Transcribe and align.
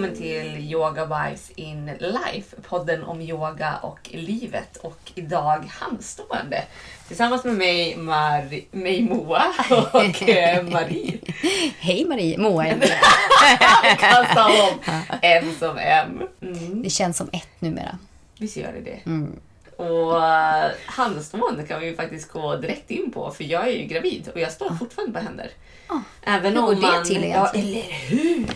välkommen 0.00 0.16
till 0.18 0.72
Yoga 0.72 1.04
Wives 1.04 1.50
in 1.50 1.86
Life, 2.00 2.56
podden 2.68 3.04
om 3.04 3.20
yoga 3.20 3.76
och 3.82 4.10
livet. 4.12 4.76
Och 4.76 5.12
idag 5.14 5.64
handstående 5.70 6.62
tillsammans 7.08 7.44
med 7.44 7.54
mig, 7.54 7.96
Mar 7.96 8.60
mig 8.76 9.02
Moa 9.02 9.44
och 9.92 10.22
eh, 10.28 10.62
Marie. 10.62 11.18
Hej 11.78 12.04
Marie, 12.04 12.38
Moa 12.38 12.66
är 12.66 12.76
det. 12.80 12.98
Kasta 13.96 14.46
om 14.46 14.78
M 15.22 15.54
som 15.58 15.78
M. 15.78 16.22
Mm. 16.42 16.82
Det 16.82 16.90
känns 16.90 17.16
som 17.16 17.28
ett 17.32 17.60
numera. 17.60 17.98
Visst 18.38 18.56
gör 18.56 18.72
det 18.72 18.80
det? 18.80 19.00
Mm. 19.06 19.36
Och 19.76 20.24
eh, 20.24 20.70
handstående 20.86 21.62
kan 21.62 21.80
vi 21.80 21.86
ju 21.86 21.96
faktiskt 21.96 22.28
gå 22.32 22.56
direkt 22.56 22.90
in 22.90 23.12
på 23.12 23.30
för 23.30 23.44
jag 23.44 23.68
är 23.68 23.72
ju 23.72 23.84
gravid 23.84 24.28
och 24.34 24.40
jag 24.40 24.52
står 24.52 24.74
fortfarande 24.74 25.18
på 25.20 25.24
händer. 25.26 25.50
Ah, 25.86 25.98
Även 26.22 26.52
hur 26.52 26.60
går 26.60 26.68
om 26.68 26.80
det 26.80 26.86
man, 26.86 27.04
till 27.04 27.22
ja, 27.22 27.50
egentligen? 27.54 27.68
eller 27.68 27.92
hur? 27.92 28.46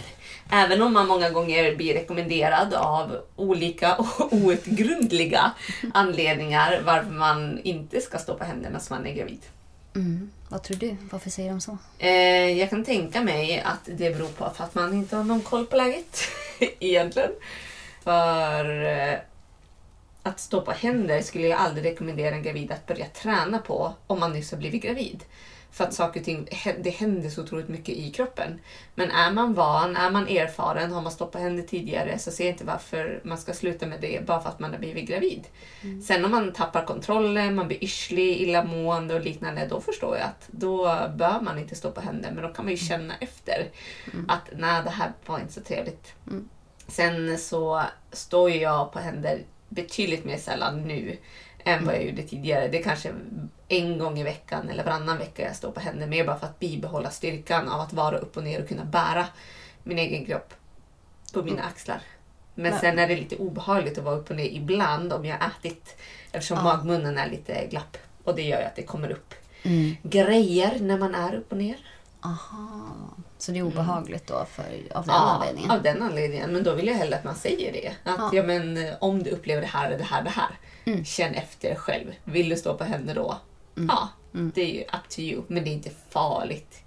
Även 0.51 0.83
om 0.83 0.93
man 0.93 1.07
många 1.07 1.31
gånger 1.31 1.77
blir 1.77 1.95
rekommenderad 1.95 2.75
av 2.75 3.17
olika 3.37 3.97
outgrundliga 4.31 5.53
anledningar 5.95 6.83
varför 6.85 7.11
man 7.11 7.61
inte 7.63 8.01
ska 8.01 8.19
stå 8.19 8.35
på 8.35 8.45
händerna 8.45 8.81
när 8.91 8.97
man 8.97 9.07
är 9.07 9.15
gravid. 9.15 9.41
Mm. 9.95 10.31
Vad 10.49 10.63
tror 10.63 10.77
du? 10.77 10.97
Varför 11.11 11.31
säger 11.31 11.51
de 11.51 11.61
så? 11.61 11.79
Eh, 11.99 12.59
jag 12.59 12.71
kan 12.71 12.85
tänka 12.85 13.21
mig 13.21 13.61
att 13.61 13.85
det 13.85 14.17
beror 14.17 14.29
på 14.29 14.45
att 14.45 14.75
man 14.75 14.95
inte 14.95 15.17
har 15.17 15.25
någon 15.25 15.41
koll 15.41 15.67
på 15.67 15.77
läget 15.77 16.19
egentligen. 16.81 17.31
För 18.03 18.85
eh, 18.85 19.19
att 20.23 20.41
stå 20.41 20.61
på 20.61 20.73
händer 20.73 21.23
skulle 21.23 21.47
jag 21.47 21.61
aldrig 21.61 21.87
rekommendera 21.87 22.35
en 22.35 22.43
gravid 22.43 22.73
att 22.73 22.87
börja 22.87 23.07
träna 23.07 23.59
på 23.59 23.95
om 24.07 24.21
man 24.21 24.33
nyss 24.33 24.51
har 24.51 24.59
blivit 24.59 24.83
gravid. 24.83 25.25
För 25.75 25.85
att 25.85 25.95
saker 25.95 26.21
och 26.21 26.25
ting, 26.25 26.49
det 26.81 26.91
händer 26.91 27.31
så 27.31 27.43
otroligt 27.43 27.69
mycket 27.69 27.95
i 27.95 28.11
kroppen. 28.11 28.61
Men 28.95 29.11
är 29.11 29.31
man 29.31 29.55
van, 29.55 29.97
är 29.97 30.11
man 30.11 30.29
erfaren, 30.29 30.93
har 30.93 31.03
man 31.03 31.31
på 31.31 31.39
händer 31.39 31.63
tidigare 31.63 32.19
så 32.19 32.31
ser 32.31 32.45
jag 32.45 32.55
inte 32.55 32.65
varför 32.65 33.21
man 33.25 33.39
ska 33.39 33.53
sluta 33.53 33.87
med 33.87 34.01
det 34.01 34.27
bara 34.27 34.41
för 34.41 34.49
att 34.49 34.61
man 34.61 34.71
har 34.71 34.79
blivit 34.79 35.09
gravid. 35.09 35.47
Sen 36.07 36.25
om 36.25 36.31
man 36.31 36.53
tappar 36.53 36.85
kontrollen, 36.85 37.55
man 37.55 37.69
blir 37.69 37.85
yrslig, 37.85 38.41
illamående 38.41 39.15
och 39.15 39.21
liknande, 39.21 39.67
då 39.71 39.81
förstår 39.81 40.17
jag 40.17 40.25
att 40.25 40.49
då 40.51 40.85
bör 41.17 41.41
man 41.41 41.59
inte 41.59 41.75
stå 41.75 41.91
på 41.91 42.01
händer. 42.01 42.31
Men 42.35 42.43
då 42.43 42.49
kan 42.49 42.65
man 42.65 42.73
ju 42.73 42.79
känna 42.79 43.15
efter 43.21 43.71
att 44.29 44.51
nej, 44.57 44.83
det 44.85 44.91
här 44.91 45.13
var 45.27 45.39
inte 45.39 45.53
så 45.53 45.61
trevligt. 45.61 46.13
Mm. 46.27 46.49
Sen 46.89 47.39
så 47.39 47.83
står 48.13 48.51
jag 48.51 48.93
på 48.93 48.99
händer 48.99 49.43
betydligt 49.69 50.25
mer 50.25 50.39
sällan 50.39 50.83
nu 50.83 51.17
än 51.65 51.87
vad 51.87 51.95
jag 51.95 52.05
gjorde 52.05 52.23
tidigare. 52.23 52.69
Det 52.69 52.79
kanske 52.79 53.13
en 53.75 53.99
gång 53.99 54.19
i 54.19 54.23
veckan 54.23 54.69
eller 54.69 54.85
varannan 54.85 55.19
vecka 55.19 55.43
jag 55.47 55.57
står 55.57 55.71
på 55.71 55.81
händer. 55.81 56.07
Mer 56.07 56.25
bara 56.27 56.39
för 56.39 56.47
att 56.47 56.59
bibehålla 56.59 57.11
styrkan 57.11 57.69
av 57.69 57.81
att 57.81 57.93
vara 57.93 58.19
upp 58.19 58.37
och 58.37 58.45
ner 58.45 58.63
och 58.63 58.69
kunna 58.69 58.85
bära 58.85 59.27
min 59.83 59.99
egen 59.99 60.25
kropp 60.27 60.55
på 61.33 61.43
mina 61.43 61.63
axlar. 61.63 62.01
Men 62.55 62.71
Men- 62.71 62.81
sen 62.81 62.99
är 62.99 63.09
det 63.09 63.17
lite 63.17 63.37
obehagligt 63.37 63.99
att 63.99 64.05
vara 64.05 64.15
upp 64.17 64.31
och 64.31 64.37
ner 64.37 64.45
ibland 64.51 65.13
om 65.13 65.25
jag 65.25 65.39
ätit. 65.47 65.97
Eftersom 66.33 66.57
Ja. 66.57 66.63
magmunnen 66.65 67.19
är 67.19 67.31
lite 67.31 67.67
glapp. 67.67 67.97
Och 68.25 68.35
det 68.37 68.43
gör 68.43 68.59
ju 68.61 68.65
att 68.65 68.77
det 68.77 68.83
kommer 68.83 69.11
upp 69.11 69.35
Mm. 69.63 69.97
grejer 70.03 70.79
när 70.81 70.99
man 70.99 71.15
är 71.15 71.35
upp 71.35 71.53
och 71.53 71.59
ner. 71.59 71.77
Aha. 72.21 72.81
Så 73.39 73.53
det 73.53 73.59
är 73.59 73.63
obehagligt 73.63 74.27
då 74.27 74.45
för, 74.51 74.63
av 74.95 75.07
den 75.07 75.15
Ja, 75.15 75.21
anledningen? 75.41 75.71
av 75.71 75.83
den 75.83 76.03
anledningen. 76.03 76.53
Men 76.53 76.63
då 76.63 76.75
vill 76.75 76.87
jag 76.87 76.95
hellre 76.95 77.17
att 77.17 77.25
man 77.25 77.35
säger 77.35 77.73
det. 77.73 77.89
Att 77.89 78.19
Ja. 78.19 78.31
ja. 78.33 78.43
men, 78.43 78.77
eh, 78.77 78.95
om 79.01 79.23
du 79.23 79.31
upplever 79.31 79.61
det 79.63 79.67
här, 79.69 79.91
det 79.99 80.05
här, 80.05 80.23
det 80.23 80.31
här. 80.31 80.51
Mm. 80.85 81.05
Känn 81.05 81.35
efter 81.35 81.75
själv. 81.75 82.13
Vill 82.25 82.49
du 82.49 82.57
stå 82.57 82.75
på 82.75 82.85
händer 82.85 83.15
då? 83.15 83.37
Ja, 83.75 84.09
Mm. 84.35 84.53
det 84.55 84.63
är 84.63 84.75
ju 84.75 84.81
up 84.83 85.09
to 85.09 85.21
you. 85.21 85.43
Men 85.49 85.65
det 85.65 85.71
är 85.71 85.73
inte 85.73 85.91
farligt. 86.11 86.81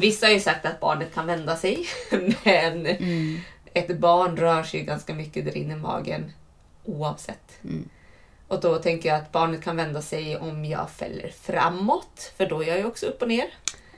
Vissa 0.00 0.26
har 0.26 0.32
ju 0.32 0.40
sagt 0.40 0.66
att 0.66 0.80
barnet 0.80 1.14
kan 1.14 1.26
vända 1.26 1.56
sig. 1.56 1.86
Men 2.44 2.86
Mm. 2.86 3.40
ett 3.74 3.98
barn 3.98 4.36
rör 4.36 4.62
sig 4.62 4.82
ganska 4.82 5.14
mycket 5.14 5.44
där 5.44 5.56
inne 5.56 5.72
i 5.74 5.76
magen 5.76 6.32
oavsett. 6.84 7.62
Mm. 7.64 7.88
Och 8.48 8.60
då 8.60 8.78
tänker 8.78 9.08
jag 9.08 9.18
att 9.18 9.32
barnet 9.32 9.62
kan 9.62 9.76
vända 9.76 10.02
sig 10.02 10.36
om 10.38 10.64
jag 10.64 10.90
fäller 10.90 11.28
framåt. 11.42 12.32
För 12.36 12.46
då 12.46 12.62
är 12.62 12.68
jag 12.68 12.78
ju 12.78 12.84
också 12.84 13.06
upp 13.06 13.22
och 13.22 13.28
ner. 13.28 13.46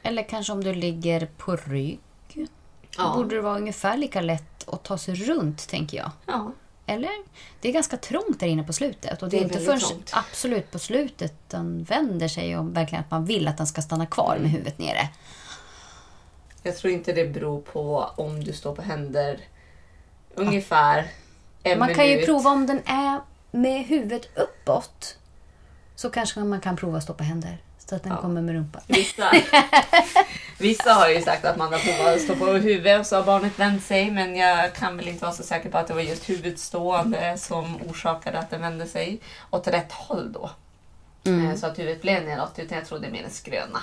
Eller 0.02 0.22
kanske 0.28 0.52
om 0.52 0.64
du 0.64 0.74
ligger 0.74 1.28
på 1.36 1.56
rygg. 1.56 1.98
Då 2.34 2.46
Ja. 2.98 3.12
borde 3.16 3.34
det 3.34 3.40
vara 3.42 3.56
ungefär 3.56 3.96
lika 3.96 4.20
lätt 4.20 4.68
att 4.68 4.82
ta 4.84 4.98
sig 4.98 5.14
runt, 5.14 5.68
tänker 5.68 5.96
jag. 5.98 6.10
Ja. 6.26 6.52
Eller? 6.90 7.10
Det 7.60 7.68
är 7.68 7.72
ganska 7.72 7.96
trångt 7.96 8.40
där 8.40 8.46
inne 8.46 8.62
på 8.62 8.72
slutet. 8.72 9.22
Och 9.22 9.28
det, 9.28 9.36
Det 9.36 9.40
är 9.42 9.44
inte 9.44 9.60
förrän 9.60 9.80
trångt. 9.80 10.10
absolut 10.14 10.70
på 10.70 10.78
slutet 10.78 11.34
den 11.48 11.82
vänder 11.84 12.28
sig 12.28 12.56
om 12.56 12.72
verkligen 12.72 13.04
att 13.04 13.10
man 13.10 13.24
vill 13.24 13.48
att 13.48 13.56
den 13.56 13.66
ska 13.66 13.82
stanna 13.82 14.06
kvar 14.06 14.30
Mm. 14.30 14.42
med 14.42 14.50
huvudet 14.50 14.78
nere. 14.78 15.08
Jag 16.62 16.76
tror 16.76 16.92
inte 16.92 17.12
det 17.12 17.24
beror 17.24 17.60
på 17.60 18.10
om 18.16 18.44
du 18.44 18.52
står 18.52 18.74
på 18.74 18.82
händer 18.82 19.40
ungefär 20.34 21.08
en 21.62 21.78
Man 21.78 21.94
kan 21.94 22.06
ju 22.06 22.12
minut. 22.12 22.26
prova 22.26 22.50
om 22.50 22.66
den 22.66 22.82
är 22.86 23.20
med 23.50 23.84
huvudet 23.84 24.28
uppåt. 24.38 25.16
Så 26.00 26.10
kanske 26.10 26.40
man 26.40 26.60
kan 26.60 26.76
prova 26.76 26.96
att 26.98 27.02
stå 27.04 27.14
på 27.14 27.24
händer. 27.24 27.58
Så 27.78 27.94
att 27.96 28.02
den 28.02 28.12
Ja. 28.12 28.18
kommer 28.20 28.42
med 28.42 28.54
rumpan. 28.54 28.82
Vissa, 28.86 29.30
vissa 30.58 30.92
har 30.92 31.08
ju 31.08 31.22
sagt 31.22 31.44
att 31.44 31.56
man 31.56 31.72
har 31.72 31.78
provat 31.80 32.14
att 32.14 32.20
stå 32.20 32.34
på 32.36 32.46
huvudet 32.46 33.00
och 33.00 33.06
så 33.06 33.16
har 33.16 33.22
barnet 33.22 33.58
vänt 33.58 33.82
sig. 33.84 34.10
Men 34.10 34.36
jag 34.36 34.74
kan 34.74 34.96
väl 34.96 35.08
inte 35.08 35.24
vara 35.24 35.32
så 35.34 35.42
säker 35.42 35.70
på 35.70 35.78
att 35.78 35.86
det 35.86 35.94
var 35.94 36.00
just 36.00 36.30
huvudstående 36.30 37.38
som 37.38 37.76
orsakade 37.90 38.38
att 38.38 38.50
den 38.50 38.60
vände 38.60 38.86
sig 38.86 39.20
åt 39.50 39.66
rätt 39.68 39.92
håll 39.92 40.32
då. 40.32 40.50
Eh, 41.30 41.54
Så 41.56 41.66
att 41.66 41.78
huvudet 41.78 42.02
blev 42.02 42.24
neråt. 42.24 42.58
Utan 42.58 42.78
jag 42.78 42.86
tror 42.86 42.98
det 42.98 43.06
är 43.06 43.10
mer 43.12 43.24
en 43.24 43.30
skröna. 43.30 43.78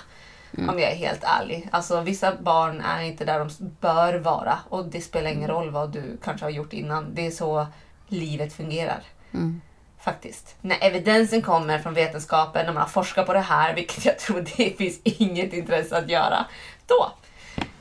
Om 0.58 0.80
jag 0.80 0.92
är 0.92 0.96
helt 0.96 1.24
ärlig. 1.24 1.70
Alltså 1.72 2.02
vissa 2.02 2.36
barn 2.36 2.82
är 2.82 3.02
inte 3.02 3.26
där 3.26 3.40
de 3.40 3.50
bör 3.82 4.14
vara. 4.14 4.60
Och 4.70 4.86
det 4.86 5.02
spelar 5.02 5.32
ingen 5.32 5.50
roll 5.50 5.70
vad 5.70 5.90
du 5.92 6.18
kanske 6.24 6.46
har 6.46 6.50
gjort 6.52 6.74
innan. 6.74 7.16
Det 7.16 7.28
är 7.28 7.32
så 7.32 7.68
livet 8.08 8.54
fungerar. 8.54 9.04
Mm. 9.34 9.62
Faktiskt. 10.08 10.56
När 10.62 10.84
evidensen 10.84 11.42
kommer 11.42 11.80
från 11.80 11.94
vetenskapen, 11.94 12.66
när 12.66 12.74
man 12.74 12.82
har 12.82 12.90
forskat 12.90 13.26
på 13.26 13.34
det 13.34 13.40
här, 13.40 13.76
vilket 13.76 14.06
jag 14.06 14.20
tror 14.20 14.42
det 14.58 14.78
finns 14.78 15.00
inget 15.04 15.54
intresse 15.54 15.98
att 15.98 16.10
göra, 16.10 16.46
då 16.86 17.12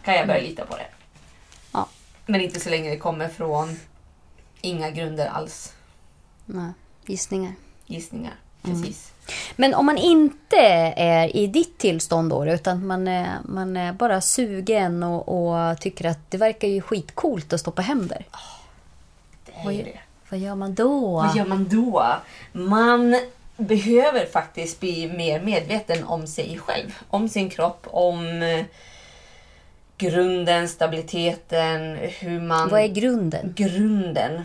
kan 0.05 0.15
jag 0.15 0.27
börja 0.27 0.41
lita 0.41 0.67
på 0.67 0.77
det. 0.77 0.87
Ja. 1.73 1.89
Men 2.27 2.41
inte 2.41 2.61
så 2.61 2.71
länge 2.71 2.91
det 2.91 2.97
kommer 2.97 3.29
från 3.29 3.81
inga 4.61 4.91
grunder 4.91 5.27
alls. 5.27 5.73
Nej, 6.45 6.73
gissningar. 7.05 7.53
Gissningar. 7.87 8.35
Precis. 8.63 9.13
Men 9.57 9.75
om 9.75 9.87
man 9.87 9.99
inte 9.99 10.57
är 10.97 11.37
i 11.37 11.47
ditt 11.47 11.79
tillstånd 11.79 12.31
då, 12.31 12.47
utan 12.47 12.87
man 12.87 13.09
är, 13.09 13.39
man 13.45 13.77
är 13.77 13.93
bara 13.93 14.21
sugen 14.21 15.03
och, 15.03 15.29
och 15.29 15.81
tycker 15.81 16.09
att 16.09 16.31
det 16.31 16.39
verkar 16.39 16.69
ju 16.69 16.81
skitcoolt 16.81 17.53
att 17.53 17.61
stå 17.61 17.71
på 17.71 17.83
händer. 17.83 18.27
Det 19.47 19.53
är 19.69 19.73
ju 19.73 19.83
det. 19.83 20.01
Vad 20.37 20.43
gör 20.43 20.55
man 20.55 20.75
då? 20.75 21.11
Vad 21.11 21.37
gör 21.37 21.47
man 21.47 21.69
då? 21.69 22.17
Man 22.53 23.17
behöver 23.57 24.27
faktiskt 24.27 24.81
bli 24.81 25.13
mer 25.13 25.41
medveten 25.41 26.05
om 26.05 26.27
sig 26.27 26.59
själv. 26.59 26.99
Om 27.09 27.29
sin 27.29 27.51
kropp, 27.51 27.87
om 27.91 28.43
eh, 28.43 28.65
grunden, 29.99 30.69
stabiliteten, 30.69 31.97
hur 31.97 32.41
man... 32.41 32.69
Vad 32.69 32.81
är 32.81 32.89
grunden? 32.89 33.53
grunden. 33.57 34.43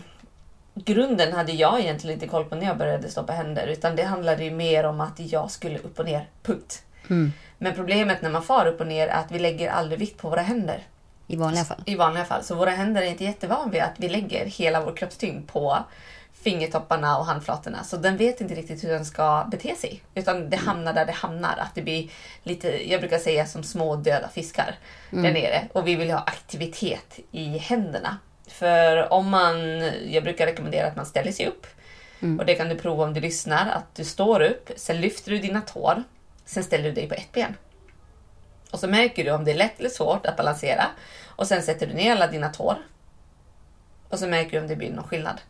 Grunden 0.74 1.32
hade 1.32 1.52
jag 1.52 1.80
egentligen 1.80 2.14
inte 2.14 2.28
koll 2.28 2.44
på 2.44 2.54
när 2.54 2.66
jag 2.66 2.78
började 2.78 3.08
stå 3.08 3.22
på 3.22 3.32
händer. 3.32 3.66
Utan 3.66 3.96
det 3.96 4.02
handlade 4.02 4.44
ju 4.44 4.50
mer 4.50 4.84
om 4.84 5.00
att 5.00 5.20
jag 5.20 5.50
skulle 5.50 5.78
upp 5.78 5.98
och 5.98 6.04
ner. 6.04 6.28
Punkt. 6.42 6.82
Mm. 7.10 7.32
Men 7.58 7.74
problemet 7.74 8.22
när 8.22 8.30
man 8.30 8.42
far 8.42 8.66
upp 8.66 8.80
och 8.80 8.86
ner 8.86 9.08
är 9.08 9.14
att 9.14 9.30
vi 9.30 9.38
lägger 9.38 9.70
aldrig 9.70 9.98
vikt 9.98 10.18
på 10.18 10.30
våra 10.30 10.42
händer. 10.42 10.82
I 11.32 11.36
vanliga 11.36 11.64
fall. 11.64 11.82
I 11.86 11.94
vanliga 11.94 12.24
fall. 12.24 12.44
Så 12.44 12.54
våra 12.54 12.70
händer 12.70 13.02
är 13.02 13.06
inte 13.06 13.24
jättevan 13.24 13.70
vid 13.70 13.82
att 13.82 13.94
vi 13.96 14.08
lägger 14.08 14.46
hela 14.46 14.84
vår 14.84 14.96
kroppstyngd 14.96 15.48
på 15.48 15.78
fingertopparna 16.32 17.18
och 17.18 17.26
handflatorna. 17.26 17.84
Så 17.84 17.96
den 17.96 18.16
vet 18.16 18.40
inte 18.40 18.54
riktigt 18.54 18.84
hur 18.84 18.88
den 18.88 19.04
ska 19.04 19.46
bete 19.50 19.74
sig. 19.74 20.02
Utan 20.14 20.50
det 20.50 20.56
hamnar 20.56 20.92
där 20.92 21.06
det 21.06 21.12
hamnar. 21.12 21.56
Att 21.58 21.74
det 21.74 21.82
blir 21.82 22.10
lite, 22.42 22.90
jag 22.90 23.00
brukar 23.00 23.18
säga 23.18 23.46
som 23.46 23.62
små 23.62 23.96
döda 23.96 24.28
fiskar 24.28 24.74
där 25.10 25.32
nere. 25.32 25.68
Och 25.72 25.88
vi 25.88 25.94
vill 25.94 26.10
ha 26.10 26.18
aktivitet 26.18 27.18
i 27.30 27.58
händerna. 27.58 28.18
För 28.46 29.12
om 29.12 29.30
man, 29.30 29.80
jag 30.10 30.24
brukar 30.24 30.46
rekommendera 30.46 30.86
att 30.86 30.96
man 30.96 31.06
ställer 31.06 31.32
sig 31.32 31.46
upp. 31.46 31.66
Och 32.38 32.46
det 32.46 32.54
kan 32.54 32.68
du 32.68 32.76
prova 32.76 33.04
om 33.04 33.14
du 33.14 33.20
lyssnar. 33.20 33.70
Att 33.70 33.94
du 33.94 34.04
står 34.04 34.40
upp, 34.42 34.70
sen 34.76 35.00
lyfter 35.00 35.30
du 35.30 35.38
dina 35.38 35.60
tår. 35.60 36.02
Sen 36.44 36.64
ställer 36.64 36.84
du 36.84 36.92
dig 36.92 37.08
på 37.08 37.14
ett 37.14 37.32
ben. 37.32 37.56
Och 38.72 38.80
så 38.80 38.88
märker 38.88 39.24
du 39.24 39.30
om 39.30 39.44
det 39.44 39.50
är 39.50 39.56
lätt 39.56 39.78
eller 39.80 39.90
svårt 39.90 40.26
att 40.26 40.36
balansera. 40.36 40.84
Och 41.26 41.46
sen 41.46 41.62
sätter 41.62 41.86
du 41.86 41.94
ner 41.94 42.12
alla 42.12 42.26
dina 42.26 42.48
tår. 42.48 42.76
Och 44.08 44.18
så 44.18 44.26
märker 44.26 44.50
du 44.50 44.60
om 44.60 44.68
det 44.68 44.76
blir 44.76 44.92
någon 44.92 45.04
skillnad. 45.04 45.40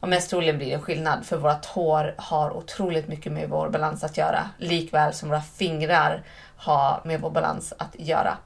Och 0.00 0.08
mest 0.08 0.30
troligen 0.30 0.58
blir 0.58 0.66
det 0.66 0.74
en 0.74 0.82
skillnad 0.82 1.26
för 1.26 1.36
våra 1.36 1.54
tår 1.54 2.14
har 2.18 2.56
otroligt 2.56 3.08
mycket 3.08 3.32
med 3.32 3.48
vår 3.48 3.68
balans 3.68 4.04
att 4.04 4.16
göra. 4.16 4.50
Likväl 4.58 5.14
som 5.14 5.28
våra 5.28 5.42
fingrar 5.42 6.22
har 6.56 7.00
med 7.04 7.20
vår 7.20 7.30
balans 7.30 7.72
att 7.78 7.94
göra. 7.98 8.36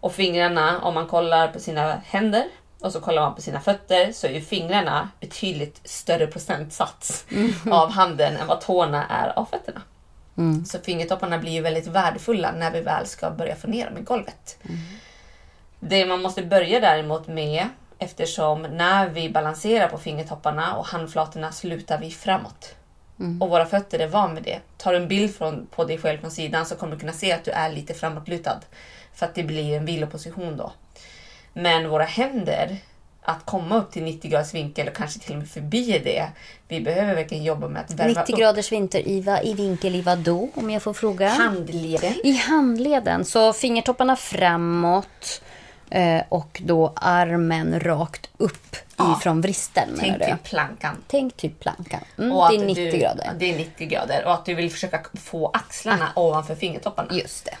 Och 0.00 0.12
fingrarna, 0.12 0.80
om 0.80 0.94
man 0.94 1.06
kollar 1.06 1.48
på 1.48 1.60
sina 1.60 2.00
händer 2.04 2.44
och 2.80 2.92
så 2.92 3.00
kollar 3.00 3.22
man 3.22 3.34
på 3.34 3.42
sina 3.42 3.60
fötter 3.60 4.12
så 4.12 4.26
är 4.26 4.30
ju 4.30 4.40
fingrarna 4.40 5.08
betydligt 5.20 5.80
större 5.84 6.26
procentsats 6.26 7.24
av 7.70 7.90
handen 7.90 8.36
än 8.36 8.46
vad 8.46 8.60
tårna 8.60 9.06
är 9.06 9.38
av 9.38 9.44
fötterna. 9.44 9.82
Mm. 10.40 10.64
Så 10.64 10.78
fingertopparna 10.78 11.38
blir 11.38 11.52
ju 11.52 11.60
väldigt 11.60 11.86
värdefulla 11.86 12.52
när 12.52 12.70
vi 12.70 12.80
väl 12.80 13.06
ska 13.06 13.30
börja 13.30 13.56
få 13.56 13.68
ner 13.68 13.86
dem 13.86 13.98
i 13.98 14.02
golvet. 14.02 14.58
Det 15.80 16.06
man 16.06 16.22
måste 16.22 16.42
börja 16.42 16.80
däremot 16.80 17.28
med 17.28 17.68
Eftersom 18.02 18.62
när 18.62 19.08
vi 19.08 19.30
balanserar 19.30 19.88
på 19.88 19.98
fingertopparna 19.98 20.76
och 20.76 20.86
handflatorna 20.86 21.52
slutar 21.52 21.98
vi 21.98 22.10
framåt. 22.10 22.74
Och 23.40 23.50
våra 23.50 23.66
fötter 23.66 23.98
är 23.98 24.08
van 24.08 24.34
med 24.34 24.42
det. 24.42 24.60
Tar 24.76 24.92
du 24.92 24.98
en 24.98 25.08
bild 25.08 25.34
från, 25.34 25.66
på 25.66 25.84
dig 25.84 25.98
själv 25.98 26.18
från 26.20 26.30
sidan 26.30 26.66
så 26.66 26.76
kommer 26.76 26.92
du 26.92 27.00
kunna 27.00 27.12
se 27.12 27.32
att 27.32 27.44
du 27.44 27.50
är 27.50 27.72
lite 27.72 27.94
framåtlutad. 27.94 28.60
För 29.14 29.26
att 29.26 29.34
det 29.34 29.42
blir 29.42 29.76
en 29.76 29.84
viloposition 29.84 30.56
då. 30.56 30.72
Men 31.52 31.88
våra 31.88 32.04
händer, 32.04 32.76
att 33.22 33.46
komma 33.46 33.76
upp 33.76 33.90
till 33.92 34.02
90 34.02 34.30
graders 34.30 34.54
vinkel 34.54 34.88
och 34.88 34.94
kanske 34.94 35.20
till 35.20 35.32
och 35.32 35.38
med 35.38 35.48
förbi 35.48 36.00
det. 36.04 36.28
Vi 36.68 36.80
behöver 36.80 37.14
verkligen 37.14 37.44
jobba 37.44 37.68
med 37.68 37.82
att 37.82 37.94
värma 37.94 38.20
90 38.20 38.32
upp 38.34 38.38
graders 38.40 38.72
vinter-Iva 38.72 39.42
i 39.42 39.54
vinkel 39.54 39.94
i 39.94 40.00
vad 40.02 40.18
då, 40.18 40.48
om 40.54 40.70
jag 40.70 40.82
får 40.82 40.92
fråga? 40.92 41.28
handleden. 41.28 42.14
I 42.24 42.32
handleden, 42.32 43.24
så 43.24 43.52
fingertopparna 43.52 44.16
framåt 44.16 45.42
eh, 45.90 46.22
och 46.28 46.62
då 46.64 46.92
armen 46.96 47.80
rakt 47.80 48.30
upp 48.36 48.76
Ja. 48.96 49.16
ifrån 49.18 49.40
vristen 49.40 49.88
Tänk 49.98 50.18
typ 50.18 50.42
plankan. 50.42 50.96
Tänk 51.06 51.36
typ 51.36 51.60
plankan. 51.60 52.00
Mm, 52.18 52.30
det 52.30 52.36
är 52.36 52.60
att 52.60 52.66
90 52.66 52.90
du, 52.90 52.98
grader. 52.98 53.32
Det 53.38 53.52
är 53.54 53.58
90 53.58 53.86
grader. 53.88 54.24
Och 54.24 54.32
att 54.32 54.44
du 54.44 54.54
vill 54.54 54.70
försöka 54.70 55.00
få 55.14 55.50
axlarna 55.54 56.08
ovanför 56.16 56.54
fingertopparna. 56.54 57.08
Just 57.14 57.44
det. 57.44 57.54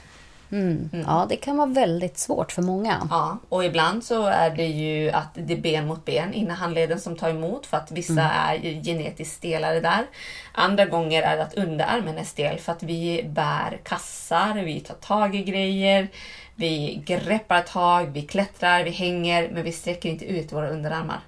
Mm. 0.52 0.90
Ja, 1.06 1.26
det 1.28 1.36
kan 1.36 1.56
vara 1.56 1.68
väldigt 1.68 2.18
svårt 2.18 2.52
för 2.52 2.62
många. 2.62 3.08
Ja, 3.10 3.38
och 3.48 3.64
ibland 3.64 4.04
så 4.04 4.26
är 4.26 4.50
det 4.50 4.66
ju 4.66 5.10
att 5.10 5.34
det 5.34 5.52
är 5.52 5.60
ben 5.60 5.86
mot 5.86 6.04
ben 6.04 6.34
innan 6.34 6.56
handleden 6.56 7.00
som 7.00 7.16
tar 7.16 7.30
emot 7.30 7.66
för 7.66 7.76
att 7.76 7.92
vissa 7.92 8.22
är 8.22 8.54
ju 8.54 8.82
genetiskt 8.82 9.36
stelare 9.36 9.80
där. 9.80 10.06
Andra 10.52 10.84
gånger 10.84 11.22
är 11.22 11.36
det 11.36 11.42
att 11.42 11.54
underarmen 11.54 12.18
är 12.18 12.24
stel 12.24 12.58
för 12.58 12.72
att 12.72 12.82
vi 12.82 13.22
bär 13.24 13.80
kassar, 13.82 14.54
vi 14.54 14.80
tar 14.80 14.94
tag 14.94 15.34
i 15.34 15.42
grejer, 15.42 16.08
vi 16.54 17.02
greppar 17.06 17.62
tag, 17.62 18.10
vi 18.12 18.22
klättrar, 18.22 18.84
vi 18.84 18.90
hänger 18.90 19.50
men 19.52 19.62
vi 19.62 19.72
sträcker 19.72 20.08
inte 20.08 20.24
ut 20.24 20.52
våra 20.52 20.70
underarmar. 20.70 21.20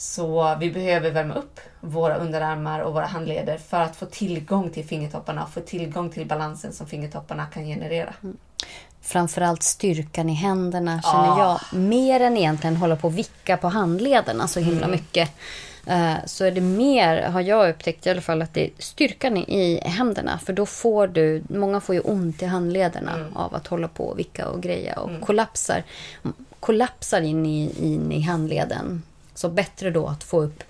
Så 0.00 0.56
vi 0.60 0.70
behöver 0.70 1.10
värma 1.10 1.34
upp 1.34 1.60
våra 1.80 2.16
underarmar 2.16 2.80
och 2.80 2.92
våra 2.94 3.06
handleder 3.06 3.58
för 3.58 3.80
att 3.80 3.96
få 3.96 4.06
tillgång 4.06 4.70
till 4.70 4.84
fingertopparna 4.84 5.42
och 5.44 5.50
få 5.50 5.60
tillgång 5.60 6.10
till 6.10 6.26
balansen 6.26 6.72
som 6.72 6.86
fingertopparna 6.86 7.46
kan 7.46 7.64
generera. 7.66 8.14
Framförallt 9.02 9.62
styrkan 9.62 10.30
i 10.30 10.34
händerna 10.34 11.02
känner 11.02 11.28
Ah. 11.28 11.58
jag. 11.72 11.78
Mer 11.80 12.20
än 12.20 12.36
egentligen 12.36 12.76
hålla 12.76 12.96
på 12.96 13.06
och 13.08 13.18
vicka 13.18 13.56
på 13.56 13.68
handlederna 13.68 14.48
så 14.48 14.60
himla 14.60 14.86
Mm. 14.86 14.90
mycket. 14.90 15.30
eh, 15.86 16.14
Så 16.26 16.44
är 16.44 16.50
det 16.50 16.60
mer, 16.60 17.22
har 17.22 17.40
jag 17.40 17.70
upptäckt 17.70 18.06
i 18.06 18.10
alla 18.10 18.20
fall, 18.20 18.42
att 18.42 18.54
det 18.54 18.64
är 18.66 18.70
styrkan 18.78 19.36
i- 19.36 19.44
i 19.84 19.88
händerna. 19.88 20.38
För 20.38 20.52
då 20.52 20.66
får 20.66 21.06
du, 21.06 21.42
många 21.48 21.80
får 21.80 21.94
ju 21.94 22.00
ont 22.00 22.42
i 22.42 22.46
handlederna 22.46 23.14
Mm. 23.14 23.36
av 23.36 23.54
att 23.54 23.66
hålla 23.66 23.88
på 23.88 24.04
och 24.04 24.18
vicka 24.18 24.48
och 24.48 24.62
greja. 24.62 24.94
Och 25.00 25.10
kollapsar, 25.20 25.82
kollapsar 26.60 27.20
in 27.20 27.46
i, 27.46 27.72
in 27.94 28.12
i 28.12 28.20
handleden. 28.20 29.02
Så 29.38 29.48
bättre 29.48 29.90
då 29.90 30.06
att 30.06 30.24
få 30.24 30.42
upp 30.42 30.62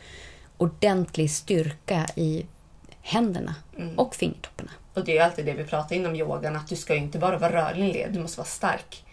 ordentlig 0.57 1.31
styrka 1.31 2.07
i 2.17 2.47
händerna 3.03 3.55
Mm. 3.79 3.99
och 3.99 4.15
fingertopparna. 4.15 4.71
Och 4.95 5.05
det 5.05 5.19
är 5.19 5.25
alltid 5.25 5.47
det 5.47 5.53
vi 5.53 5.65
pratar 5.65 5.97
inom 5.97 6.17
yogan, 6.17 6.57
att 6.57 6.69
du 6.69 6.77
ska 6.77 6.95
ju 6.95 7.01
inte 7.01 7.19
bara 7.19 7.39
vara 7.39 7.53
rörlig 7.53 7.89
i 7.89 7.93
led, 7.93 8.13
du 8.13 8.21
måste 8.21 8.39
vara 8.39 8.47
stark. 8.49 9.05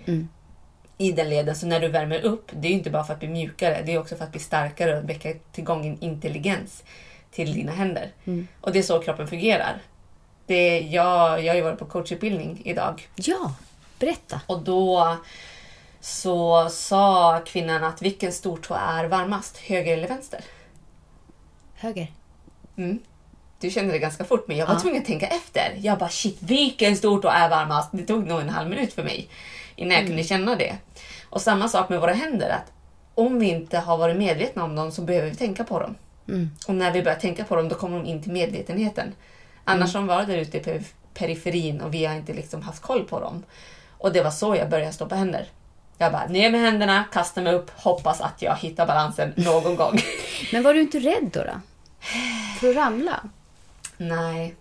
I 0.97 1.11
den 1.11 1.29
leden, 1.29 1.55
så 1.55 1.67
när 1.67 1.79
du 1.79 1.87
värmer 1.87 2.19
upp, 2.21 2.51
det 2.53 2.67
är 2.67 2.69
ju 2.69 2.77
inte 2.77 2.89
bara 2.89 3.03
för 3.03 3.13
att 3.13 3.19
bli 3.19 3.27
mjukare, 3.27 3.81
det 3.85 3.93
är 3.93 3.99
också 3.99 4.15
för 4.15 4.23
att 4.23 4.31
bli 4.31 4.39
starkare 4.39 4.97
och 4.97 5.09
väcka 5.09 5.33
tillgång 5.51 5.85
en 5.85 5.99
intelligens 6.03 6.83
till 7.31 7.53
dina 7.53 7.71
händer. 7.71 8.11
Och 8.61 8.71
det 8.71 8.79
är 8.79 8.83
så 8.83 8.99
kroppen 9.01 9.27
fungerar. 9.27 9.81
Det, 10.45 10.79
jag, 10.79 11.43
jag 11.43 11.51
har 11.53 11.55
ju 11.55 11.61
varit 11.61 11.79
på 11.79 11.85
coachutbildning 11.85 12.61
idag 12.65 13.07
Ja, 13.15 13.53
berätta. 13.99 14.41
och 14.47 14.61
då 14.61 15.17
så 16.05 16.69
sa 16.69 17.39
kvinnan 17.45 17.83
att 17.83 18.01
vilken 18.01 18.31
stortå 18.31 18.73
är 18.73 19.05
varmast, 19.05 19.57
höger 19.57 19.93
eller 19.97 20.07
vänster? 20.07 20.39
Höger. 21.75 22.07
Mm. 22.77 22.99
Du 23.59 23.69
kände 23.69 23.91
det 23.93 23.99
ganska 23.99 24.23
fort, 24.23 24.47
men 24.47 24.57
jag 24.57 24.67
var 24.67 24.73
Ja. 24.73 24.79
tvungen 24.79 25.01
att 25.01 25.07
tänka 25.07 25.27
efter. 25.27 25.73
Jag 25.77 25.97
bara 25.97 26.09
shit, 26.09 26.37
vilken 26.41 26.95
stortå 26.97 27.27
är 27.27 27.49
varmast? 27.49 27.89
Det 27.91 28.05
tog 28.05 28.27
nog 28.27 28.41
en 28.41 28.49
halv 28.49 28.69
minut 28.69 28.93
för 28.93 29.03
mig 29.03 29.29
innan 29.75 29.97
jag 29.97 30.07
kunde 30.07 30.23
känna 30.23 30.55
det. 30.55 30.75
Och 31.29 31.41
samma 31.41 31.67
sak 31.67 31.89
med 31.89 32.01
våra 32.01 32.13
händer, 32.13 32.49
att 32.49 32.71
om 33.15 33.39
vi 33.39 33.49
inte 33.49 33.77
har 33.77 33.97
varit 33.97 34.17
medvetna 34.17 34.63
om 34.63 34.75
dem 34.75 34.91
så 34.91 35.01
behöver 35.01 35.29
vi 35.29 35.35
tänka 35.35 35.63
på 35.63 35.79
dem. 35.79 35.95
Och 36.67 36.75
när 36.75 36.91
vi 36.91 37.03
börjar 37.03 37.19
tänka 37.19 37.43
på 37.43 37.55
dem, 37.55 37.69
då 37.69 37.75
kommer 37.75 37.97
de 37.99 38.05
in 38.09 38.23
till 38.23 38.31
medvetenheten. 38.31 39.13
Annars 39.63 39.93
har 39.93 40.01
de 40.01 40.07
varit 40.07 40.27
där 40.27 40.37
ute 40.37 40.57
i 40.57 40.61
perif- 40.61 40.93
periferin 41.13 41.81
och 41.81 41.93
vi 41.93 42.05
har 42.05 42.15
inte 42.15 42.33
liksom 42.33 42.61
haft 42.61 42.81
koll 42.81 43.03
på 43.03 43.19
dem. 43.19 43.43
Och 43.97 44.13
det 44.13 44.23
var 44.23 44.31
så 44.31 44.55
jag 44.55 44.69
började 44.69 44.93
stoppa 44.93 45.15
händer. 45.15 45.47
Jag 45.97 46.11
bara 46.11 46.25
ner 46.27 46.49
med 46.51 46.61
händerna, 46.61 47.03
kasta 47.11 47.41
mig 47.41 47.53
upp, 47.53 47.71
hoppas 47.75 48.21
att 48.21 48.41
jag 48.41 48.55
hittar 48.55 48.85
balansen 48.87 49.33
någon 49.35 49.75
gång. 49.75 49.99
Men 50.51 50.63
var 50.63 50.73
du 50.73 50.81
inte 50.81 50.99
rädd 50.99 51.29
då? 51.33 51.39
då? 51.43 51.59
För 52.59 52.69
att 52.69 52.75
ramla? 52.75 53.19
Nej. 53.97 54.55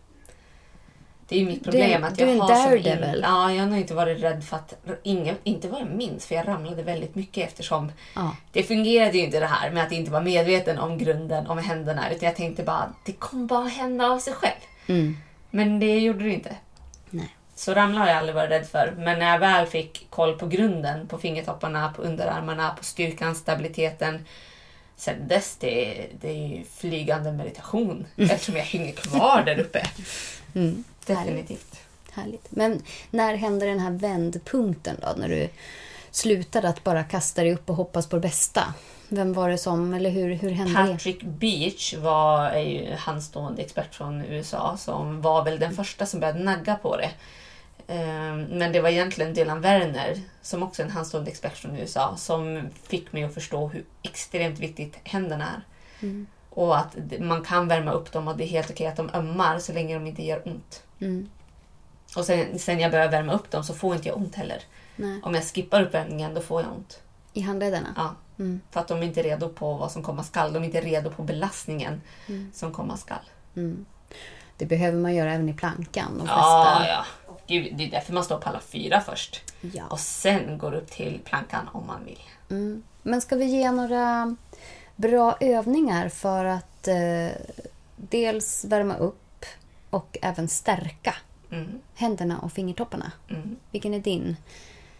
Det 1.28 1.36
är 1.36 1.40
ju 1.40 1.46
mitt 1.46 1.64
problem 1.64 2.00
Du- 2.00 2.06
att 2.06 2.18
jag 2.20 2.28
en 2.30 2.40
har 2.40 2.54
som 2.68 2.76
in, 2.76 3.20
Ja, 3.22 3.52
jag 3.52 3.60
har 3.62 3.66
nog 3.70 3.78
inte 3.78 3.94
varit 3.94 4.22
rädd 4.22 4.44
för 4.44 4.56
att... 4.56 4.74
Ingen, 5.02 5.36
inte 5.44 5.68
vad 5.68 5.80
jag 5.80 5.88
minns, 5.90 6.26
för 6.26 6.34
jag 6.34 6.48
ramlade 6.48 6.82
väldigt 6.82 7.14
mycket 7.14 7.48
eftersom 7.48 7.92
Ja. 8.14 8.36
det 8.52 8.62
fungerade 8.62 9.18
ju 9.18 9.24
inte 9.24 9.40
det 9.40 9.46
här 9.46 9.70
med 9.70 9.82
att 9.82 9.92
inte 9.92 10.10
vara 10.10 10.22
medveten 10.22 10.78
om 10.78 10.98
grunden, 10.98 11.46
om 11.46 11.58
händerna. 11.58 12.10
Utan 12.10 12.26
jag 12.26 12.36
tänkte 12.36 12.62
bara 12.62 12.92
det 13.04 13.12
kommer 13.12 13.46
bara 13.46 13.64
hända 13.68 14.06
av 14.06 14.18
sig 14.18 14.32
själv. 14.32 14.60
Mm. 14.86 15.16
Men 15.50 15.80
det 15.80 15.98
gjorde 15.98 16.24
det 16.24 16.30
inte. 16.34 16.56
Så 17.54 17.74
ramla 17.74 18.00
har 18.00 18.08
jag 18.08 18.16
aldrig 18.16 18.34
varit 18.34 18.50
rädd 18.50 18.66
för. 18.66 18.94
Men 18.96 19.18
när 19.18 19.32
jag 19.32 19.38
väl 19.38 19.66
fick 19.66 20.10
koll 20.10 20.38
på 20.38 20.46
grunden, 20.46 21.06
på 21.06 21.18
fingertopparna, 21.18 21.92
på 21.96 22.02
underarmarna, 22.02 22.70
på 22.70 22.84
styrkan, 22.84 23.34
stabiliteten. 23.34 24.24
Sen 24.96 25.28
dess, 25.28 25.56
det, 25.60 26.06
det 26.20 26.28
är 26.28 26.48
ju 26.48 26.64
flygande 26.76 27.32
meditation. 27.32 28.06
Eftersom 28.16 28.56
jag 28.56 28.64
hänger 28.64 28.92
kvar 28.92 29.42
där 29.46 29.60
uppe. 29.60 29.86
Mm. 30.54 30.84
Definitivt. 31.06 31.80
Härligt. 32.12 32.46
Men 32.50 32.82
när 33.10 33.36
hände 33.36 33.66
den 33.66 33.80
här 33.80 33.90
vändpunkten 33.90 34.96
då? 35.02 35.14
När 35.16 35.28
du 35.28 35.48
slutade 36.10 36.68
att 36.68 36.84
bara 36.84 37.04
kasta 37.04 37.42
dig 37.42 37.54
upp 37.54 37.70
och 37.70 37.76
hoppas 37.76 38.06
på 38.06 38.16
det 38.16 38.20
bästa? 38.20 38.74
Vem 39.08 39.32
var 39.32 39.48
det 39.50 39.58
som, 39.58 39.94
eller 39.94 40.10
hur, 40.10 40.34
hur 40.34 40.50
hände 40.50 40.82
det? 40.82 40.92
Patrick 40.92 41.22
Beach 41.22 41.94
var 41.94 42.50
är 42.50 42.60
ju 42.60 42.94
handstående 42.94 43.62
expert 43.62 43.94
från 43.94 44.24
USA 44.24 44.76
som 44.78 45.20
var 45.20 45.44
väl 45.44 45.58
den 45.58 45.76
första 45.76 46.06
som 46.06 46.20
började 46.20 46.38
nagga 46.38 46.74
på 46.74 46.96
det. 46.96 47.10
Ehm, 47.88 48.42
Men 48.44 48.72
det 48.72 48.80
var 48.80 48.88
egentligen 48.88 49.34
Dylan 49.34 49.60
Werner, 49.60 50.20
som 50.42 50.62
också 50.62 50.82
är 50.82 50.86
en 50.86 50.92
handstående 50.92 51.30
expert 51.30 51.56
från 51.56 51.76
USA, 51.76 52.16
som 52.16 52.68
fick 52.82 53.12
mig 53.12 53.24
att 53.24 53.34
förstå 53.34 53.68
hur 53.68 53.84
extremt 54.02 54.58
viktigt 54.58 54.98
händerna 55.04 55.44
är. 55.44 55.62
Och 56.50 56.78
att 56.78 56.96
man 57.20 57.44
kan 57.44 57.68
värma 57.68 57.92
upp 57.92 58.12
dem 58.12 58.28
och 58.28 58.36
det 58.36 58.44
är 58.44 58.48
helt 58.48 58.70
okej 58.70 58.86
att 58.86 58.96
de 58.96 59.10
ömmar 59.14 59.58
så 59.58 59.72
länge 59.72 59.94
de 59.94 60.06
inte 60.06 60.22
gör 60.24 60.48
ont. 60.48 60.82
Mm. 61.00 61.28
Och 62.16 62.24
sen, 62.24 62.58
sen 62.58 62.80
jag 62.80 62.90
börjar 62.90 63.08
värma 63.10 63.32
upp 63.32 63.50
dem 63.50 63.64
så 63.64 63.74
får 63.74 63.94
inte 63.94 64.08
jag 64.08 64.16
ont 64.16 64.34
heller. 64.34 64.62
Nej. 64.96 65.20
Om 65.22 65.34
jag 65.34 65.44
skippar 65.44 65.82
uppvärmningen 65.82 66.34
då 66.34 66.40
får 66.40 66.62
jag 66.62 66.70
ont. 66.72 67.00
I 67.32 67.40
handlederna? 67.40 67.88
Ja. 67.96 68.14
Mm. 68.38 68.60
För 68.70 68.80
att 68.80 68.88
de 68.88 68.98
är 68.98 69.02
inte 69.02 69.22
redo 69.22 69.48
på 69.48 69.74
vad 69.74 69.92
som 69.92 70.02
komma 70.02 70.24
skall. 70.24 70.52
De 70.52 70.62
är 70.62 70.66
inte 70.66 70.80
redo 70.80 71.10
på 71.10 71.22
belastningen 71.22 72.00
som 72.52 72.72
komma 72.72 72.96
skall. 72.96 73.24
Mm. 73.56 73.84
Det 74.56 74.66
behöver 74.66 74.98
man 74.98 75.14
göra 75.14 75.32
även 75.34 75.48
i 75.48 75.54
plankan. 75.54 76.18
De 76.18 76.26
Ja, 76.26 76.64
flesta. 76.76 76.88
ja. 76.88 77.04
Gud, 77.46 77.76
det 77.76 77.84
är 77.84 77.90
därför 77.90 78.12
man 78.12 78.24
står 78.24 78.38
på 78.38 78.48
alla 78.48 78.60
fyra 78.60 79.00
först. 79.00 79.42
Ja. 79.60 79.84
Och 79.90 80.00
sen 80.00 80.58
går 80.58 80.74
upp 80.74 80.90
till 80.90 81.20
plankan 81.24 81.68
om 81.72 81.86
man 81.86 82.04
vill. 82.04 82.20
Mm. 82.50 82.82
Men 83.02 83.20
ska 83.20 83.36
vi 83.36 83.44
ge 83.44 83.70
några 83.70 84.36
bra 84.96 85.36
övningar 85.40 86.08
för 86.08 86.44
att 86.44 86.88
eh, 86.88 87.28
dels 87.96 88.64
värma 88.64 88.96
upp 88.96 89.44
och 89.90 90.18
även 90.22 90.48
stärka 90.48 91.14
Mm, 91.50 91.80
händerna 91.94 92.38
och 92.38 92.52
fingertopparna? 92.52 93.12
mm. 93.30 93.56
Vilken 93.70 93.94
är 93.94 93.98
din 93.98 94.36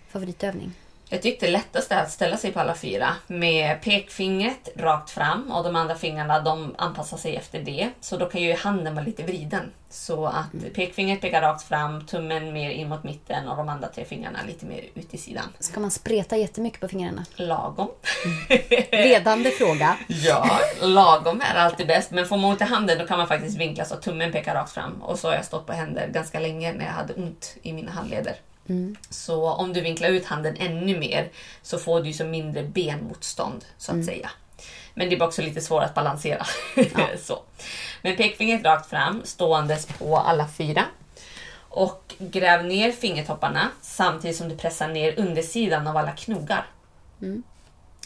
favoritövning? 0.08 0.72
Jag 1.08 1.22
tyckte 1.22 1.46
det 1.46 1.52
lättaste 1.52 1.94
är 1.94 2.02
att 2.02 2.10
ställa 2.10 2.36
sig 2.36 2.52
på 2.52 2.60
alla 2.60 2.74
fyra 2.74 3.08
med 3.26 3.82
pekfingret 3.82 4.68
rakt 4.76 5.10
fram 5.10 5.52
och 5.52 5.64
de 5.64 5.76
andra 5.76 5.94
fingrarna 5.94 6.40
de 6.40 6.74
anpassar 6.78 7.16
sig 7.16 7.36
efter 7.36 7.60
det. 7.60 7.90
Så 8.00 8.16
då 8.16 8.26
kan 8.26 8.42
ju 8.42 8.54
handen 8.54 8.94
vara 8.94 9.04
lite 9.04 9.22
vriden. 9.22 9.70
Så 9.90 10.26
att 10.26 10.74
pekfingret 10.74 11.20
pekar 11.20 11.40
rakt 11.40 11.62
fram, 11.62 12.06
tummen 12.06 12.52
mer 12.52 12.70
in 12.70 12.88
mot 12.88 13.04
mitten 13.04 13.48
och 13.48 13.56
de 13.56 13.68
andra 13.68 13.88
tre 13.88 14.04
fingrarna 14.04 14.38
lite 14.46 14.66
mer 14.66 14.84
ut 14.94 15.14
i 15.14 15.18
sidan. 15.18 15.44
Ska 15.58 15.80
man 15.80 15.90
spreta 15.90 16.36
jättemycket 16.36 16.80
på 16.80 16.88
fingrarna? 16.88 17.24
Lagom. 17.36 17.88
Ledande 18.90 19.50
fråga. 19.50 19.96
Ja, 20.08 20.60
lagom 20.82 21.40
är 21.40 21.54
alltid 21.54 21.86
bäst. 21.86 22.10
Men 22.10 22.26
får 22.26 22.36
man 22.36 22.50
ont 22.50 22.60
i 22.60 22.64
handen 22.64 22.98
då 22.98 23.06
kan 23.06 23.18
man 23.18 23.28
faktiskt 23.28 23.58
vinkla 23.58 23.84
så 23.84 23.94
att 23.94 24.02
tummen 24.02 24.32
pekar 24.32 24.54
rakt 24.54 24.72
fram. 24.72 25.02
Och 25.02 25.18
så 25.18 25.28
har 25.28 25.34
jag 25.34 25.44
stått 25.44 25.66
på 25.66 25.72
händer 25.72 26.08
ganska 26.08 26.40
länge 26.40 26.72
när 26.72 26.84
jag 26.84 26.92
hade 26.92 27.14
ont 27.14 27.56
i 27.62 27.72
mina 27.72 27.92
handleder. 27.92 28.34
Så 29.10 29.50
om 29.50 29.72
du 29.72 29.80
vinklar 29.80 30.08
ut 30.08 30.26
handen 30.26 30.56
ännu 30.58 30.98
mer 30.98 31.30
så 31.62 31.78
får 31.78 32.02
du 32.02 32.12
så 32.12 32.24
mindre 32.24 32.62
benmotstånd 32.62 33.64
så 33.78 33.92
att 33.92 34.04
säga. 34.04 34.30
Men 34.94 35.10
det 35.10 35.16
blir 35.16 35.26
också 35.26 35.42
lite 35.42 35.60
svårare 35.60 35.86
att 35.86 35.94
balansera. 35.94 36.46
så. 37.18 37.42
Men 38.02 38.16
pekfingret 38.16 38.64
rakt 38.64 38.90
fram, 38.90 39.22
ståendes 39.24 39.86
på 39.86 40.16
alla 40.18 40.48
fyra. 40.48 40.84
Och 41.68 42.14
gräv 42.18 42.64
ner 42.64 42.92
fingertopparna 42.92 43.68
samtidigt 43.80 44.36
som 44.36 44.48
du 44.48 44.56
pressar 44.56 44.88
ner 44.88 45.18
undersidan 45.18 45.86
av 45.86 45.96
alla 45.96 46.12
knogar. 46.12 46.66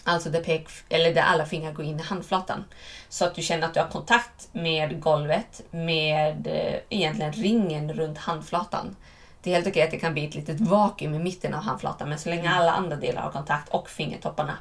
Alltså 0.05 0.31
där, 0.31 0.41
pek, 0.41 0.69
eller 0.89 1.15
där 1.15 1.23
alla 1.23 1.47
fingrar 1.47 1.73
går 1.73 1.85
in 1.85 2.01
i 2.01 2.03
handflatan. 2.03 2.65
Så 3.09 3.25
att 3.25 3.35
du 3.35 3.43
känner 3.43 3.67
att 3.67 3.75
du 3.75 3.81
har 3.81 3.89
kontakt 3.89 4.49
med 4.53 5.01
golvet, 5.01 5.63
med 5.71 6.47
eh, 6.47 6.81
egentligen 6.89 7.33
ringen 7.33 7.93
runt 7.93 8.19
handflatan. 8.19 8.97
Det 9.43 9.51
är 9.51 9.55
helt 9.55 9.67
okej 9.67 9.83
att 9.83 9.91
det 9.91 9.99
kan 9.99 10.13
bli 10.13 10.27
ett 10.29 10.35
litet 10.35 10.61
vakuum 10.61 11.15
i 11.15 11.19
mitten 11.19 11.55
av 11.55 11.61
handflatan, 11.63 12.09
men 12.09 12.19
så 12.19 12.29
länge 12.29 12.51
alla 12.51 12.73
andra 12.73 12.97
delar 12.97 13.23
har 13.23 13.31
kontakt 13.31 13.69
och 13.69 13.89
fingertopparna. 13.91 14.57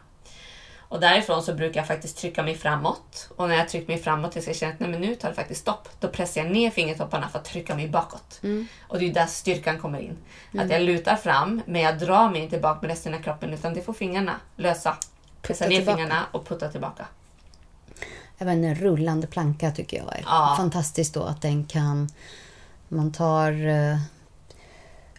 Och 0.90 1.00
därifrån 1.00 1.44
så 1.44 1.54
brukar 1.54 1.80
jag 1.80 1.88
faktiskt 1.88 2.18
trycka 2.18 2.44
mig 2.44 2.56
framåt. 2.56 3.30
Och 3.38 3.48
när 3.50 3.56
jag 3.56 3.70
trycker 3.70 3.88
mig 3.88 3.98
framåt 4.02 4.32
tills 4.32 4.48
jag 4.48 4.56
känner 4.56 4.74
att 4.74 4.80
nej, 4.80 4.90
men 4.90 5.02
nu 5.02 5.16
tar 5.16 5.30
det 5.30 5.36
faktiskt 5.36 5.62
stopp. 5.62 5.90
Då 6.00 6.08
pressar 6.08 6.42
jag 6.42 6.52
ner 6.52 6.70
fingertopparna 6.72 7.30
för 7.30 7.40
att 7.40 7.46
trycka 7.46 7.76
mig 7.76 7.90
bakåt. 7.90 8.42
Och 8.88 9.00
det 9.00 9.06
är 9.10 9.14
där 9.14 9.26
styrkan 9.26 9.80
kommer 9.80 10.00
in. 10.00 10.18
Att 10.60 10.70
jag 10.70 10.82
lutar 10.82 11.16
fram, 11.16 11.62
men 11.66 11.82
jag 11.82 12.00
drar 12.00 12.30
mig 12.30 12.42
inte 12.42 12.58
bak 12.58 12.82
med 12.82 12.90
resten 12.90 13.14
av 13.14 13.20
kroppen 13.20 13.54
utan 13.54 13.74
det 13.74 13.82
får 13.82 13.94
fingrarna 13.94 14.34
lösa. 14.56 14.98
Pressa 15.42 15.66
ner 15.68 15.78
tillbaka. 15.78 15.98
fingrarna 15.98 16.26
och 16.32 16.48
putta 16.48 16.70
tillbaka. 16.70 17.06
Även 18.38 18.64
en 18.64 18.76
rullande 18.76 19.28
planka 19.28 19.72
tycker 19.72 19.98
jag 19.98 20.16
är 20.16 20.22
Ja. 20.26 20.54
fantastiskt 20.58 21.14
då 21.14 21.24
att 21.24 21.42
den 21.42 21.66
kan... 21.66 22.10
Man 22.88 23.12
tar 23.12 23.68
eh, 23.68 23.98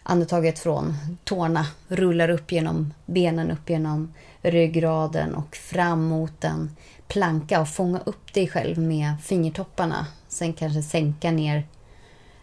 andetaget 0.09 0.59
från 0.59 0.95
tårna, 1.23 1.65
rullar 1.87 2.29
upp 2.29 2.51
genom 2.51 2.93
benen, 3.05 3.51
upp 3.51 3.69
genom 3.69 4.13
ryggraden 4.41 5.35
och 5.35 5.55
fram 5.55 6.03
mot 6.03 6.43
en 6.43 6.71
planka 7.07 7.61
och 7.61 7.69
fånga 7.69 7.99
upp 8.05 8.33
dig 8.33 8.47
själv 8.47 8.77
med 8.77 9.13
fingertopparna. 9.23 10.07
Sen 10.27 10.53
kanske 10.53 10.81
sänka 10.81 11.31
ner 11.31 11.63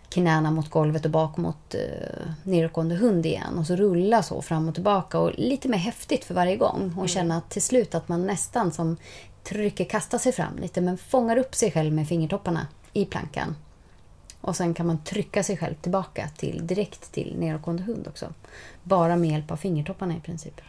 knäna 0.09 0.51
mot 0.51 0.71
golvet 0.71 1.05
och 1.05 1.11
bak 1.11 1.37
mot 1.37 1.75
eh, 1.75 2.31
nedåtgående 2.43 2.95
hund 2.95 3.27
igen. 3.27 3.59
Och 3.59 3.67
så 3.67 3.77
rulla 3.77 4.23
så 4.23 4.43
fram 4.43 4.69
och 4.69 4.75
tillbaka. 4.75 5.19
Och 5.19 5.33
lite 5.37 5.69
mer 5.69 5.79
häftigt 5.79 6.25
för 6.25 6.35
varje 6.35 6.57
gång. 6.57 6.95
Och 6.99 7.09
känna 7.09 7.41
till 7.41 7.63
slut 7.63 7.95
att 7.95 8.09
man 8.09 8.27
nästan 8.27 8.73
som 8.73 8.97
trycker, 9.45 9.85
kastar 9.85 10.19
sig 10.19 10.33
fram 10.33 10.59
lite. 10.59 10.81
Men 10.81 10.99
fångar 10.99 11.37
upp 11.37 11.55
sig 11.55 11.73
själv 11.73 11.93
med 11.93 12.09
fingertopparna 12.09 12.67
i 12.93 13.05
plankan. 13.05 13.57
Och 14.41 14.57
sen 14.57 14.75
kan 14.75 14.87
man 14.87 15.05
trycka 15.05 15.43
sig 15.43 15.57
själv 15.57 15.75
tillbaka 15.75 16.29
till, 16.37 16.67
direkt 16.67 17.13
till 17.13 17.37
nedåtgående 17.39 17.83
hund 17.83 18.09
också. 18.09 18.33
Bara 18.83 19.17
med 19.17 19.31
hjälp 19.31 19.51
av 19.51 19.57
fingertopparna 19.57 20.17
i 20.17 20.21
princip. 20.21 20.61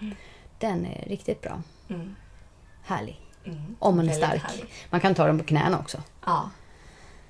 Den 0.59 0.85
är 0.85 1.05
riktigt 1.09 1.41
bra. 1.41 1.61
Mm. 1.89 2.15
Härlig. 2.83 3.21
Mm. 3.45 3.75
Om 3.79 3.95
man 3.95 4.05
är 4.05 4.09
Väldigt 4.09 4.27
stark. 4.29 4.43
härlig. 4.51 4.65
Man 4.89 5.01
kan 5.01 5.15
ta 5.15 5.27
den 5.27 5.37
på 5.39 5.43
knäna 5.45 5.79
också. 5.79 6.01
Ja. 6.25 6.49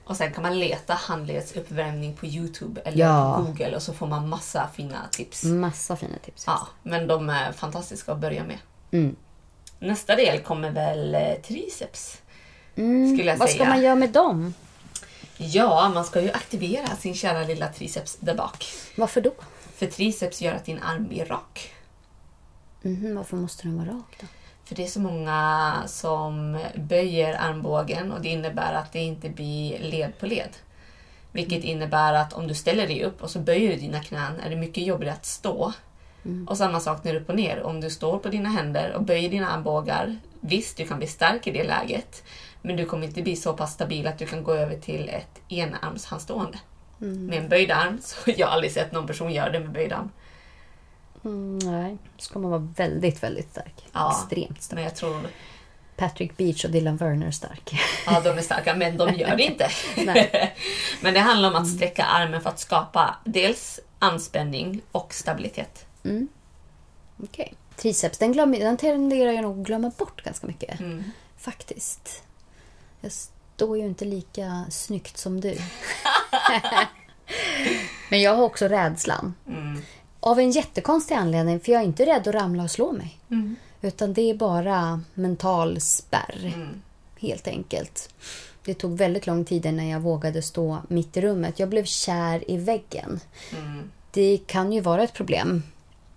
Och 0.06 0.18
sen 0.18 0.34
kan 0.34 0.44
man 0.44 0.60
leta 0.60 0.94
handledsuppvärmning 0.94 2.14
på 2.16 2.26
Youtube 2.26 2.82
eller 2.82 2.98
Ja. 2.98 3.44
Google 3.46 3.76
och 3.76 3.82
så 3.84 3.94
får 3.94 4.08
man 4.08 4.30
massa 4.30 4.68
fina 4.74 4.98
tips. 5.12 5.44
Massa 5.44 5.96
fina 5.96 6.18
tips. 6.26 6.44
Ja, 6.48 6.68
men 6.84 7.08
de 7.08 7.30
är 7.30 7.52
fantastiska 7.52 8.12
att 8.12 8.20
börja 8.20 8.44
med. 8.44 8.58
Mm. 8.92 9.16
Nästa 9.80 10.16
del 10.16 10.40
kommer 10.40 10.72
väl 10.72 11.16
eh, 11.16 11.34
triceps. 11.48 12.22
Mm. 12.76 13.38
Vad 13.40 13.50
ska 13.50 13.66
man 13.66 13.82
göra 13.82 13.96
med 13.96 14.10
dem? 14.10 14.54
Ja, 15.38 15.92
man 15.94 16.06
ska 16.06 16.22
ju 16.22 16.32
aktivera 16.32 16.96
sin 16.96 17.16
kära 17.16 17.44
lilla 17.44 17.68
triceps 17.68 18.18
där 18.20 18.36
bak. 18.36 18.66
Varför 18.96 19.22
då? 19.22 19.34
För 19.76 19.86
triceps 19.86 20.42
gör 20.42 20.54
att 20.54 20.66
din 20.66 20.80
arm 20.80 21.08
blir 21.08 21.26
rak. 21.26 21.74
Mhm, 22.82 23.16
varför 23.16 23.38
måste 23.38 23.64
den 23.64 23.78
vara 23.78 23.98
rak 23.98 24.18
då? 24.22 24.28
För 24.66 24.76
det 24.76 24.84
är 24.84 24.88
så 24.88 25.00
många 25.00 25.74
som 25.88 26.60
böjer 26.76 27.34
armbågen 27.42 28.12
och 28.12 28.22
det 28.22 28.30
innebär 28.30 28.74
att 28.74 28.92
det 28.92 29.00
inte 29.00 29.30
blir 29.30 29.80
led 29.80 30.20
på 30.20 30.26
led. 30.26 30.50
Vilket 31.32 31.64
innebär 31.64 32.14
att 32.14 32.34
om 32.34 32.48
du 32.48 32.54
ställer 32.54 32.88
dig 32.88 33.04
upp 33.04 33.22
och 33.22 33.30
så 33.30 33.40
böjer 33.40 33.70
du 33.70 33.76
dina 33.76 34.04
knän 34.04 34.40
är 34.40 34.50
det 34.50 34.56
mycket 34.56 34.86
jobbigare 34.86 35.14
att 35.16 35.26
stå. 35.26 35.74
Och 36.48 36.58
samma 36.58 36.80
sak 36.80 37.04
när 37.04 37.12
du 37.12 37.18
är 37.18 37.22
upp 37.22 37.30
och 37.30 37.36
ner. 37.36 37.64
Om 37.64 37.82
du 37.82 37.90
står 37.90 38.20
på 38.20 38.30
dina 38.30 38.50
händer 38.50 38.94
och 38.94 39.04
böjer 39.04 39.30
dina 39.30 39.50
armbågar, 39.50 40.18
visst 40.40 40.78
du 40.78 40.88
kan 40.88 40.98
bli 40.98 41.08
stark 41.08 41.48
i 41.48 41.52
det 41.52 41.64
läget. 41.64 42.24
Men 42.62 42.76
du 42.76 42.86
kommer 42.86 43.08
inte 43.08 43.22
bli 43.22 43.36
så 43.36 43.54
pass 43.54 43.74
stabil 43.74 44.08
att 44.08 44.18
du 44.18 44.26
kan 44.26 44.44
gå 44.44 44.54
över 44.54 44.78
till 44.78 45.10
ett 45.10 45.42
enarmshandstående. 45.50 46.60
Med 47.30 47.44
en 47.44 47.50
böjd 47.50 47.72
arm, 47.72 48.00
så 48.02 48.16
jag 48.38 48.48
har 48.48 48.54
aldrig 48.54 48.72
sett 48.72 48.92
någon 48.92 49.08
person 49.08 49.34
göra 49.34 49.50
det 49.50 49.60
med 49.60 49.72
böjd 49.72 49.94
arm. 49.94 50.12
Mm, 51.26 51.58
nej, 51.58 51.98
ska 52.18 52.40
man 52.40 52.52
vara 52.52 52.74
väldigt, 52.76 53.24
väldigt 53.24 53.52
stark. 53.52 53.74
Ja. 53.92 54.12
Extremt 54.12 54.62
stark. 54.62 54.76
Men 54.76 54.84
jag 54.84 54.96
tror 54.96 55.28
Patrick 55.96 56.38
Beach 56.38 56.66
och 56.66 56.72
Dylan 56.72 56.98
Werner 56.98 57.32
stark. 57.32 57.72
Ja, 58.06 58.22
de 58.22 58.38
är 58.38 58.42
starka, 58.42 58.76
men 58.76 58.98
de 58.98 59.14
gör 59.14 59.36
det 59.36 59.44
inte. 59.44 59.70
Men 61.02 61.14
det 61.14 61.20
handlar 61.20 61.50
om 61.50 61.56
att 61.56 61.68
sträcka 61.68 62.04
armen 62.04 62.42
för 62.42 62.50
att 62.50 62.60
skapa 62.60 63.16
dels 63.24 63.80
anspänning 64.00 64.82
och 64.92 65.14
stabilitet. 65.14 65.86
Okej. 67.24 67.54
Triceps, 67.76 68.18
den, 68.18 68.32
glöm, 68.32 68.52
den 68.52 68.78
tenderar 68.78 69.32
jag 69.32 69.42
nog 69.42 69.60
att 69.60 69.68
glömma 69.68 69.92
bort 69.98 70.24
ganska 70.24 70.48
mycket. 70.48 70.80
Mm. 70.80 71.04
Faktiskt. 71.38 72.24
Jag 73.02 73.12
står 73.56 73.78
ju 73.78 73.86
inte 73.86 74.06
lika 74.06 74.66
snyggt 74.70 75.18
som 75.18 75.42
du. 75.42 75.58
Men 78.10 78.22
jag 78.22 78.36
har 78.36 78.44
också 78.44 78.68
rädslan. 78.68 79.34
Mm. 79.48 79.82
Av 80.20 80.40
en 80.40 80.52
jättekonstig 80.52 81.16
anledning, 81.16 81.60
för 81.60 81.72
jag 81.72 81.82
är 81.82 81.86
inte 81.86 82.06
rädd 82.06 82.28
att 82.28 82.36
ramla 82.36 82.64
och 82.64 82.72
slå 82.72 82.92
mig. 82.92 83.20
Mm. 83.30 83.56
Utan 83.82 84.14
det 84.14 84.30
är 84.30 84.34
bara 84.34 85.02
mental 85.14 85.82
spärr. 85.82 86.54
Mm. 86.56 86.82
Helt 87.20 87.48
enkelt. 87.48 88.10
Det 88.66 88.74
tog 88.74 88.98
väldigt 88.98 89.28
lång 89.28 89.46
tid 89.46 89.66
innan 89.66 89.88
jag 89.88 90.00
vågade 90.00 90.42
stå 90.42 90.78
mitt 90.88 91.18
i 91.18 91.22
rummet. 91.22 91.60
Jag 91.60 91.70
blev 91.70 91.84
kär 91.84 92.52
i 92.52 92.58
väggen. 92.58 93.20
Mm. 93.58 93.92
Det 94.12 94.40
kan 94.48 94.72
ju 94.72 94.82
vara 94.82 95.04
ett 95.04 95.14
problem. 95.14 95.64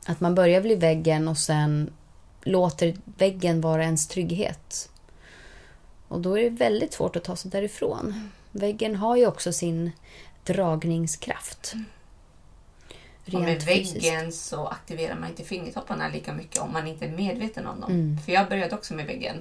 Att 0.06 0.20
man 0.20 0.34
börjar 0.34 0.60
vid 0.60 0.80
väggen 0.80 1.28
och 1.28 1.38
sen 1.38 1.90
låter 2.42 2.96
väggen 3.04 3.60
vara 3.60 3.84
ens 3.84 4.08
trygghet. 4.08 4.89
Och 6.10 6.20
då 6.20 6.38
är 6.38 6.42
det 6.42 6.50
väldigt 6.50 6.92
svårt 6.92 7.16
att 7.16 7.24
ta 7.24 7.36
sig 7.36 7.50
därifrån. 7.50 8.30
Väggen 8.52 8.96
har 8.96 9.16
ju 9.16 9.26
också 9.26 9.52
sin 9.52 9.90
dragningskraft. 10.44 11.74
Och 13.26 13.40
med 13.40 13.48
Rent 13.48 13.64
fysiskt. 13.64 13.96
väggen 14.06 14.32
så 14.32 14.66
aktiverar 14.66 15.14
man 15.14 15.28
inte 15.30 15.44
fingertopparna 15.44 16.08
lika 16.08 16.32
mycket 16.32 16.58
om 16.62 16.72
man 16.72 16.86
inte 16.86 17.04
är 17.04 17.10
medveten 17.10 17.66
om 17.66 17.80
dem. 17.80 17.90
Mm. 17.92 18.18
För 18.24 18.32
jag 18.32 18.48
började 18.48 18.74
också 18.74 18.94
med 18.94 19.06
väggen. 19.06 19.36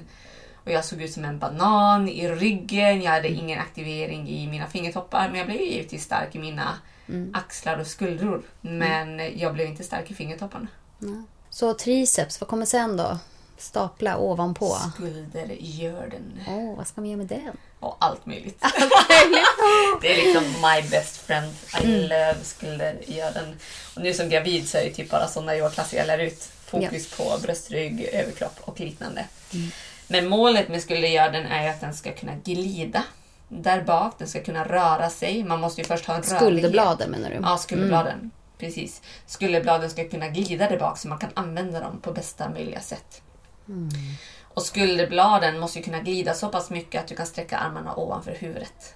Och 0.65 0.71
jag 0.71 0.85
såg 0.85 1.01
ut 1.01 1.11
som 1.13 1.25
en 1.25 1.39
banan 1.39 2.09
i 2.09 2.27
ryggen. 2.29 3.01
Jag 3.01 3.11
hade 3.11 3.27
Mm. 3.27 3.39
ingen 3.39 3.59
aktivering 3.59 4.29
i 4.29 4.47
mina 4.47 4.67
fingertoppar. 4.67 5.27
Men 5.29 5.37
jag 5.37 5.47
blev 5.47 5.61
ju 5.61 5.67
givetvis 5.71 6.03
stark 6.03 6.35
i 6.35 6.39
mina 6.39 6.77
Mm. 7.07 7.35
axlar 7.35 7.77
och 7.79 7.87
skuldror. 7.87 8.41
Men 8.61 9.39
jag 9.39 9.53
blev 9.53 9.67
inte 9.67 9.83
stark 9.83 10.11
i 10.11 10.13
fingertopparna. 10.13 10.67
Så 11.49 11.73
triceps, 11.73 12.41
vad 12.41 12.47
kommer 12.49 12.65
sen 12.65 12.97
då? 12.97 13.19
Stapla 13.59 14.17
ovanpå. 14.17 14.75
Skulder 14.95 15.55
gör 15.59 16.07
den. 16.11 16.39
Åh, 16.47 16.77
vad 16.77 16.87
ska 16.87 17.01
man 17.01 17.09
göra 17.09 17.17
med 17.17 17.27
den? 17.27 17.57
Och 17.79 17.97
allt 17.99 18.25
möjligt. 18.25 18.61
det 20.01 20.11
är 20.13 20.25
liksom 20.25 20.43
my 20.43 20.89
best 20.89 21.17
friend. 21.17 21.53
I 21.81 21.85
Mm. 21.85 22.01
love 22.01 22.35
skuldergören. 22.43 23.55
Och 23.95 24.01
nu 24.01 24.13
som 24.13 24.29
gravid 24.29 24.69
så 24.69 24.77
är 24.77 24.83
det 24.83 24.89
typ 24.89 25.09
bara 25.09 25.27
sådana 25.27 25.55
yogaklasser 25.55 25.97
jag 25.97 26.07
lär 26.07 26.17
ut. 26.19 26.49
Fokus 26.65 27.17
på 27.17 27.37
bröstrygg, 27.41 28.01
överkropp 28.13 28.59
och 28.61 28.79
liknande. 28.79 29.25
Mm. 29.53 29.69
Men 30.07 30.27
målet 30.29 30.67
med 30.69 30.81
skuldergören 30.81 31.45
är 31.45 31.69
att 31.69 31.81
den 31.81 31.93
ska 31.93 32.11
kunna 32.11 32.35
glida 32.35 33.03
där 33.47 33.81
bak. 33.81 34.15
Den 34.17 34.27
ska 34.27 34.43
kunna 34.43 34.63
röra 34.65 35.09
sig. 35.09 35.43
Man 35.43 35.59
måste 35.59 35.81
ju 35.81 35.87
först 35.87 36.05
ha 36.05 36.13
en 36.15 36.21
rörlighet. 36.21 36.41
Skulderbladen 36.41 37.11
menar 37.11 37.29
du? 37.29 37.35
Ja, 37.35 37.57
skulderbladen. 37.57 38.31
Precis. 38.57 39.01
Skulderbladen 39.27 39.89
ska 39.89 40.09
kunna 40.09 40.27
glida 40.27 40.69
där 40.69 40.79
bak 40.79 40.97
så 40.97 41.07
man 41.07 41.17
kan 41.17 41.29
använda 41.33 41.79
dem 41.79 41.99
på 42.01 42.11
bästa 42.11 42.49
möjliga 42.49 42.79
sätt. 42.81 43.21
Och 44.53 44.61
skulderbladen 44.61 45.59
måste 45.59 45.79
ju 45.79 45.85
kunna 45.85 45.99
glida 45.99 46.33
så 46.33 46.49
pass 46.49 46.69
mycket 46.69 47.01
att 47.01 47.07
du 47.07 47.15
kan 47.15 47.25
sträcka 47.25 47.57
armarna 47.57 47.95
ovanför 47.95 48.31
huvudet. 48.31 48.93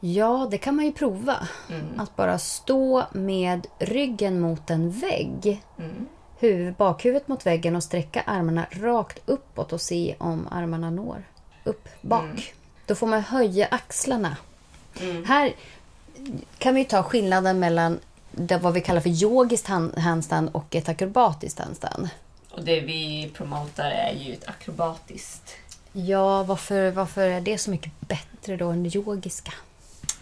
Ja, 0.00 0.48
det 0.50 0.58
kan 0.58 0.76
man 0.76 0.84
ju 0.84 0.92
prova. 0.92 1.48
Mm. 1.70 2.00
Att 2.00 2.16
bara 2.16 2.38
stå 2.38 3.04
med 3.12 3.66
ryggen 3.78 4.40
mot 4.40 4.70
en 4.70 4.90
vägg. 4.90 5.62
Mm. 5.78 6.08
Huvud, 6.38 6.74
bakhuvudet 6.74 7.28
mot 7.28 7.46
väggen 7.46 7.76
och 7.76 7.82
sträcka 7.82 8.22
armarna 8.26 8.66
rakt 8.70 9.18
uppåt 9.26 9.72
och 9.72 9.80
se 9.80 10.14
om 10.18 10.48
armarna 10.50 10.90
når 10.90 11.24
upp 11.64 11.88
bak. 12.00 12.54
Då 12.86 12.94
får 12.94 13.06
man 13.06 13.20
höja 13.20 13.66
axlarna. 13.66 14.36
Mm. 15.00 15.24
Här 15.24 15.52
kan 16.58 16.74
vi 16.74 16.84
ta 16.84 17.02
skillnaden 17.02 17.58
mellan 17.58 17.98
det, 18.30 18.58
vad 18.58 18.72
vi 18.72 18.80
kallar 18.80 19.00
för 19.00 19.22
yogiskt 19.22 19.66
hand- 19.66 19.98
handstand 19.98 20.50
och 20.52 20.74
ett 20.74 20.88
akrobatiskt 20.88 21.58
handstand. 21.58 22.08
Och 22.52 22.64
det 22.64 22.80
vi 22.80 23.30
promotar 23.34 23.90
är 23.90 24.12
ju 24.12 24.32
ett 24.32 24.48
akrobatiskt. 24.48 25.56
Ja, 25.92 26.42
varför, 26.42 26.90
varför 26.90 27.28
är 27.28 27.40
det 27.40 27.58
så 27.58 27.70
mycket 27.70 27.92
bättre 28.00 28.56
då 28.56 28.68
än 28.68 28.82
det 28.82 28.96
yogiska? 28.96 29.52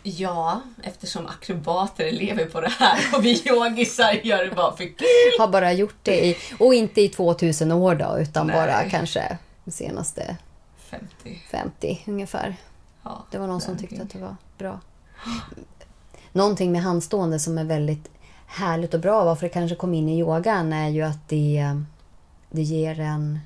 Ja, 0.02 0.60
eftersom 0.82 1.26
akrobater 1.26 2.12
lever 2.12 2.44
på 2.44 2.60
det 2.60 2.68
här 2.78 2.98
och 3.16 3.24
vi 3.24 3.42
yogisar 3.48 4.12
gör 4.12 4.44
det 4.44 4.54
bara 4.54 4.76
för 4.76 4.84
kul. 4.84 5.06
Har 5.38 5.48
bara 5.48 5.72
gjort 5.72 5.96
det 6.02 6.26
i, 6.26 6.36
och 6.58 6.74
inte 6.74 7.00
i 7.00 7.08
2000 7.08 7.72
år 7.72 7.94
då, 7.94 8.18
utan 8.18 8.46
Nej. 8.46 8.56
bara 8.56 8.90
kanske 8.90 9.38
de 9.64 9.70
senaste 9.70 10.36
50. 10.78 11.42
50 11.50 12.02
ungefär. 12.06 12.56
Ja, 13.02 13.24
Det 13.30 13.38
var 13.38 13.46
någon 13.46 13.60
som 13.60 13.78
tyckte 13.78 14.02
att 14.02 14.10
det 14.10 14.18
var 14.18 14.36
bra. 14.58 14.80
Någonting 16.32 16.72
med 16.72 16.82
handstående 16.82 17.38
som 17.38 17.58
är 17.58 17.64
väldigt 17.64 18.10
härligt 18.46 18.94
och 18.94 19.00
bra, 19.00 19.24
varför 19.24 19.46
det 19.46 19.52
kanske 19.52 19.76
kom 19.76 19.94
in 19.94 20.08
i 20.08 20.18
yogan, 20.18 20.72
är 20.72 20.88
ju 20.88 21.02
att 21.02 21.28
det 21.28 21.76
det 22.50 22.62
ger 22.62 23.00
en... 23.00 23.38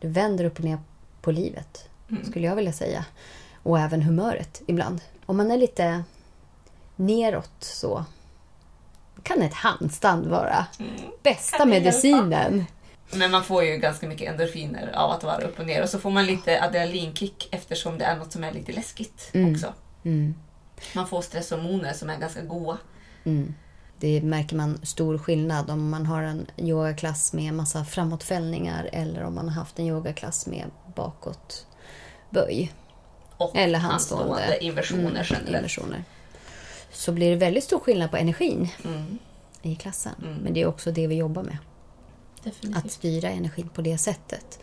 Det 0.00 0.08
vänder 0.08 0.44
upp 0.44 0.58
och 0.58 0.64
ner 0.64 0.78
på 1.20 1.30
livet, 1.32 1.88
skulle 2.24 2.46
jag 2.46 2.56
vilja 2.56 2.72
säga. 2.72 3.04
Och 3.62 3.78
även 3.78 4.02
humöret 4.02 4.62
ibland. 4.66 5.00
Om 5.26 5.36
man 5.36 5.50
är 5.50 5.56
lite 5.56 6.04
neråt 6.96 7.52
så 7.60 8.04
kan 9.22 9.42
ett 9.42 9.54
handstand 9.54 10.26
vara 10.26 10.66
bästa 11.22 11.58
Kan 11.58 11.68
det 11.68 11.74
hjälpa? 11.74 11.86
medicinen. 11.90 12.64
Men 13.14 13.30
man 13.30 13.44
får 13.44 13.64
ju 13.64 13.76
ganska 13.76 14.08
mycket 14.08 14.30
endorfiner 14.30 14.92
av 14.94 15.10
att 15.10 15.24
vara 15.24 15.44
upp 15.44 15.58
och 15.58 15.66
ner 15.66 15.82
och 15.82 15.88
så 15.88 15.98
får 15.98 16.10
man 16.10 16.26
lite 16.26 16.62
adrenalinkick 16.62 17.48
eftersom 17.50 17.98
det 17.98 18.04
är 18.04 18.16
något 18.16 18.32
som 18.32 18.44
är 18.44 18.52
lite 18.52 18.72
läskigt 18.72 19.30
också. 19.52 19.74
Mm. 20.04 20.34
Man 20.94 21.06
får 21.08 21.22
stresshormoner 21.22 21.92
som 21.92 22.10
är 22.10 22.16
ganska 22.18 22.42
goda. 22.42 22.78
Mm. 23.24 23.54
Det 24.02 24.22
märker 24.22 24.56
man 24.56 24.80
stor 24.82 25.18
skillnad 25.18 25.70
om 25.70 25.90
man 25.90 26.06
har 26.06 26.22
en 26.22 26.46
yogaklass 26.56 27.32
med 27.32 27.54
massa 27.54 27.84
framåtfällningar 27.84 28.88
eller 28.92 29.22
om 29.24 29.34
man 29.34 29.48
har 29.48 29.54
haft 29.54 29.78
en 29.78 29.86
yogaklass 29.86 30.46
med 30.46 30.64
bakåtböj. 30.94 32.72
Och 33.36 33.56
Eller 33.56 33.78
handstående. 33.78 34.58
inversioner 34.64 35.32
Mm, 35.40 35.46
inversioner. 35.54 36.04
Så 36.92 37.12
blir 37.12 37.30
det 37.30 37.36
väldigt 37.36 37.64
stor 37.64 37.78
skillnad 37.78 38.10
på 38.10 38.16
energin 38.16 38.68
Mm, 38.84 39.18
i 39.62 39.74
klassen. 39.76 40.12
Mm. 40.22 40.34
Men 40.34 40.54
det 40.54 40.62
är 40.62 40.66
också 40.66 40.92
det 40.92 41.06
vi 41.06 41.14
jobbar 41.14 41.42
med. 41.42 41.58
definitivt. 42.42 42.84
Att 42.84 42.92
styra 42.92 43.28
energin 43.28 43.68
på 43.68 43.82
det 43.82 43.98
sättet. 43.98 44.58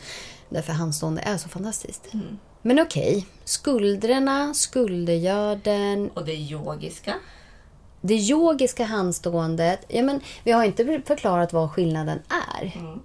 Därför 0.50 0.74
handstående 0.74 1.22
är 1.22 1.38
så 1.38 1.50
fantastiskt. 1.50 2.14
Mm. 2.14 2.40
Men 2.62 2.80
okej, 2.80 3.26
skuldrorna, 3.46 4.54
skuldergörden, 4.54 6.10
Och 6.14 6.26
det 6.26 6.34
yogiska. 6.36 7.14
Det 8.02 8.16
yogiska 8.16 8.86
handståendet. 8.86 9.86
Ja, 9.88 10.04
men 10.04 10.22
vi 10.44 10.52
har 10.52 10.64
inte 10.64 11.02
förklarat 11.06 11.54
vad 11.54 11.72
skillnaden 11.72 12.20
är. 12.58 12.78
Mm. 12.80 13.00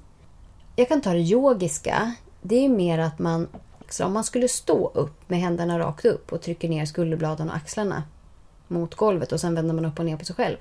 Jag 0.76 0.88
kan 0.88 1.00
ta 1.00 1.12
det 1.12 1.18
yogiska. 1.18 2.14
Det 2.42 2.64
är 2.64 2.68
mer 2.68 2.98
att 2.98 3.18
man, 3.18 3.48
så 3.88 4.04
om 4.04 4.12
man 4.12 4.24
skulle 4.24 4.48
stå 4.48 4.88
upp 4.94 5.30
med 5.30 5.40
händerna 5.40 5.78
rakt 5.78 6.04
upp 6.04 6.32
och 6.32 6.42
trycker 6.42 6.68
ner 6.68 6.84
skulderbladen 6.84 7.50
och 7.50 7.56
axlarna 7.56 8.02
mot 8.68 8.94
golvet 8.94 9.32
och 9.32 9.40
sen 9.40 9.54
vänder 9.54 9.74
man 9.74 9.84
upp 9.84 9.98
och 9.98 10.04
ner 10.04 10.16
på 10.16 10.24
sig 10.24 10.36
själv. 10.36 10.56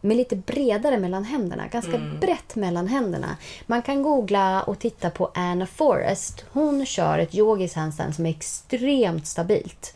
Med 0.00 0.16
lite 0.16 0.36
bredare 0.36 0.98
mellan 0.98 1.24
händerna, 1.24 1.68
ganska 1.68 1.98
brett 2.20 2.56
mellan 2.56 2.86
händerna. 2.86 3.36
Man 3.66 3.82
kan 3.82 4.02
googla 4.02 4.62
och 4.62 4.78
titta 4.78 5.10
på 5.10 5.30
Anna 5.34 5.66
Forrest. 5.66 6.44
Hon 6.52 6.86
kör 6.86 7.18
ett 7.18 7.34
yogiskt 7.34 7.76
handstand 7.76 8.14
som 8.14 8.26
är 8.26 8.30
extremt 8.30 9.26
stabilt. 9.26 9.94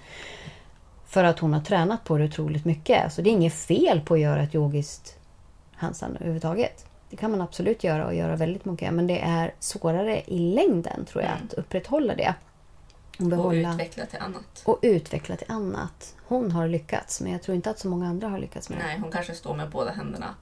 För 1.15 1.25
att 1.25 1.39
hon 1.39 1.53
har 1.55 1.61
tränat 1.61 2.05
på 2.05 2.19
det 2.19 2.25
otroligt 2.25 2.65
mycket. 2.65 3.13
Så 3.13 3.23
det 3.23 3.31
är 3.31 3.33
inget 3.33 3.55
fel 3.55 4.01
på 4.01 4.15
att 4.15 4.21
göra 4.21 4.43
ett 4.43 4.55
yogiskt 4.55 5.17
handstand 5.75 6.17
överhuvudtaget. 6.17 6.87
Det 7.11 7.17
kan 7.17 7.31
man 7.31 7.41
absolut 7.41 7.85
göra 7.85 8.07
och 8.07 8.15
göra 8.15 8.37
väldigt 8.37 8.65
mycket. 8.65 8.93
Men 8.95 9.07
det 9.07 9.21
är 9.21 9.55
svårare 9.61 10.23
i 10.27 10.39
längden 10.39 11.05
tror 11.05 11.25
jag 11.25 11.33
att 11.45 11.53
upprätthålla 11.55 12.15
det. 12.15 12.35
Och 13.19 13.21
Och 13.23 13.27
behålla 13.27 13.73
utveckla 13.73 14.07
till 14.07 14.19
annat. 14.19 14.63
och 14.65 14.79
utveckla 14.83 15.37
till 15.37 15.51
annat. 15.51 16.15
Hon 16.27 16.51
har 16.51 16.69
lyckats 16.69 17.21
men 17.21 17.33
jag 17.33 17.43
tror 17.43 17.55
inte 17.55 17.71
att 17.71 17.79
så 17.79 17.89
många 17.89 18.09
andra 18.09 18.29
har 18.29 18.39
lyckats 18.39 18.69
med 18.71 18.79
det. 18.79 18.85
Nej, 18.85 18.99
hon 18.99 19.11
kanske 19.11 19.35
står 19.35 19.55
med 19.55 19.71
båda 19.71 19.91
händerna 19.93 20.35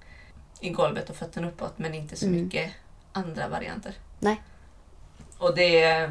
i 0.60 0.70
golvet 0.70 1.10
och 1.10 1.16
fötterna 1.16 1.48
uppåt 1.48 1.72
men 1.78 1.94
inte 1.94 2.16
så 2.16 2.26
Mm. 2.26 2.42
mycket 2.44 2.70
andra 3.12 3.48
varianter. 3.48 3.94
Nej. 4.18 4.42
Och 5.42 5.54
det 5.54 6.10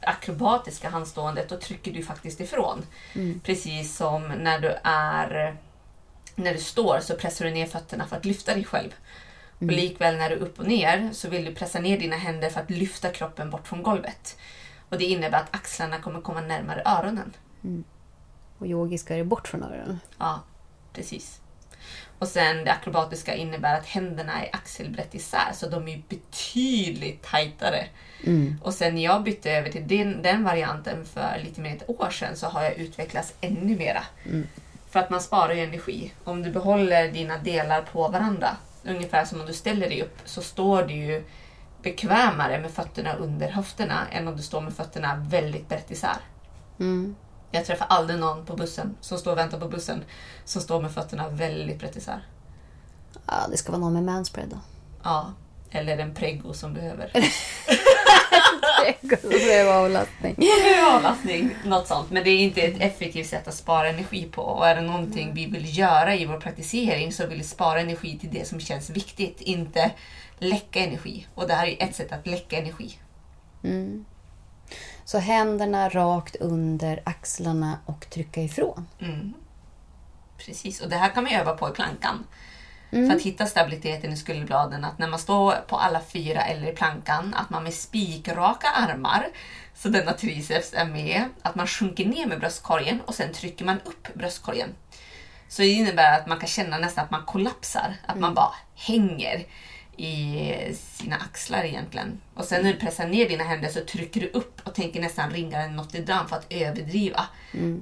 akrobatiska 0.00 0.88
handståendet, 0.88 1.48
då 1.48 1.56
trycker 1.56 1.92
du 1.92 2.02
faktiskt 2.02 2.40
ifrån. 2.40 2.86
Mm. 3.14 3.40
Precis 3.40 3.96
som 3.96 4.22
när 4.22 4.58
du 4.58 4.76
är 4.84 5.56
när 6.34 6.52
du 6.52 6.58
står 6.60 7.00
så 7.00 7.14
pressar 7.14 7.44
du 7.44 7.50
ner 7.50 7.66
fötterna 7.66 8.06
för 8.06 8.16
att 8.16 8.24
lyfta 8.24 8.54
dig 8.54 8.64
själv. 8.64 8.94
Mm. 9.60 9.74
Och 9.74 9.80
likväl 9.80 10.16
när 10.16 10.30
du 10.30 10.36
är 10.36 10.40
upp 10.40 10.58
och 10.58 10.66
ner 10.66 11.10
så 11.12 11.28
vill 11.28 11.44
du 11.44 11.54
pressa 11.54 11.80
ner 11.80 11.98
dina 11.98 12.16
händer 12.16 12.50
för 12.50 12.60
att 12.60 12.70
lyfta 12.70 13.10
kroppen 13.10 13.50
bort 13.50 13.68
från 13.68 13.82
golvet. 13.82 14.38
Och 14.88 14.98
det 14.98 15.04
innebär 15.04 15.38
att 15.38 15.54
axlarna 15.54 15.98
kommer 15.98 16.20
komma 16.20 16.40
närmare 16.40 16.82
öronen. 16.84 17.32
Och 18.58 18.66
yogiska 18.66 19.14
är 19.14 19.18
det 19.18 19.24
bort 19.24 19.48
från 19.48 19.62
öronen. 19.62 20.00
Ja, 20.18 20.40
precis. 20.92 21.40
Och 22.18 22.28
sen 22.28 22.64
det 22.64 22.72
akrobatiska 22.72 23.34
innebär 23.34 23.78
att 23.78 23.86
händerna 23.86 24.44
är 24.44 24.48
axelbrett 24.52 25.14
isär 25.14 25.52
så 25.54 25.68
de 25.68 25.88
är 25.88 26.02
betydligt 26.08 27.22
tajtare. 27.22 27.86
Mm. 28.26 28.60
Och 28.64 28.74
sen 28.74 28.94
när 28.94 29.04
jag 29.04 29.22
bytte 29.22 29.50
över 29.52 29.70
till 29.70 29.88
den, 29.88 30.22
den 30.22 30.44
varianten 30.44 31.04
för 31.06 31.40
lite 31.44 31.60
mer 31.60 31.70
än 31.70 31.76
ett 31.76 31.90
år 31.90 32.10
sedan 32.10 32.36
så 32.36 32.46
har 32.46 32.62
jag 32.62 32.74
utvecklats 32.74 33.34
ännu 33.40 33.76
mera. 33.76 34.02
För 34.90 35.00
att 35.00 35.10
man 35.10 35.20
sparar 35.20 35.52
ju 35.52 35.60
energi. 35.60 36.12
Om 36.24 36.42
du 36.42 36.50
behåller 36.50 37.12
dina 37.12 37.38
delar 37.38 37.82
på 37.82 38.08
varandra, 38.08 38.56
ungefär 38.84 39.24
som 39.24 39.40
om 39.40 39.46
du 39.46 39.52
ställer 39.52 39.88
dig 39.88 40.02
upp, 40.02 40.18
så 40.24 40.42
står 40.42 40.82
du 40.82 40.94
ju 40.94 41.24
bekvämare 41.82 42.60
med 42.60 42.70
fötterna 42.70 43.14
under 43.14 43.48
höfterna 43.48 44.06
än 44.12 44.28
om 44.28 44.36
du 44.36 44.42
står 44.42 44.60
med 44.60 44.74
fötterna 44.74 45.26
väldigt 45.28 45.68
brett 45.68 45.90
isär. 45.90 46.16
Mm. 46.80 47.16
Jag 47.50 47.64
träffar 47.64 47.86
aldrig 47.86 48.18
någon 48.18 48.44
på 48.44 48.56
bussen 48.56 48.96
som 49.00 49.18
står 49.18 49.32
och 49.32 49.38
väntar 49.38 49.60
på 49.60 49.68
bussen 49.68 50.04
som 50.44 50.62
står 50.62 50.82
med 50.82 50.92
fötterna 50.92 51.28
väldigt 51.28 51.78
brett 51.78 51.96
isär. 51.96 52.26
Ja, 53.26 53.34
det 53.50 53.56
ska 53.56 53.72
vara 53.72 53.80
någon 53.80 53.92
med 53.92 54.04
manspread 54.04 54.48
då. 54.48 54.58
Ja, 55.02 55.32
eller 55.70 55.98
en 55.98 56.14
preggo 56.14 56.52
som 56.52 56.74
behöver 56.74 57.10
det 59.22 59.64
var 59.64 59.84
avlastning. 59.84 60.36
avlastning. 60.94 61.56
Något 61.64 61.86
sånt. 61.86 62.10
Men 62.10 62.24
det 62.24 62.30
är 62.30 62.38
inte 62.38 62.60
ett 62.60 62.80
effektivt 62.80 63.26
sätt 63.26 63.48
att 63.48 63.54
spara 63.54 63.88
energi 63.88 64.28
på. 64.32 64.42
Och 64.42 64.66
är 64.66 64.74
det 64.74 64.80
någonting 64.80 65.34
vi 65.34 65.46
vill 65.46 65.78
göra 65.78 66.14
i 66.14 66.24
vår 66.24 66.40
praktisering 66.40 67.12
så 67.12 67.26
vill 67.26 67.38
vi 67.38 67.44
spara 67.44 67.80
energi 67.80 68.18
till 68.18 68.30
det 68.32 68.48
som 68.48 68.60
känns 68.60 68.90
viktigt, 68.90 69.40
inte 69.40 69.90
läcka 70.38 70.80
energi. 70.80 71.26
Och 71.34 71.48
det 71.48 71.54
här 71.54 71.66
är 71.66 71.82
ett 71.82 71.94
sätt 71.94 72.12
att 72.12 72.26
läcka 72.26 72.58
energi. 72.58 72.98
Mm. 73.64 74.04
Så 75.08 75.18
händerna 75.18 75.88
rakt 75.88 76.36
under 76.36 77.02
axlarna 77.04 77.78
och 77.86 78.10
trycka 78.10 78.42
ifrån. 78.42 78.86
Mm. 79.00 79.34
Precis, 80.38 80.80
och 80.80 80.88
det 80.88 80.96
här 80.96 81.08
kan 81.08 81.24
man 81.24 81.32
öva 81.32 81.56
på 81.56 81.68
i 81.68 81.72
plankan. 81.72 82.24
För 82.90 83.16
att 83.16 83.22
hitta 83.22 83.46
stabiliteten 83.46 84.12
i 84.12 84.16
skulderbladen, 84.16 84.84
att 84.84 84.98
när 84.98 85.08
man 85.08 85.18
står 85.18 85.52
på 85.52 85.76
alla 85.76 86.00
fyra 86.00 86.42
eller 86.42 86.72
i 86.72 86.74
plankan, 86.74 87.34
att 87.34 87.50
man 87.50 87.64
med 87.64 87.74
spikraka 87.74 88.68
armar, 88.68 89.28
så 89.74 89.88
denna 89.88 90.12
triceps 90.12 90.74
är 90.74 90.84
med, 90.84 91.24
att 91.42 91.54
man 91.54 91.66
sjunker 91.66 92.06
ner 92.06 92.26
med 92.26 92.40
bröstkorgen 92.40 93.00
och 93.00 93.14
sen 93.14 93.32
trycker 93.32 93.64
man 93.64 93.80
upp 93.84 94.14
bröstkorgen. 94.14 94.68
Så 95.48 95.62
det 95.62 95.68
innebär 95.68 96.18
att 96.18 96.26
man 96.26 96.38
kan 96.38 96.48
känna 96.48 96.78
nästan 96.78 97.04
att 97.04 97.10
man 97.10 97.24
kollapsar, 97.24 97.94
att 98.06 98.18
man 98.18 98.34
bara 98.34 98.54
hänger 98.74 99.44
i 99.98 100.74
sina 100.74 101.16
axlar 101.16 101.64
egentligen. 101.64 102.20
Och 102.34 102.44
sen 102.44 102.62
när 102.62 102.72
du 102.72 102.78
pressar 102.78 103.06
ner 103.08 103.28
dina 103.28 103.44
händer 103.44 103.68
så 103.68 103.80
trycker 103.80 104.20
du 104.20 104.26
upp 104.28 104.60
och 104.64 104.74
tänker 104.74 105.00
nästan 105.00 105.30
ringa 105.30 105.58
en 105.62 105.76
Notre 105.76 106.00
Dame 106.00 106.28
för 106.28 106.36
att 106.36 106.46
överdriva 106.52 107.26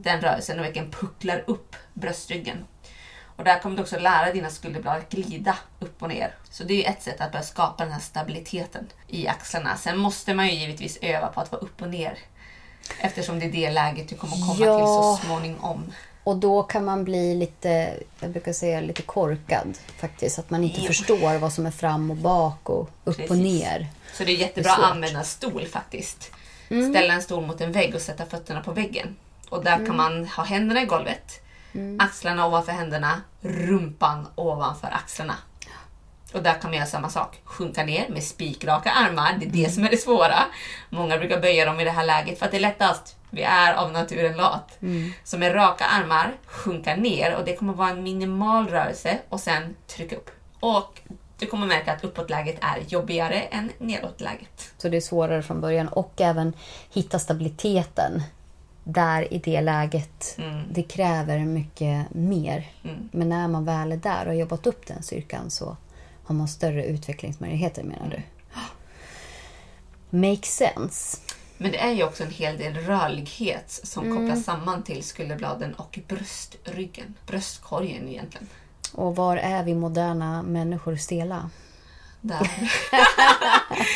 den 0.02 0.20
rörelsen 0.20 0.58
och 0.58 0.64
verkligen 0.64 0.90
pucklar 0.90 1.44
upp 1.46 1.76
bröstryggen. 1.94 2.64
Och 3.36 3.44
där 3.44 3.58
kommer 3.58 3.76
du 3.76 3.82
också 3.82 3.98
lära 3.98 4.32
dina 4.32 4.50
skulderblad 4.50 4.96
att 4.96 5.10
glida 5.10 5.58
upp 5.78 6.02
och 6.02 6.08
ner. 6.08 6.34
Så 6.50 6.64
det 6.64 6.86
är 6.86 6.90
ett 6.90 7.02
sätt 7.02 7.20
att 7.20 7.32
börja 7.32 7.44
skapa 7.44 7.84
den 7.84 7.92
här 7.92 8.00
stabiliteten 8.00 8.86
i 9.08 9.28
axlarna. 9.28 9.76
Sen 9.76 9.98
måste 9.98 10.34
man 10.34 10.46
ju 10.48 10.52
givetvis 10.54 10.98
öva 11.02 11.28
på 11.28 11.40
att 11.40 11.52
vara 11.52 11.62
upp 11.62 11.82
och 11.82 11.88
ner. 11.88 12.18
Eftersom 13.00 13.38
det 13.38 13.46
är 13.46 13.52
det 13.52 13.70
läget 13.70 14.08
du 14.08 14.14
kommer 14.16 14.32
komma 14.36 14.66
Ja. 14.66 14.78
till 14.78 14.86
så 14.86 15.26
småningom. 15.26 15.92
Och 16.26 16.36
då 16.36 16.62
kan 16.62 16.84
man 16.84 17.04
bli 17.04 17.34
lite, 17.34 17.94
jag 18.20 18.30
brukar 18.30 18.52
säga 18.52 18.80
lite 18.80 19.02
korkad 19.02 19.78
faktiskt. 19.98 20.38
Att 20.38 20.50
man 20.50 20.64
inte 20.64 20.80
Jo. 20.80 20.86
förstår 20.86 21.38
vad 21.38 21.52
som 21.52 21.66
är 21.66 21.70
fram 21.70 22.10
och 22.10 22.16
bak 22.16 22.70
och 22.70 22.80
upp 22.80 22.90
och 23.04 23.14
Precis. 23.16 23.30
ner. 23.30 23.86
Så 24.12 24.24
det 24.24 24.32
är 24.32 24.36
Det 24.36 24.42
jättebra 24.42 24.70
är 24.70 24.74
att 24.74 24.90
använda 24.90 25.22
stol 25.24 25.66
faktiskt. 25.66 26.30
Ställa 26.66 27.14
en 27.14 27.22
stol 27.22 27.46
mot 27.46 27.60
en 27.60 27.72
vägg 27.72 27.94
och 27.94 28.00
sätta 28.00 28.26
fötterna 28.26 28.60
på 28.62 28.72
väggen. 28.72 29.16
Och 29.48 29.64
där 29.64 29.86
kan 29.86 29.96
man 29.96 30.26
ha 30.26 30.44
händerna 30.44 30.82
i 30.82 30.86
golvet, 30.86 31.40
axlarna 31.98 32.46
ovanför 32.46 32.72
händerna, 32.72 33.20
rumpan 33.40 34.26
ovanför 34.34 34.88
axlarna. 34.88 35.34
Och 36.32 36.42
där 36.42 36.54
kan 36.60 36.70
man 36.70 36.74
göra 36.76 36.86
samma 36.86 37.08
sak. 37.08 37.40
Sjunka 37.44 37.84
ner 37.84 38.08
med 38.08 38.22
spikraka 38.22 38.90
armar, 38.90 39.36
det 39.40 39.46
är 39.46 39.64
det 39.64 39.70
som 39.70 39.84
är 39.84 39.90
det 39.90 39.96
svåra. 39.96 40.38
Många 40.90 41.18
brukar 41.18 41.40
böja 41.40 41.64
dem 41.64 41.80
i 41.80 41.84
det 41.84 41.90
här 41.90 42.04
läget 42.06 42.38
för 42.38 42.44
att 42.46 42.50
det 42.52 42.58
är 42.58 42.60
lättast. 42.60 43.16
Vi 43.30 43.42
är 43.42 43.74
av 43.74 43.92
naturen 43.92 44.36
lat. 44.36 44.78
Så 45.24 45.38
med 45.38 45.54
raka 45.54 45.84
armar, 45.84 46.32
sjunka 46.46 46.96
ner 46.96 47.36
och 47.36 47.44
det 47.44 47.56
kommer 47.56 47.72
vara 47.72 47.90
en 47.90 48.02
minimal 48.02 48.68
rörelse 48.68 49.18
och 49.28 49.40
sen 49.40 49.76
trycka 49.86 50.16
upp. 50.16 50.30
Och 50.60 51.00
du 51.38 51.46
kommer 51.46 51.66
märka 51.66 51.92
att 51.92 52.04
uppåtläget 52.04 52.56
är 52.60 52.80
jobbigare 52.88 53.40
än 53.40 53.72
nedåtläget. 53.78 54.74
Så 54.78 54.88
det 54.88 54.96
är 54.96 55.00
svårare 55.00 55.42
från 55.42 55.60
början. 55.60 55.88
Och 55.88 56.20
även 56.20 56.52
hitta 56.92 57.18
stabiliteten 57.18 58.22
där 58.84 59.34
i 59.34 59.38
det 59.38 59.60
läget. 59.60 60.38
Det 60.70 60.82
kräver 60.82 61.38
mycket 61.38 62.14
mer. 62.14 62.66
Mm. 62.84 63.08
Men 63.12 63.28
när 63.28 63.48
man 63.48 63.64
väl 63.64 63.92
är 63.92 63.96
där 63.96 64.20
och 64.20 64.26
har 64.26 64.32
jobbat 64.32 64.66
upp 64.66 64.86
den 64.86 65.02
styrkan 65.02 65.50
så 65.50 65.76
har 66.24 66.34
man 66.34 66.48
större 66.48 66.86
utvecklingsmöjligheter 66.86 67.82
menar 67.82 68.10
du? 68.10 68.22
Makes 70.10 70.56
sense. 70.56 71.18
Men 71.58 71.72
det 71.72 71.78
är 71.78 71.92
ju 71.92 72.04
också 72.04 72.22
en 72.22 72.30
hel 72.30 72.58
del 72.58 72.74
rörlighet 72.74 73.80
som 73.84 74.16
kopplas 74.16 74.44
samman 74.44 74.82
till 74.82 75.04
skulderbladen 75.04 75.74
och 75.74 75.98
bröstryggen. 76.08 77.14
Bröstkorgen 77.26 78.08
egentligen. 78.08 78.48
Och 78.92 79.16
var 79.16 79.36
är 79.36 79.62
vi 79.62 79.74
moderna 79.74 80.42
människor 80.42 80.96
stela? 80.96 81.50
Där. 82.20 82.50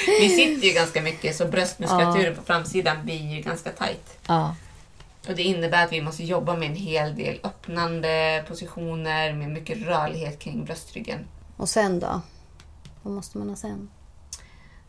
Vi 0.21 0.29
sitter 0.29 0.67
ju 0.67 0.75
ganska 0.75 1.03
mycket 1.03 1.37
så 1.37 1.47
bröstmuskulaturen 1.47 2.37
på 2.37 2.43
framsidan 2.43 3.05
blir 3.05 3.35
ju 3.35 3.43
ganska 3.43 3.71
tight. 3.71 4.19
Ja. 4.27 4.57
Och 5.29 5.35
det 5.35 5.43
innebär 5.43 5.85
att 5.85 5.93
vi 5.93 6.03
måste 6.03 6.25
jobba 6.25 6.57
med 6.57 6.71
en 6.71 6.77
hel 6.77 7.17
del 7.17 7.41
öppnande 7.43 8.45
positioner 8.49 9.33
med 9.33 9.51
mycket 9.51 9.79
rörlighet 9.79 10.39
kring 10.39 10.65
bröstryggen. 10.65 11.19
Och 11.57 11.69
sen 11.69 12.01
då? 12.01 12.21
Vad 13.03 13.15
måste 13.15 13.39
man 13.39 13.49
ha 13.49 13.57
sen? 13.57 13.89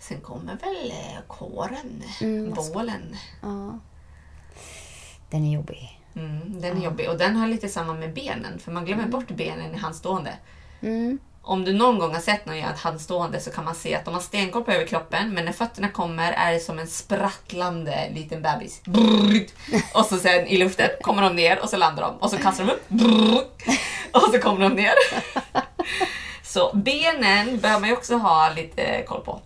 Sen 0.01 0.21
kommer 0.21 0.55
väl 0.55 0.91
eh, 0.91 1.21
kåren, 1.27 2.03
Mm, 2.21 2.53
bålen. 2.73 3.17
Ja. 3.41 3.79
Den 5.29 5.45
är 5.45 5.53
jobbig. 5.53 5.99
Mm, 6.15 6.61
den 6.61 6.77
är 6.77 6.81
jobbig 6.83 7.09
och 7.09 7.17
den 7.17 7.35
har 7.35 7.47
lite 7.47 7.69
samma 7.69 7.93
med 7.93 8.13
benen 8.13 8.59
för 8.59 8.71
man 8.71 8.85
glömmer 8.85 9.07
bort 9.07 9.27
benen 9.27 9.75
i 9.75 9.77
handstående. 9.77 10.33
Mm. 10.81 11.19
Om 11.41 11.65
du 11.65 11.73
någon 11.73 11.99
gång 11.99 12.13
har 12.13 12.21
sett 12.21 12.45
någon 12.45 12.57
göra 12.57 12.73
ett 12.73 12.79
handstående 12.79 13.39
så 13.39 13.51
kan 13.51 13.65
man 13.65 13.75
se 13.75 13.95
att 13.95 14.05
de 14.05 14.13
har 14.13 14.21
stenkoll 14.21 14.63
på 14.63 14.71
överkroppen 14.71 15.33
men 15.33 15.45
när 15.45 15.51
fötterna 15.51 15.89
kommer 15.89 16.31
är 16.31 16.53
det 16.53 16.59
som 16.59 16.79
en 16.79 16.87
sprattlande 16.87 18.09
liten 18.13 18.41
bebis. 18.41 18.81
Och 19.93 20.05
så 20.05 20.17
sen 20.17 20.47
i 20.47 20.57
luften 20.57 20.89
kommer 21.01 21.21
de 21.21 21.35
ner 21.35 21.59
och 21.63 21.69
så 21.69 21.77
landar 21.77 22.03
de 22.03 22.15
och 22.15 22.29
så 22.29 22.37
kastar 22.37 22.65
de 22.65 22.71
upp. 22.71 22.83
Och 24.13 24.33
så 24.33 24.39
kommer 24.39 24.69
de 24.69 24.75
ner. 24.75 24.93
Så 26.43 26.71
benen 26.75 27.59
bör 27.59 27.79
man 27.79 27.89
ju 27.89 27.93
också 27.95 28.17
ha 28.17 28.53
lite 28.55 29.03
koll 29.07 29.21
på. 29.21 29.41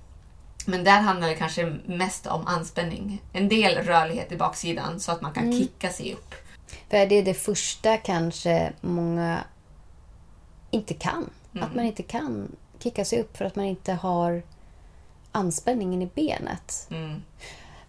Men 0.66 0.84
där 0.84 1.02
handlar 1.02 1.28
det 1.28 1.36
kanske 1.36 1.66
mest 1.86 2.28
om 2.28 2.48
anspänning. 2.48 3.22
En 3.34 3.50
del 3.50 3.84
rörlighet 3.84 4.32
i 4.32 4.38
baksidan 4.38 5.00
så 5.00 5.12
att 5.12 5.22
man 5.22 5.34
kan 5.34 5.52
kicka 5.52 5.90
sig 5.90 6.14
upp. 6.14 6.36
För 6.90 7.06
det 7.06 7.16
är 7.16 7.24
det 7.24 7.34
första 7.34 7.98
kanske 7.98 8.74
många 8.82 9.44
inte 10.72 10.94
kan. 10.94 11.30
Att 11.60 11.76
man 11.76 11.86
inte 11.86 12.04
kan 12.04 12.56
kicka 12.80 13.06
sig 13.06 13.22
upp 13.22 13.38
för 13.38 13.46
att 13.46 13.56
man 13.56 13.66
inte 13.66 13.94
har 13.94 14.44
anspänningen 15.32 16.02
i 16.02 16.10
benet. 16.16 16.88
Mm. 16.92 17.22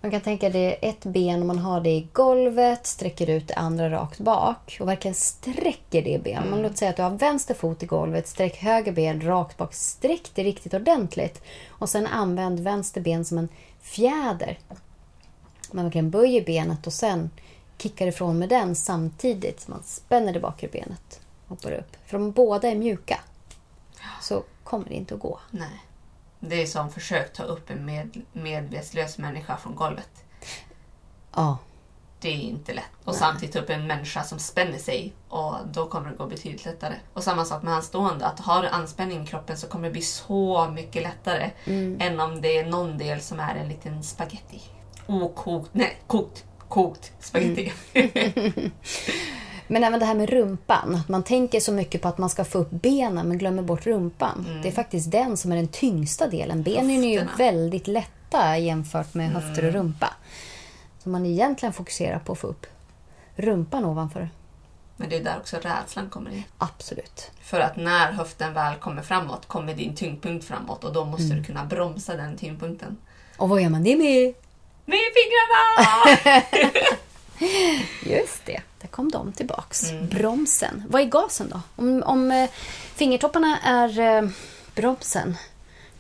Man 0.07 0.11
kan 0.11 0.21
tänka 0.21 0.51
det 0.51 0.89
ett 0.89 1.05
ben 1.05 1.47
man 1.47 1.59
har 1.59 1.81
det 1.81 1.91
i 1.91 2.09
golvet, 2.13 2.87
sträcker 2.87 3.31
ut 3.31 3.49
det 3.49 3.55
andra 3.55 3.91
rakt 3.91 4.21
bak 4.21 4.77
och 4.81 4.89
verkligen 4.89 5.15
sträcker 5.15 6.03
det 6.03 6.23
benet. 6.25 6.51
Man 6.51 6.63
låt 6.63 6.77
säga 6.77 6.91
att 6.91 6.97
du 6.97 7.03
har 7.03 7.11
vänster 7.11 7.55
fot 7.55 7.83
i 7.83 7.87
golvet, 7.87 8.29
sträck 8.29 8.57
höger 8.57 8.93
ben 8.93 9.21
rakt 9.21 9.57
bak, 9.57 9.75
sträck 9.75 10.31
det 10.35 10.43
riktigt 10.43 10.75
ordentligt. 10.75 11.43
Och 11.69 11.89
sen 11.89 12.07
använd 12.07 12.61
vänster 12.61 13.01
ben 13.01 13.25
som 13.25 13.39
en 13.39 13.49
fjäder. 13.81 14.59
Man 15.71 15.85
verkligen 15.85 16.11
böjer 16.11 16.45
benet 16.45 16.87
och 16.87 16.93
sen 16.93 17.31
kickar 17.79 18.07
ifrån 18.07 18.39
med 18.39 18.49
den 18.49 18.77
samtidigt 18.77 19.61
som 19.61 19.75
man 19.75 19.83
spänner 19.83 20.33
det 20.33 20.41
bakre 20.41 20.69
benet. 20.69 21.21
Hoppar 21.47 21.73
upp. 21.73 21.97
För 22.07 22.17
om 22.17 22.31
båda 22.31 22.69
är 22.69 22.75
mjuka 22.75 23.21
så 24.23 24.43
kommer 24.65 24.89
det 24.89 24.95
inte 24.95 25.15
att 25.15 25.21
gå. 25.21 25.39
Nej. 25.51 25.86
Det 26.49 26.63
är 26.63 26.67
som 26.67 26.91
försök 26.91 27.33
ta 27.33 27.43
upp 27.43 27.71
en 27.71 27.85
med, 27.85 28.23
medvetslös 28.33 29.19
människa 29.19 29.57
från 29.57 29.75
golvet. 29.75 30.11
Ja, 31.35 31.59
Det 32.21 32.29
är 32.29 32.33
inte 32.41 32.75
lätt. 32.75 32.85
Och 33.05 33.15
samtidigt 33.15 33.53
ta 33.55 33.61
upp 33.61 33.71
en 33.71 33.87
människa 33.87 34.23
som 34.23 34.39
spänner 34.39 34.79
sig 34.79 35.13
och 35.29 35.55
då 35.73 35.87
kommer 35.87 36.11
det 36.11 36.17
gå 36.17 36.27
betydligt 36.27 36.65
lättare. 36.65 36.95
Och 37.13 37.25
samma 37.25 37.45
sak 37.45 37.63
med 37.63 37.73
handstående. 37.73 38.27
Att 38.27 38.41
har 38.41 38.63
du 38.63 38.69
anspänning 38.69 39.23
i 39.23 39.27
kroppen 39.27 39.57
så 39.57 39.67
kommer 39.67 39.85
det 39.89 39.93
bli 39.93 40.03
så 40.03 40.71
mycket 40.75 41.03
lättare 41.03 41.51
än 42.01 42.21
om 42.21 42.41
det 42.41 42.59
är 42.59 42.67
någon 42.67 42.99
del 42.99 43.21
som 43.21 43.41
är 43.41 43.55
en 43.55 43.69
liten 43.69 44.03
spaghetti. 44.03 44.63
Okokt, 45.07 45.71
nej 45.73 45.97
kokt, 46.07 46.45
kokt 46.69 47.13
spaghetti. 47.21 47.73
Men 49.69 49.85
även 49.85 50.01
det 50.01 50.07
här 50.07 50.15
med 50.15 50.31
rumpan. 50.31 50.95
Att 50.95 51.09
man 51.09 51.23
tänker 51.23 51.61
så 51.61 51.73
mycket 51.73 52.03
på 52.03 52.09
att 52.09 52.19
man 52.19 52.31
ska 52.31 52.45
få 52.45 52.59
upp 52.59 52.71
benen 52.71 53.29
men 53.29 53.39
glömmer 53.39 53.63
bort 53.63 53.87
rumpan. 53.87 54.61
Det 54.63 54.69
är 54.69 54.73
faktiskt 54.73 55.11
den 55.11 55.37
som 55.37 55.53
är 55.53 55.57
den 55.57 55.69
tyngsta 55.69 56.29
delen. 56.29 56.63
Benen 56.63 57.05
är 57.05 57.13
ju 57.13 57.19
Höfterna. 57.21 57.37
väldigt 57.39 57.87
lätta 57.87 58.59
jämfört 58.59 59.15
med 59.15 59.31
höfter 59.31 59.65
och 59.67 59.73
rumpa. 59.73 60.13
Så 61.03 61.09
man 61.09 61.27
egentligen 61.27 61.73
fokuserar 61.73 62.19
på 62.19 62.33
att 62.33 62.39
få 62.39 62.47
upp 62.47 62.67
rumpan 63.37 63.85
ovanför. 63.85 64.29
Men 64.97 65.09
det 65.09 65.17
är 65.17 65.25
där 65.25 65.37
också 65.41 65.57
rädslan 65.63 66.11
kommer 66.11 66.31
in. 66.31 66.43
Absolut. 66.59 67.31
För 67.41 67.61
att 67.61 67.77
när 67.77 68.13
höften 68.13 68.55
väl 68.55 68.75
kommer 68.75 69.03
framåt 69.03 69.47
kommer 69.49 69.75
din 69.75 69.95
tyngdpunkt 69.95 70.45
framåt 70.47 70.85
och 70.85 70.93
då 70.93 71.05
måste 71.05 71.35
du 71.35 71.45
kunna 71.45 71.65
bromsa 71.65 72.17
den 72.17 72.37
tyngdpunkten. 72.37 72.97
Och 73.37 73.49
vad 73.49 73.63
gör 73.63 73.69
man 73.69 73.83
det 73.83 73.97
med? 73.97 74.35
Med 74.85 74.99
fingrarna! 75.17 76.43
Just 78.07 78.47
det, 78.47 78.61
där 78.81 78.89
kom 78.89 79.11
de 79.11 79.33
tillbaks. 79.33 79.93
Bromsen. 80.11 80.83
Vad 80.89 81.03
är 81.03 81.07
gasen 81.07 81.49
då? 81.49 81.61
Om, 81.77 82.03
om 82.07 82.31
eh, 82.31 82.51
fingertopparna 82.95 83.59
är 83.59 84.01
eh, 84.01 84.29
bromsen, 84.75 85.37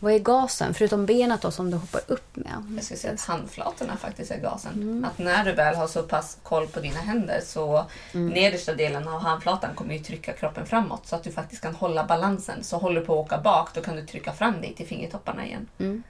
vad 0.00 0.12
är 0.12 0.18
gasen? 0.18 0.74
Förutom 0.74 1.06
benet 1.06 1.42
då 1.42 1.50
som 1.50 1.70
du 1.70 1.76
hoppar 1.76 2.00
upp 2.06 2.36
med. 2.36 2.52
Jag 2.74 2.84
skulle 2.84 2.98
säga 2.98 3.12
att 3.12 3.20
handflatorna 3.20 3.96
faktiskt 3.96 4.30
är 4.30 4.40
gasen. 4.40 5.04
Att 5.12 5.18
när 5.18 5.44
du 5.44 5.52
väl 5.52 5.74
har 5.74 5.86
så 5.86 6.02
pass 6.02 6.38
koll 6.42 6.66
på 6.66 6.80
dina 6.80 7.00
händer 7.00 7.40
så 7.44 7.86
nedersta 8.12 8.74
delen 8.74 9.08
av 9.08 9.20
handflatan 9.20 9.74
kommer 9.74 9.94
ju 9.94 10.00
trycka 10.00 10.32
kroppen 10.32 10.66
framåt 10.66 11.06
så 11.06 11.16
att 11.16 11.24
du 11.24 11.32
faktiskt 11.32 11.62
kan 11.62 11.74
hålla 11.74 12.04
balansen. 12.04 12.64
Så 12.64 12.76
håller 12.78 13.00
du 13.00 13.06
på 13.06 13.20
att 13.20 13.26
åka 13.26 13.38
bak 13.38 13.68
då 13.74 13.80
kan 13.80 13.96
du 13.96 14.06
trycka 14.06 14.32
fram 14.32 14.60
dig 14.60 14.74
till 14.74 14.86
fingertopparna 14.86 15.46
igen. 15.46 16.02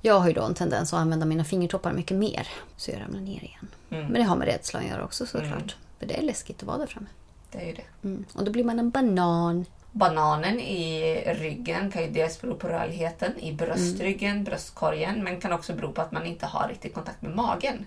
Jag 0.00 0.20
har 0.20 0.28
ju 0.28 0.34
då 0.34 0.42
en 0.42 0.54
tendens 0.54 0.92
att 0.92 1.00
använda 1.00 1.26
mina 1.26 1.44
fingertoppar 1.44 1.92
mycket 1.92 2.16
mer. 2.16 2.48
Så 2.76 2.90
jag 2.90 3.00
ramlar 3.00 3.20
ner 3.20 3.44
igen. 3.44 3.68
Men 3.88 4.12
det 4.12 4.22
har 4.22 4.36
med 4.36 4.48
rädsla 4.48 4.80
att 4.80 4.86
göra 4.86 5.04
också 5.04 5.26
såklart. 5.26 5.76
För 5.98 6.06
det 6.06 6.18
är 6.18 6.22
läskigt 6.22 6.62
att 6.62 6.66
vara 6.66 6.78
där 6.78 6.86
framme. 6.86 7.06
Det 7.52 7.58
är 7.58 7.66
ju 7.66 7.72
det. 7.72 7.84
Mm. 8.08 8.24
Och 8.34 8.44
då 8.44 8.52
blir 8.52 8.64
man 8.64 8.78
en 8.78 8.90
banan. 8.90 9.64
Bananen 9.92 10.60
i 10.60 11.14
ryggen 11.26 11.90
kan 11.90 12.02
ju 12.02 12.10
dels 12.10 12.40
bero 12.40 12.54
på 12.54 12.68
rörligheten 12.68 13.38
i 13.38 13.52
bröstryggen, 13.52 14.44
bröstkorgen, 14.44 15.24
men 15.24 15.40
kan 15.40 15.52
också 15.52 15.74
bero 15.74 15.92
på 15.92 16.02
att 16.02 16.12
man 16.12 16.26
inte 16.26 16.46
har 16.46 16.68
riktigt 16.68 16.94
kontakt 16.94 17.22
med 17.22 17.36
magen. 17.36 17.86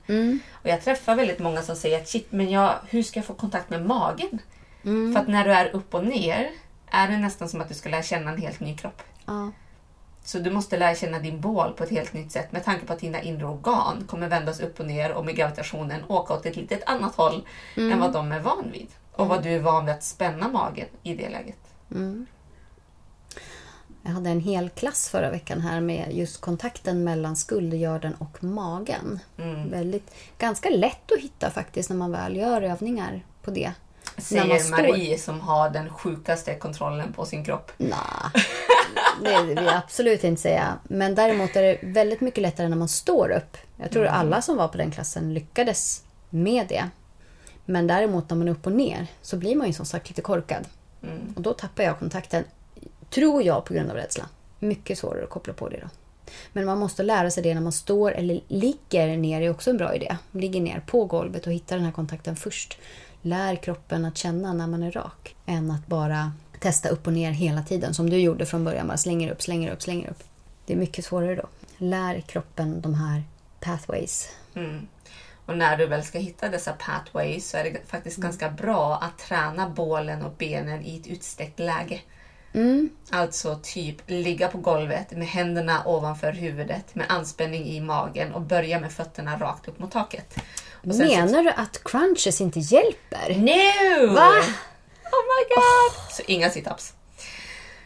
Och 0.51 0.69
jag 0.69 0.81
träffar 0.81 1.15
väldigt 1.15 1.39
många 1.39 1.61
som 1.61 1.75
säger 1.75 2.01
att 2.01 2.07
shit, 2.07 2.31
men 2.31 2.49
jag, 2.49 2.73
hur 2.87 3.03
ska 3.03 3.19
jag 3.19 3.25
få 3.25 3.33
kontakt 3.33 3.69
med 3.69 3.85
magen? 3.85 4.39
För 5.13 5.19
att 5.19 5.27
när 5.27 5.43
du 5.43 5.51
är 5.51 5.75
upp 5.75 5.93
och 5.93 6.05
ner 6.05 6.49
är 6.91 7.07
det 7.07 7.17
nästan 7.17 7.49
som 7.49 7.61
att 7.61 7.67
du 7.67 7.73
ska 7.73 7.89
lära 7.89 8.03
känna 8.03 8.31
en 8.31 8.41
helt 8.41 8.59
ny 8.59 8.77
kropp. 8.77 9.01
Ja. 9.25 9.51
Så 10.27 10.39
du 10.39 10.51
måste 10.51 10.77
lära 10.77 10.95
känna 10.95 11.19
din 11.19 11.41
bål 11.41 11.73
på 11.73 11.83
ett 11.83 11.89
helt 11.89 12.13
nytt 12.13 12.31
sätt 12.31 12.51
med 12.51 12.63
tanke 12.65 12.85
på 12.85 12.93
att 12.93 12.99
dina 12.99 13.21
inre 13.21 13.45
organ 13.45 14.03
kommer 14.07 14.27
vändas 14.29 14.59
upp 14.59 14.79
och 14.79 14.85
ner 14.85 15.11
och 15.11 15.25
med 15.25 15.35
gravitationen 15.35 16.03
åka 16.07 16.33
åt 16.33 16.45
ett 16.45 16.55
litet 16.55 16.83
annat 16.89 17.15
håll 17.15 17.47
än 17.75 17.99
vad 17.99 18.13
de 18.13 18.31
är 18.31 18.39
van 18.39 18.71
vid. 18.71 18.87
Och 19.11 19.27
vad 19.27 19.43
du 19.43 19.49
är 19.49 19.59
van 19.59 19.85
vid 19.85 19.95
att 19.95 20.03
spänna 20.03 20.47
magen 20.47 20.87
i 21.03 21.15
det 21.15 21.29
läget. 21.29 21.57
Jag 24.03 24.11
hade 24.11 24.29
en 24.29 24.39
hel 24.39 24.69
klass 24.69 25.09
förra 25.09 25.29
veckan 25.31 25.61
här 25.61 25.81
med 25.81 26.07
just 26.11 26.41
kontakten 26.41 27.03
mellan 27.03 27.35
skuldergörden 27.35 28.13
och 28.13 28.43
magen. 28.43 29.19
Väldigt, 29.71 30.15
ganska 30.37 30.69
lätt 30.69 31.11
att 31.11 31.19
hitta 31.19 31.49
faktiskt 31.51 31.89
när 31.89 31.97
man 31.97 32.11
väl 32.11 32.35
gör 32.35 32.61
övningar 32.61 33.25
på 33.41 33.51
det. 33.51 33.71
Säger 34.17 34.59
står- 34.59 34.71
Marie 34.77 35.17
som 35.17 35.41
har 35.41 35.69
den 35.69 35.89
sjukaste 35.89 36.55
kontrollen 36.55 37.13
på 37.13 37.25
sin 37.25 37.45
kropp. 37.45 37.71
Nej, 37.77 37.97
det 39.23 39.43
vill 39.43 39.57
jag 39.57 39.75
absolut 39.75 40.23
inte 40.23 40.41
säga. 40.41 40.77
Men 40.83 41.15
däremot 41.15 41.55
är 41.55 41.63
det 41.63 41.79
väldigt 41.81 42.21
mycket 42.21 42.41
lättare 42.41 42.69
när 42.69 42.77
man 42.77 42.87
står 42.87 43.29
upp. 43.29 43.57
Jag 43.77 43.91
tror 43.91 44.05
alla 44.05 44.41
som 44.41 44.57
var 44.57 44.67
på 44.67 44.77
den 44.77 44.91
klassen 44.91 45.33
lyckades 45.33 46.03
med 46.29 46.67
det. 46.67 46.89
Men 47.65 47.87
däremot 47.87 48.29
när 48.29 48.37
man 48.37 48.47
är 48.47 48.51
upp 48.51 48.65
och 48.65 48.71
ner 48.71 49.07
så 49.21 49.37
blir 49.37 49.55
man 49.55 49.67
ju 49.67 49.73
som 49.73 49.85
sagt 49.85 50.09
lite 50.09 50.21
korkad. 50.21 50.65
Och 51.35 51.41
då 51.41 51.53
tappar 51.53 51.83
jag 51.83 51.99
kontakten, 51.99 52.43
tror 53.09 53.43
jag, 53.43 53.65
på 53.65 53.73
grund 53.73 53.89
av 53.89 53.95
rädsla. 53.95 54.25
Mycket 54.59 54.97
svårare 54.97 55.23
att 55.23 55.29
koppla 55.29 55.53
på 55.53 55.69
det 55.69 55.77
då. 55.77 55.87
Men 56.53 56.65
man 56.65 56.77
måste 56.77 57.03
lära 57.03 57.31
sig 57.31 57.43
det 57.43 57.53
när 57.53 57.61
man 57.61 57.71
står 57.71 58.11
eller 58.11 58.41
ligger 58.47 59.17
ner 59.17 59.41
är 59.41 59.49
också 59.49 59.69
en 59.69 59.77
bra 59.77 59.95
idé. 59.95 60.17
Ligger 60.31 60.61
ner 60.61 60.83
på 60.87 61.05
golvet 61.05 61.47
och 61.47 61.53
hittar 61.53 61.75
den 61.75 61.85
här 61.85 61.91
kontakten 61.91 62.35
först. 62.35 62.77
Lär 63.21 63.55
kroppen 63.55 64.05
att 64.05 64.17
känna 64.17 64.53
när 64.53 64.67
man 64.67 64.83
är 64.83 64.91
rak. 64.91 65.35
Än 65.45 65.71
att 65.71 65.87
bara 65.87 66.31
testa 66.59 66.89
upp 66.89 67.07
och 67.07 67.13
ner 67.13 67.31
hela 67.31 67.63
tiden 67.63 67.93
som 67.93 68.09
du 68.09 68.17
gjorde 68.17 68.45
från 68.45 68.63
början. 68.63 68.87
Bara 68.87 68.97
slänger 68.97 69.31
upp, 69.31 69.41
slänger 69.41 69.71
upp, 69.71 69.81
slänger 69.81 70.09
upp. 70.09 70.23
Det 70.65 70.73
är 70.73 70.77
mycket 70.77 71.05
svårare 71.05 71.35
då. 71.35 71.45
Lär 71.77 72.21
kroppen 72.21 72.81
de 72.81 72.93
här 72.93 73.23
pathways. 73.59 74.29
Mm. 74.55 74.87
Och 75.45 75.57
när 75.57 75.77
du 75.77 75.85
väl 75.87 76.03
ska 76.03 76.19
hitta 76.19 76.49
dessa 76.49 76.73
pathways 76.73 77.49
så 77.49 77.57
är 77.57 77.63
det 77.63 77.77
faktiskt 77.87 78.17
ganska 78.17 78.49
bra 78.49 78.95
att 78.95 79.17
träna 79.17 79.69
bålen 79.69 80.21
och 80.25 80.31
benen 80.37 80.85
i 80.85 80.97
ett 80.99 81.07
utsträckt 81.07 81.59
läge. 81.59 82.01
Mm. 82.53 82.89
Alltså 83.09 83.59
typ 83.63 83.95
ligga 84.09 84.47
på 84.47 84.57
golvet 84.57 85.11
med 85.11 85.27
händerna 85.27 85.81
ovanför 85.85 86.31
huvudet 86.31 86.95
med 86.95 87.05
anspänning 87.09 87.65
i 87.65 87.79
magen 87.81 88.33
och 88.33 88.41
börja 88.41 88.79
med 88.79 88.91
fötterna 88.91 89.37
rakt 89.37 89.67
upp 89.67 89.79
mot 89.79 89.91
taket. 89.91 90.35
Så- 90.83 90.89
Menar 90.97 91.43
du 91.43 91.49
att 91.49 91.83
crunches 91.83 92.41
inte 92.41 92.59
hjälper? 92.59 93.35
No! 93.35 94.13
Va? 94.13 94.31
Oh 95.11 95.23
my 95.27 95.55
god! 95.55 96.13
Så 96.13 96.21
inga 96.27 96.49
situps. 96.49 96.93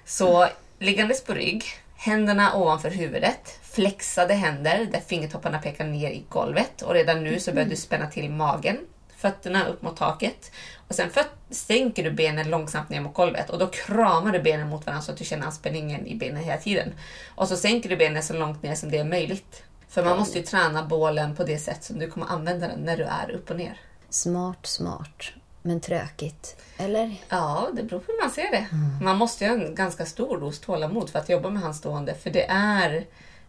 Så 0.06 0.48
liggandes 0.80 1.24
på 1.24 1.34
rygg, 1.34 1.64
händerna 1.96 2.56
ovanför 2.56 2.90
huvudet, 2.90 3.60
flexade 3.62 4.34
händer 4.34 4.88
där 4.92 5.00
fingertopparna 5.00 5.60
pekar 5.60 5.86
ner 5.86 6.10
i 6.10 6.24
golvet 6.30 6.82
och 6.82 6.94
redan 6.94 7.24
nu 7.24 7.40
så 7.40 7.52
börjar 7.52 7.70
du 7.70 7.76
spänna 7.76 8.08
till 8.08 8.30
magen. 8.30 8.78
fötterna 9.18 9.68
upp 9.68 9.82
mot 9.82 9.98
taket. 9.98 10.52
Och 10.88 10.96
sen 10.96 11.10
sänker 11.50 12.04
du 12.04 12.12
benen 12.12 12.50
långsamt 12.50 12.90
ner 12.90 13.02
mot 13.02 13.14
golvet 13.14 13.50
och 13.50 13.60
då 13.60 13.68
kramar 13.68 14.32
du 14.32 14.40
benen 14.40 14.70
mot 14.70 14.86
varandra 14.86 15.02
så 15.02 15.12
att 15.12 15.18
du 15.18 15.26
känner 15.26 15.46
anspänningen 15.46 16.08
i 16.08 16.16
benen 16.16 16.44
hela 16.44 16.58
tiden. 16.58 16.94
Och 17.36 17.48
så 17.48 17.58
sänker 17.58 17.90
du 17.90 17.98
benen 17.98 18.24
så 18.24 18.34
långt 18.34 18.64
ner 18.64 18.76
som 18.76 18.92
det 18.92 18.98
är 18.98 19.04
möjligt. 19.04 19.64
För 19.90 20.04
man 20.04 20.18
måste 20.18 20.38
ju 20.40 20.46
träna 20.46 20.84
bålen 20.84 21.36
på 21.36 21.44
det 21.44 21.58
sätt 21.58 21.84
som 21.84 22.00
du 22.00 22.12
kommer 22.12 22.28
använda 22.28 22.68
den 22.68 22.80
när 22.80 22.98
du 22.98 23.04
är 23.04 23.32
upp 23.32 23.50
och 23.50 23.56
ner. 23.56 23.80
Smart, 24.10 24.66
smart. 24.66 25.24
Men 25.62 25.82
tråkigt. 25.82 26.56
Eller? 26.78 27.15
Ja, 27.30 27.69
det 27.74 27.84
beror 27.84 28.00
på 28.00 28.12
hur 28.12 28.21
man 28.21 28.32
ser 28.32 28.52
det. 28.52 28.67
Man 29.02 29.17
måste 29.17 29.43
ju 29.43 29.50
ha 29.50 29.58
en 29.58 29.76
ganska 29.76 30.06
stor 30.06 30.38
dos 30.38 30.60
tålamod 30.60 31.10
för 31.10 31.19
att 31.19 31.30
jobba 31.30 31.50
med 31.50 31.62
handstående. 31.62 32.15
För 32.15 32.30
det 32.30 32.45
är 32.50 33.06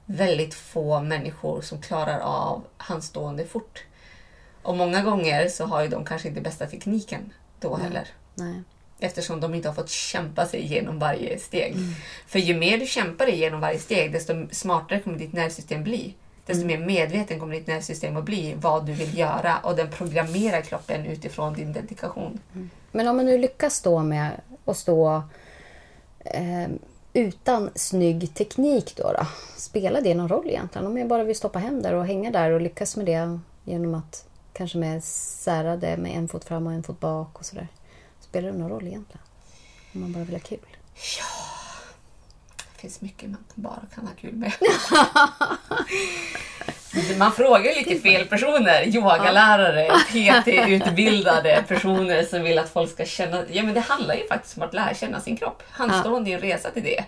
väldigt 0.06 0.54
få 0.54 1.00
människor 1.00 1.60
som 1.62 1.80
klarar 1.80 2.20
av 2.20 2.64
handstående 2.76 3.46
fort. 3.46 3.84
Och 4.62 4.76
många 4.76 5.02
gånger 5.02 5.48
så 5.48 5.64
har 5.64 5.82
ju 5.82 5.88
de 5.88 6.04
kanske 6.04 6.28
inte 6.28 6.40
bästa 6.40 6.66
tekniken 6.66 7.32
då 7.60 7.76
heller. 7.76 8.08
Nej. 8.34 8.62
Eftersom 8.98 9.40
de 9.40 9.54
inte 9.54 9.68
har 9.68 9.74
fått 9.74 9.90
kämpa 9.90 10.46
sig 10.46 10.60
igenom 10.60 10.98
varje 10.98 11.38
steg. 11.38 11.76
För 12.26 12.38
ju 12.38 12.54
mer 12.54 12.78
du 12.78 12.86
kämpar 12.86 13.26
dig 13.26 13.34
igenom 13.34 13.60
varje 13.60 13.78
steg, 13.78 14.12
desto 14.12 14.48
smartare 14.50 15.00
kommer 15.00 15.18
ditt 15.18 15.32
nervsystem 15.32 15.84
bli. 15.84 16.14
Desto 16.46 16.66
mer 16.66 16.78
medveten 16.78 17.40
kommer 17.40 17.54
ditt 17.54 17.66
nervsystem 17.66 18.16
att 18.16 18.24
bli 18.24 18.54
vad 18.54 18.86
du 18.86 18.92
vill 18.92 19.18
göra 19.18 19.58
och 19.58 19.76
den 19.76 19.90
programmerar 19.90 20.60
kroppen 20.60 21.06
utifrån 21.06 21.54
din 21.54 21.72
dedikation. 21.72 22.40
Men 22.92 23.08
om 23.08 23.16
man 23.16 23.26
nu 23.26 23.38
lyckas 23.38 23.74
stå 23.74 24.02
med 24.02 24.40
att 24.64 24.76
stå 24.76 25.22
eh, 26.24 26.68
utan 27.12 27.70
snygg 27.74 28.34
teknik 28.34 28.96
då, 28.96 29.12
då? 29.12 29.26
Spelar 29.56 30.00
det 30.00 30.14
någon 30.14 30.28
roll 30.28 30.50
egentligen? 30.50 30.86
Om 30.86 30.98
jag 30.98 31.08
bara 31.08 31.24
vill 31.24 31.36
stoppa 31.36 31.58
hem 31.58 31.82
där 31.82 31.94
och 31.94 32.06
hänga 32.06 32.30
där 32.30 32.50
och 32.50 32.60
lyckas 32.60 32.96
med 32.96 33.06
det 33.06 33.38
genom 33.64 33.94
att 33.94 34.28
kanske 34.52 34.78
med 34.78 35.04
särade 35.04 35.96
med 35.96 36.16
en 36.16 36.28
fot 36.28 36.44
fram 36.44 36.66
och 36.66 36.72
en 36.72 36.82
fot 36.82 37.00
bak 37.00 37.38
och 37.38 37.46
sådär. 37.46 37.68
Spelar 38.20 38.52
det 38.52 38.58
någon 38.58 38.70
roll 38.70 38.86
egentligen? 38.86 39.22
Om 39.94 40.00
man 40.00 40.12
bara 40.12 40.24
vill 40.24 40.34
ha 40.34 40.40
kul. 40.40 40.58
Det 40.94 41.61
finns 42.82 43.00
mycket 43.00 43.30
man 43.30 43.44
bara 43.54 43.80
kan 43.94 44.06
ha 44.06 44.14
kul 44.20 44.34
med. 44.34 44.52
Man 47.18 47.32
frågar 47.32 47.74
lite 47.74 47.96
fel 47.96 48.26
personer. 48.26 48.96
Yogalärare, 48.96 49.88
PT-utbildade 50.08 51.64
personer 51.68 52.22
som 52.22 52.42
vill 52.42 52.58
att 52.58 52.70
folk 52.70 52.90
ska 52.90 53.04
känna... 53.04 53.44
Ja, 53.50 53.62
men 53.62 53.74
det 53.74 53.80
handlar 53.80 54.14
ju 54.14 54.26
faktiskt 54.26 54.56
om 54.56 54.62
att 54.62 54.74
lära 54.74 54.94
känna 54.94 55.20
sin 55.20 55.36
kropp. 55.36 55.62
Handstående 55.70 56.30
är 56.30 56.34
en 56.34 56.40
resa 56.40 56.70
till 56.70 56.82
det. 56.82 57.04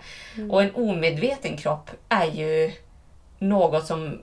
Och 0.51 0.63
en 0.63 0.75
omedveten 0.75 1.57
kropp 1.57 1.91
är 2.09 2.27
ju 2.27 2.73
något 3.39 3.87
som 3.87 4.19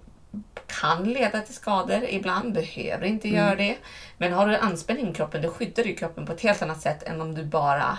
kan 0.81 1.03
leda 1.03 1.41
till 1.41 1.55
skador 1.55 2.03
ibland, 2.09 2.53
behöver 2.53 3.05
inte 3.05 3.29
göra 3.29 3.55
det. 3.55 3.75
Men 4.17 4.33
har 4.33 4.47
du 4.47 4.57
anspänning 4.57 5.11
i 5.11 5.13
kroppen, 5.13 5.41
då 5.41 5.49
skyddar 5.49 5.83
du 5.83 5.95
kroppen 5.95 6.25
på 6.25 6.33
ett 6.33 6.41
helt 6.41 6.61
annat 6.61 6.81
sätt 6.81 7.03
än 7.03 7.21
om 7.21 7.35
du 7.35 7.43
bara 7.43 7.97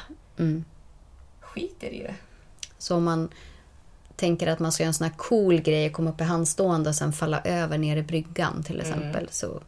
skiter 1.41 1.89
i 1.89 2.03
det. 2.03 2.15
Så 2.83 2.97
om 2.97 3.05
man 3.05 3.29
tänker 4.17 4.47
att 4.47 4.59
man 4.59 4.73
ska 4.73 4.83
göra 4.83 4.89
en 4.89 4.95
sån 4.95 5.05
här 5.07 5.15
cool 5.17 5.61
grej, 5.61 5.91
komma 5.93 6.11
upp 6.11 6.21
i 6.21 6.25
handstående 6.25 6.89
och 6.89 6.95
sen 6.97 7.13
falla 7.13 7.41
över 7.45 7.79
ner 7.79 7.97
i 7.97 8.03
bryggan 8.03 8.63
till 8.63 8.81
exempel. 8.81 9.29
Så 9.31 9.61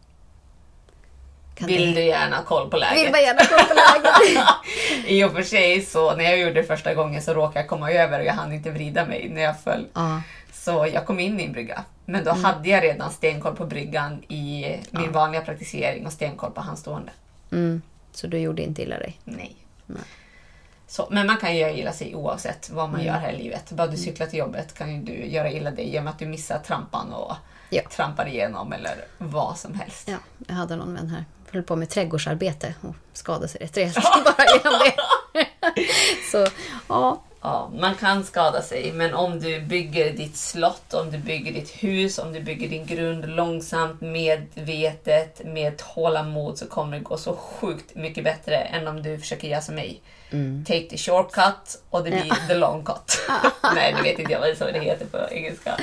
kan 1.54 1.66
Vill 1.68 1.94
du 1.94 2.00
gärna 2.04 2.36
ha 2.36 2.44
koll 2.44 2.70
på 2.70 2.76
läget? 2.76 3.04
Vill 3.04 3.10
man 3.12 3.22
gärna 3.22 3.40
kolla 3.48 3.64
på 3.64 3.74
läget. 3.74 5.06
I 5.10 5.24
och 5.24 5.32
för 5.32 5.42
sig 5.42 5.82
så 5.82 6.16
när 6.16 6.24
jag 6.24 6.38
gjorde 6.38 6.52
det 6.52 6.64
första 6.64 6.94
gången 6.94 7.22
så 7.22 7.34
råkade 7.34 7.58
jag 7.60 7.68
komma 7.68 7.92
över 7.92 8.20
och 8.20 8.26
jag 8.26 8.34
hann 8.34 8.52
inte 8.52 8.70
vrida 8.70 9.06
mig 9.06 9.28
när 9.34 9.42
jag 9.42 9.60
föll. 9.60 9.86
ja. 9.94 10.22
Så 10.52 10.86
jag 10.92 11.06
kom 11.06 11.20
in 11.20 11.40
i 11.40 11.44
en 11.44 11.52
brygga. 11.52 11.84
Men 12.04 12.24
då 12.24 12.30
Mm. 12.30 12.44
hade 12.44 12.68
jag 12.68 12.84
redan 12.84 13.10
stenkoll 13.10 13.56
på 13.56 13.66
bryggan 13.66 14.22
i 14.22 14.76
min 14.90 15.12
vanliga 15.12 15.40
praktisering 15.42 16.06
och 16.06 16.12
stenkoll 16.12 16.50
på 16.50 16.60
handstående. 16.60 17.12
mm. 17.50 17.82
Så 18.12 18.26
du 18.26 18.38
gjorde 18.38 18.62
inte 18.62 18.82
illa 18.82 18.98
dig? 18.98 19.20
Nej. 19.24 19.56
Så, 20.86 21.08
men 21.10 21.26
man 21.26 21.36
kan 21.36 21.54
ju 21.54 21.60
göra 21.60 21.72
illa 21.72 21.92
sig 21.92 22.14
oavsett 22.14 22.70
vad 22.70 22.84
Mm. 22.84 22.96
man 22.96 23.04
gör 23.06 23.12
här 23.12 23.32
i 23.32 23.38
livet. 23.42 23.70
Bara 23.70 23.86
du 23.86 23.96
cyklar 23.96 24.26
till 24.26 24.38
jobbet 24.38 24.74
kan 24.78 25.04
du 25.04 25.26
göra 25.26 25.50
illa 25.50 25.70
dig 25.70 25.88
genom 25.92 26.08
att 26.08 26.18
du 26.18 26.26
missar 26.26 26.58
trampan 26.58 27.12
och 27.12 27.34
Ja. 27.70 27.82
trampar 27.90 28.26
igenom 28.28 28.72
eller 28.72 29.04
vad 29.18 29.58
som 29.58 29.74
helst. 29.74 30.08
Ja, 30.08 30.16
jag 30.48 30.54
hade 30.54 30.76
någon 30.76 30.94
vän 30.94 31.08
här. 31.08 31.24
Höll 31.52 31.62
på 31.62 31.76
med 31.76 31.90
trädgårdsarbete 31.90 32.74
och 32.80 32.94
skadade 33.12 33.48
sig 33.48 33.60
rätt 33.60 33.76
rejält 33.76 33.94
bara 34.24 34.46
genom 34.54 34.78
det. 34.84 35.46
Så 36.32 36.46
ja, 36.88 37.22
Ja, 37.46 37.70
man 37.78 37.94
kan 37.94 38.24
skada 38.24 38.62
sig, 38.62 38.92
men 38.92 39.14
om 39.14 39.40
du 39.40 39.60
bygger 39.60 40.12
ditt 40.12 40.36
slott, 40.36 40.94
om 40.94 41.10
du 41.10 41.18
bygger 41.18 41.52
ditt 41.52 41.70
hus, 41.70 42.18
om 42.18 42.32
du 42.32 42.40
bygger 42.40 42.68
din 42.68 42.86
grund 42.86 43.28
långsamt, 43.28 44.00
medvetet, 44.00 45.40
med 45.44 45.76
tålamod 45.78 46.58
så 46.58 46.66
kommer 46.66 46.96
det 46.98 47.02
gå 47.02 47.16
så 47.16 47.36
sjukt 47.36 47.94
mycket 47.94 48.24
bättre 48.24 48.56
än 48.56 48.88
om 48.88 49.02
du 49.02 49.18
försöker 49.18 49.48
göra 49.48 49.60
som 49.62 49.74
mig. 49.74 50.02
Take 50.66 50.86
the 50.90 50.96
shortcut 50.96 51.82
och 51.90 52.04
det 52.04 52.10
blir 52.10 52.48
the 52.48 52.54
long 52.54 52.84
cut. 52.84 53.18
Nej, 53.74 53.92
det 53.96 54.02
vet 54.02 54.18
inte 54.18 54.32
jag 54.32 54.40
vad 54.40 54.48
det 54.48 54.56
så 54.56 54.64
det 54.64 54.80
heter 54.80 55.06
på 55.06 55.18
engelska. 55.34 55.76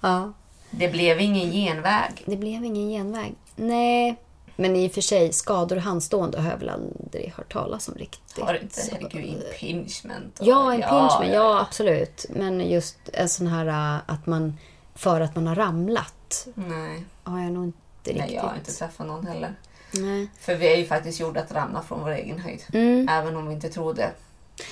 ja, 0.00 0.32
Det 0.70 0.88
blev 0.88 1.20
ingen 1.20 1.50
genväg. 1.52 2.22
det 2.26 2.36
blev 2.36 2.64
ingen 2.64 2.88
genväg. 2.90 3.34
Nej, 3.56 4.16
men 4.56 4.76
i 4.76 4.88
och 4.88 4.92
för 4.92 5.00
sig, 5.00 5.32
skador 5.32 5.76
och 5.76 5.82
handstående 5.82 6.40
har 6.40 6.50
jag 6.50 6.56
väl 6.58 6.68
aldrig 6.68 7.32
hört 7.36 7.52
talas 7.52 7.88
om 7.88 7.94
riktigt. 7.94 8.44
Har 8.44 8.52
du 8.52 8.58
inte? 8.58 8.80
Herregud, 8.92 9.42
impingement. 9.60 10.40
och- 10.40 10.46
Ja, 10.46 10.72
en 10.74 10.80
pinchman. 10.80 11.10
Ja, 11.28 11.34
ja. 11.34 11.60
absolut. 11.60 12.26
Men 12.30 12.60
just 12.70 12.96
en 13.12 13.28
sån 13.28 13.46
här 13.46 13.66
äh, 13.96 14.00
att 14.06 14.26
man, 14.26 14.58
för 14.94 15.20
att 15.20 15.34
man 15.34 15.46
har 15.46 15.54
ramlat, 15.54 16.46
Nej, 16.54 17.04
har 17.24 17.40
jag 17.40 17.52
nog 17.52 17.64
inte 17.64 17.78
riktigt. 18.04 18.16
nej, 18.26 18.34
jag 18.34 18.42
har 18.42 18.54
inte 18.56 18.72
träffat 18.72 19.06
någon 19.06 19.26
heller. 19.26 19.54
Nej. 19.92 20.28
För 20.38 20.54
vi 20.54 20.72
är 20.72 20.76
ju 20.76 20.84
faktiskt 20.84 21.20
gjorda 21.20 21.40
att 21.40 21.52
ramla 21.52 21.82
från 21.82 22.00
vår 22.00 22.10
egen 22.10 22.38
höjd. 22.38 22.62
Mm. 22.72 23.08
Även 23.08 23.36
om 23.36 23.48
vi 23.48 23.54
inte 23.54 23.68
tror 23.68 23.94
det. 23.94 24.10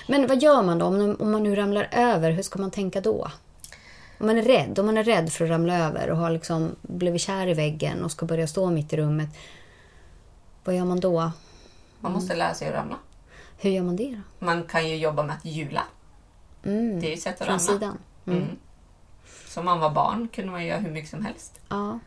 Men 0.06 0.26
vad 0.26 0.42
gör 0.42 0.62
man 0.62 0.78
då? 0.78 0.86
Om, 0.86 1.16
om 1.18 1.30
man 1.30 1.42
nu 1.42 1.54
ramlar 1.54 1.88
över, 1.92 2.30
hur 2.30 2.42
ska 2.42 2.58
man 2.58 2.70
tänka 2.70 3.00
då? 3.00 3.30
Om 4.18 4.26
man 4.26 4.38
är 4.38 4.42
rädd, 4.42 4.78
om 4.78 4.86
man 4.86 4.96
är 4.98 5.04
rädd 5.04 5.32
för 5.32 5.44
att 5.44 5.50
ramla 5.50 5.78
över 5.78 6.10
och 6.10 6.16
har 6.16 6.30
liksom 6.30 6.76
blivit 6.82 7.20
kär 7.20 7.46
i 7.46 7.54
väggen 7.54 8.04
och 8.04 8.10
ska 8.12 8.26
börja 8.26 8.46
stå 8.46 8.70
mitt 8.70 8.92
i 8.92 8.96
rummet. 8.96 9.28
Vad 10.64 10.74
gör 10.76 10.84
man 10.84 11.00
då? 11.00 11.32
Man 12.00 12.12
måste 12.12 12.36
lära 12.36 12.54
sig 12.54 12.68
att 12.68 12.74
ramla. 12.74 12.96
Hur 13.58 13.70
gör 13.70 13.82
man 13.82 13.96
det 13.96 14.10
då? 14.38 14.46
Man 14.46 14.62
kan 14.64 14.88
ju 14.88 14.96
jobba 14.96 15.22
med 15.22 15.36
att 15.36 15.44
hjula. 15.44 15.82
Mm. 16.64 17.00
Det 17.00 17.06
är 17.06 17.08
ju 17.08 17.14
ett 17.14 17.22
sätt 17.22 17.32
att 17.40 17.46
Från 17.46 17.58
ramla. 17.58 17.58
sidan? 17.58 17.98
Mm. 18.26 18.38
Mm. 18.38 18.56
Som 19.46 19.64
man 19.64 19.80
var 19.80 19.90
barn 19.90 20.28
kunde 20.32 20.50
man 20.52 20.66
göra 20.66 20.78
hur 20.78 20.90
mycket 20.90 21.10
som 21.10 21.24
helst. 21.24 21.60
Ja. 21.68 21.98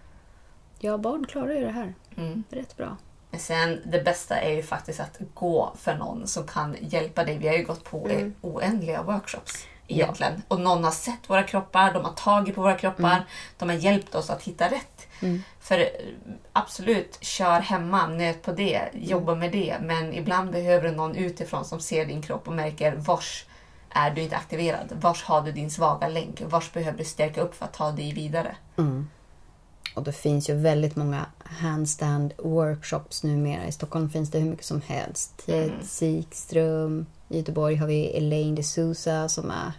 Ja, 0.79 0.97
barn 0.97 1.25
klarar 1.25 1.53
ju 1.53 1.65
det 1.65 1.71
här 1.71 1.93
Mm. 2.17 2.43
rätt 2.49 2.77
bra. 2.77 2.97
Sen 3.37 3.81
det 3.85 3.99
bästa 4.03 4.37
är 4.39 4.51
ju 4.51 4.63
faktiskt 4.63 4.99
att 4.99 5.19
gå 5.33 5.73
för 5.79 5.95
någon 5.95 6.27
som 6.27 6.47
kan 6.47 6.75
hjälpa 6.81 7.23
dig. 7.23 7.37
Vi 7.37 7.47
har 7.47 7.55
ju 7.55 7.63
gått 7.63 7.83
på 7.83 8.07
Mm. 8.09 8.33
oändliga 8.41 9.01
workshops 9.03 9.67
egentligen. 9.87 10.41
Och 10.47 10.59
någon 10.59 10.83
har 10.83 10.91
sett 10.91 11.29
våra 11.29 11.43
kroppar, 11.43 11.93
de 11.93 12.05
har 12.05 12.13
tagit 12.13 12.55
på 12.55 12.61
våra 12.61 12.75
kroppar, 12.77 13.11
Mm. 13.15 13.23
de 13.57 13.69
har 13.69 13.75
hjälpt 13.75 14.15
oss 14.15 14.29
att 14.29 14.43
hitta 14.43 14.65
rätt. 14.71 15.07
För 15.59 15.79
eh, 15.79 15.85
absolut, 16.53 17.17
kör 17.21 17.59
hemma, 17.59 18.07
nöt 18.07 18.41
på 18.41 18.51
det, 18.51 18.89
jobba 18.93 19.35
med 19.35 19.51
det. 19.51 19.77
Men 19.81 20.13
ibland 20.13 20.51
behöver 20.51 20.89
du 20.89 20.95
någon 20.95 21.15
utifrån 21.15 21.65
som 21.65 21.79
ser 21.79 22.05
din 22.05 22.21
kropp 22.21 22.47
och 22.47 22.53
märker 22.53 22.95
vars 22.95 23.45
är 23.89 24.11
du 24.11 24.21
inte 24.21 24.35
aktiverad? 24.37 24.91
Vars 25.01 25.23
har 25.23 25.41
du 25.41 25.51
din 25.51 25.71
svaga 25.71 26.07
länk? 26.07 26.41
Vars 26.45 26.73
behöver 26.73 26.97
du 26.97 27.03
stärka 27.05 27.41
upp 27.41 27.55
för 27.55 27.65
att 27.65 27.73
ta 27.73 27.91
dig 27.91 28.13
vidare? 28.13 28.55
Och 29.95 30.03
det 30.03 30.11
finns 30.11 30.49
ju 30.49 30.53
väldigt 30.55 30.95
många 30.95 31.25
handstand 31.43 32.33
workshops 32.37 33.23
numera. 33.23 33.67
I 33.67 33.71
Stockholm 33.71 34.09
finns 34.09 34.31
det 34.31 34.39
hur 34.39 34.49
mycket 34.49 34.65
som 34.65 34.81
helst. 34.81 35.45
Ted 35.45 35.71
Sikström. 35.83 37.05
I 37.29 37.37
Göteborg 37.37 37.75
har 37.75 37.87
vi 37.87 38.05
Elaine 38.17 38.55
de 38.55 38.63
Souza 38.63 39.29
som 39.29 39.51
är 39.51 39.71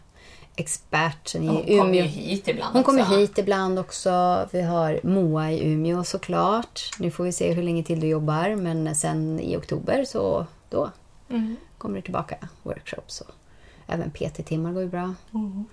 experten 0.57 1.43
i 1.43 1.47
Hon 1.47 1.79
kommer 1.79 1.95
ju 1.95 2.03
hit 2.03 2.49
ibland 2.49 2.75
Hon 2.75 2.85
kommer 2.85 3.05
hit 3.05 3.39
ibland 3.39 3.79
också. 3.79 4.47
Vi 4.53 4.63
har 4.63 5.01
Moa 5.03 5.51
i 5.51 5.73
Umeå 5.73 6.05
såklart. 6.05 6.81
Nu 6.99 7.11
får 7.11 7.25
vi 7.25 7.33
se 7.33 7.53
hur 7.53 7.63
länge 7.63 7.85
till 7.85 8.01
du 8.01 8.07
jobbar. 8.07 8.57
Men 8.57 8.97
sen 8.97 9.41
i 9.41 9.57
oktober 9.57 10.05
så 10.05 10.47
då 10.71 10.91
Mm. 11.29 11.57
kommer 11.79 11.97
det 11.97 12.03
tillbaka 12.03 12.37
workshops. 12.63 13.21
Och 13.21 13.31
även 13.87 14.11
PT-timmar 14.11 14.73
går 14.73 14.83
ju 14.83 14.89
bra. 14.89 15.15
Mm. 15.35 15.65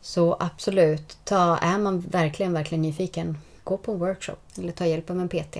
Så 0.00 0.36
absolut, 0.40 1.18
ta, 1.24 1.56
är 1.56 1.78
man 1.78 2.00
verkligen, 2.00 2.52
verkligen 2.52 2.82
nyfiken, 2.82 3.38
gå 3.64 3.76
på 3.76 3.92
en 3.92 3.98
workshop 3.98 4.36
eller 4.58 4.72
ta 4.72 4.86
hjälp 4.86 5.10
av 5.10 5.20
en 5.20 5.28
PT. 5.28 5.56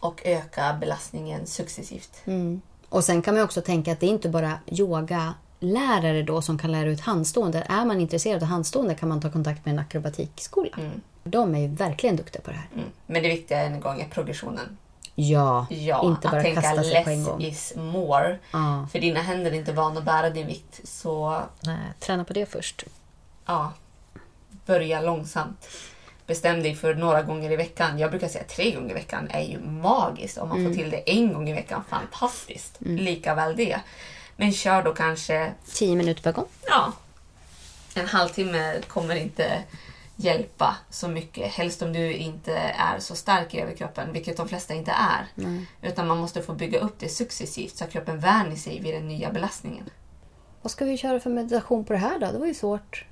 Och 0.00 0.22
öka 0.24 0.76
belastningen 0.80 1.46
successivt. 1.46 2.22
Mm. 2.24 2.60
Och 2.88 3.04
sen 3.04 3.22
kan 3.22 3.34
man 3.34 3.44
också 3.44 3.60
tänka 3.60 3.92
att 3.92 4.00
det 4.00 4.06
är 4.06 4.10
inte 4.10 4.28
bara 4.28 4.58
yogalärare 4.66 6.22
då 6.22 6.42
som 6.42 6.58
kan 6.58 6.72
lära 6.72 6.88
ut 6.88 7.00
handstående. 7.00 7.66
Är 7.68 7.84
man 7.84 8.00
intresserad 8.00 8.42
av 8.42 8.48
handstående 8.48 8.94
kan 8.94 9.08
man 9.08 9.20
ta 9.20 9.30
kontakt 9.30 9.64
med 9.64 9.72
en 9.72 9.78
akrobatikskola. 9.78 10.70
De 11.24 11.54
är 11.54 11.58
ju 11.58 11.68
verkligen 11.68 12.16
duktiga 12.16 12.42
på 12.42 12.50
det 12.50 12.56
här. 12.56 12.68
Mm. 12.74 12.88
Men 13.06 13.22
det 13.22 13.28
viktiga 13.28 13.62
en 13.62 13.80
gång 13.80 14.00
är 14.00 14.08
progressionen. 14.08 14.78
Ja, 15.14 15.66
Ja, 15.70 16.04
inte 16.04 16.28
bara 16.28 16.36
att 16.36 16.44
tänka 16.44 16.62
kasta 16.62 16.82
sig 16.82 16.92
less 16.92 17.04
på 17.04 17.10
en 17.10 17.24
gång. 17.24 17.42
is 17.42 17.72
more. 17.76 18.38
Ja. 18.52 18.86
För 18.92 18.98
dina 18.98 19.20
händer 19.20 19.50
är 19.50 19.54
inte 19.54 19.72
vana 19.72 19.98
att 19.98 20.04
bära 20.04 20.30
din 20.30 20.46
vikt. 20.46 20.80
Så 20.84 21.42
Nej, 21.60 21.76
träna 22.00 22.24
på 22.24 22.32
det 22.32 22.46
först. 22.46 22.84
Ja, 23.46 23.72
börja 24.66 25.00
långsamt. 25.00 25.68
bestäm 26.26 26.62
dig 26.62 26.74
för 26.74 26.94
några 26.94 27.22
gånger 27.22 27.50
i 27.50 27.56
veckan. 27.56 27.98
Jag 27.98 28.10
brukar 28.10 28.28
säga 28.28 28.44
tre 28.44 28.70
gånger 28.70 28.90
i 28.90 28.94
veckan 28.94 29.28
är 29.30 29.42
ju 29.42 29.60
magiskt. 29.60 30.38
Om 30.38 30.48
man 30.48 30.58
Mm. 30.58 30.72
får 30.72 30.76
till 30.82 30.90
det 30.90 31.10
en 31.10 31.32
gång 31.32 31.48
i 31.48 31.52
veckan, 31.52 31.84
fantastiskt. 31.88 32.76
Lika 32.78 33.34
väl 33.34 33.56
det. 33.56 33.80
Men 34.36 34.52
kör 34.52 34.82
då 34.82 34.94
kanske 34.94 35.52
Tio 35.74 35.96
minuter 35.96 36.22
per 36.22 36.32
gång. 36.32 36.46
Ja. 36.66 36.92
En 37.94 38.06
halvtimme 38.08 38.80
kommer 38.88 39.14
inte 39.16 39.62
hjälpa 40.16 40.76
så 40.90 41.08
mycket. 41.08 41.52
Helst 41.52 41.82
om 41.82 41.92
du 41.92 42.12
inte 42.12 42.54
är 42.78 42.98
så 42.98 43.14
stark 43.14 43.54
i 43.54 43.60
överkroppen, 43.60 44.12
vilket 44.12 44.36
de 44.36 44.48
flesta 44.48 44.74
inte 44.74 44.90
är. 44.92 45.26
Utan 45.82 46.08
man 46.08 46.18
måste 46.18 46.42
få 46.42 46.52
bygga 46.54 46.78
upp 46.78 46.94
det 46.98 47.08
successivt 47.08 47.76
så 47.76 47.84
att 47.84 47.92
kroppen 47.92 48.20
vänjer 48.20 48.56
sig 48.56 48.80
vid 48.80 48.94
den 48.94 49.08
nya 49.08 49.30
belastningen. 49.32 49.90
Vad 50.62 50.70
ska 50.70 50.84
vi 50.84 50.96
köra 50.98 51.20
för 51.20 51.30
meditation 51.30 51.84
på 51.84 51.92
det 51.92 51.98
här 51.98 52.18
då? 52.18 52.32
Det 52.32 52.38
var 52.38 52.46
ju 52.46 52.54
svårt. 52.54 53.04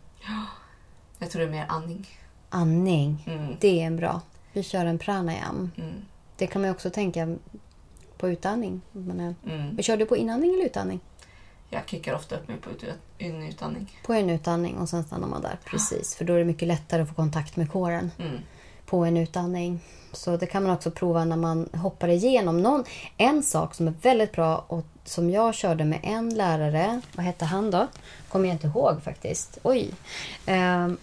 Jag 1.18 1.30
tror 1.30 1.42
det 1.42 1.48
är 1.48 1.52
mer 1.52 1.66
andning. 1.68 2.08
Andning. 2.48 3.24
Mm. 3.26 3.56
Det 3.60 3.80
är 3.82 3.86
en 3.86 3.96
bra. 3.96 4.20
Vi 4.52 4.62
kör 4.62 4.86
en 4.86 4.98
pranayam. 4.98 5.70
Mm. 5.76 5.94
Det 6.36 6.46
kan 6.46 6.62
man 6.62 6.70
också 6.70 6.90
tänka 6.90 7.36
på 8.18 8.28
utandning. 8.28 8.80
Men, 8.92 9.20
eh, 9.20 9.32
Mm. 9.54 9.82
Kör 9.82 9.96
du 9.96 10.06
på 10.06 10.16
inandning 10.16 10.54
eller 10.54 10.64
utandning? 10.64 11.00
Jag 11.70 11.88
kickar 11.88 12.14
ofta 12.14 12.36
upp 12.36 12.48
mig 12.48 12.56
på 12.56 12.70
ut- 12.70 12.84
en 13.18 13.42
utandning. 13.42 13.98
På 14.06 14.12
en 14.14 14.30
utandning 14.30 14.76
och 14.78 14.88
sen 14.88 15.04
stannar 15.04 15.28
man 15.28 15.42
där. 15.42 15.58
Precis, 15.64 16.14
för 16.16 16.24
då 16.24 16.34
är 16.34 16.38
det 16.38 16.44
mycket 16.44 16.68
lättare 16.68 17.02
att 17.02 17.08
få 17.08 17.14
kontakt 17.14 17.56
med 17.56 17.70
kåren 17.72 18.10
Mm 18.18 18.38
på 18.90 19.04
en 19.04 19.16
utandning. 19.16 19.80
Så 20.12 20.36
det 20.36 20.46
kan 20.46 20.62
man 20.62 20.72
också 20.72 20.90
prova 20.90 21.24
när 21.24 21.36
man 21.36 21.68
hoppar 21.72 22.08
igenom. 22.08 22.62
Någon, 22.62 22.84
en 23.16 23.42
sak 23.42 23.74
som 23.74 23.88
är 23.88 23.94
väldigt 24.02 24.32
bra 24.32 24.64
och 24.68 24.84
som 25.04 25.30
jag 25.30 25.54
körde 25.54 25.84
med 25.84 26.00
en 26.02 26.34
lärare. 26.34 27.00
Vad 27.16 27.26
hette 27.26 27.44
han 27.44 27.70
då? 27.70 27.86
Kommer 28.28 28.48
jag 28.48 28.54
inte 28.54 28.66
ihåg 28.66 29.02
faktiskt. 29.02 29.58
Oj. 29.62 29.90
Ehm, 30.46 30.96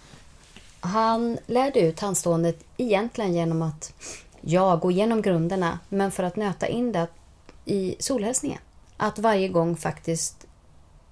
han 0.80 1.38
lärde 1.46 1.80
ut 1.80 2.00
handståendet 2.00 2.64
egentligen 2.76 3.34
genom 3.34 3.62
att 3.62 3.92
ja, 4.40 4.76
gå 4.76 4.90
igenom 4.90 5.22
grunderna 5.22 5.78
men 5.88 6.10
för 6.10 6.22
att 6.22 6.36
nöta 6.36 6.66
in 6.66 6.92
det 6.92 7.06
i 7.64 7.96
solhälsningen. 7.98 8.58
Att 8.96 9.18
varje 9.18 9.48
gång 9.48 9.76
faktiskt 9.76 10.46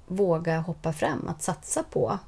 våga 0.07 0.61
hoppa 0.61 0.93
fram, 0.93 1.29
att 1.29 1.43
satsa 1.43 1.83
på 1.83 2.19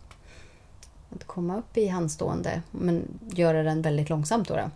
att 1.16 1.25
komma 1.25 1.57
upp 1.59 1.77
i 1.77 1.88
handstående 1.88 2.62
men 2.71 3.18
göra 3.33 3.62
den 3.62 3.83
väldigt 3.83 4.11
långsamt 4.11 4.49
då. 4.49 4.57
då. 4.57 4.71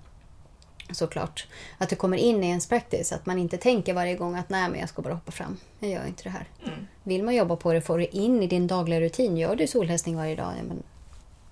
Såklart. 0.91 1.47
Att 1.79 1.89
det 1.89 1.97
kommer 1.97 2.17
in 2.17 2.45
i 2.45 2.49
ens 2.49 2.69
practice. 2.69 3.13
Att 3.13 3.27
man 3.27 3.39
inte 3.39 3.57
tänker 3.57 3.95
varje 3.95 4.15
gång 4.17 4.37
att 4.37 4.49
nej 4.49 4.69
men 4.71 4.81
jag 4.81 4.89
ska 4.89 5.03
bara 5.03 5.15
hoppa 5.15 5.33
fram. 5.33 5.57
Jag 5.79 5.91
gör 5.91 6.07
inte 6.07 6.23
det 6.23 6.31
här. 6.31 6.49
Mm. 6.67 6.87
Vill 7.03 7.23
man 7.25 7.35
jobba 7.35 7.57
på 7.57 7.73
det, 7.73 7.81
får 7.81 7.99
det 7.99 8.17
in 8.17 8.43
i 8.43 8.47
din 8.47 8.67
dagliga 8.67 9.01
rutin. 9.01 9.37
Gör 9.37 9.57
du 9.57 9.67
solhästning 9.67 10.17
varje 10.17 10.37
dag? 10.37 10.53
Ja, 10.59 10.63
men, 10.69 10.83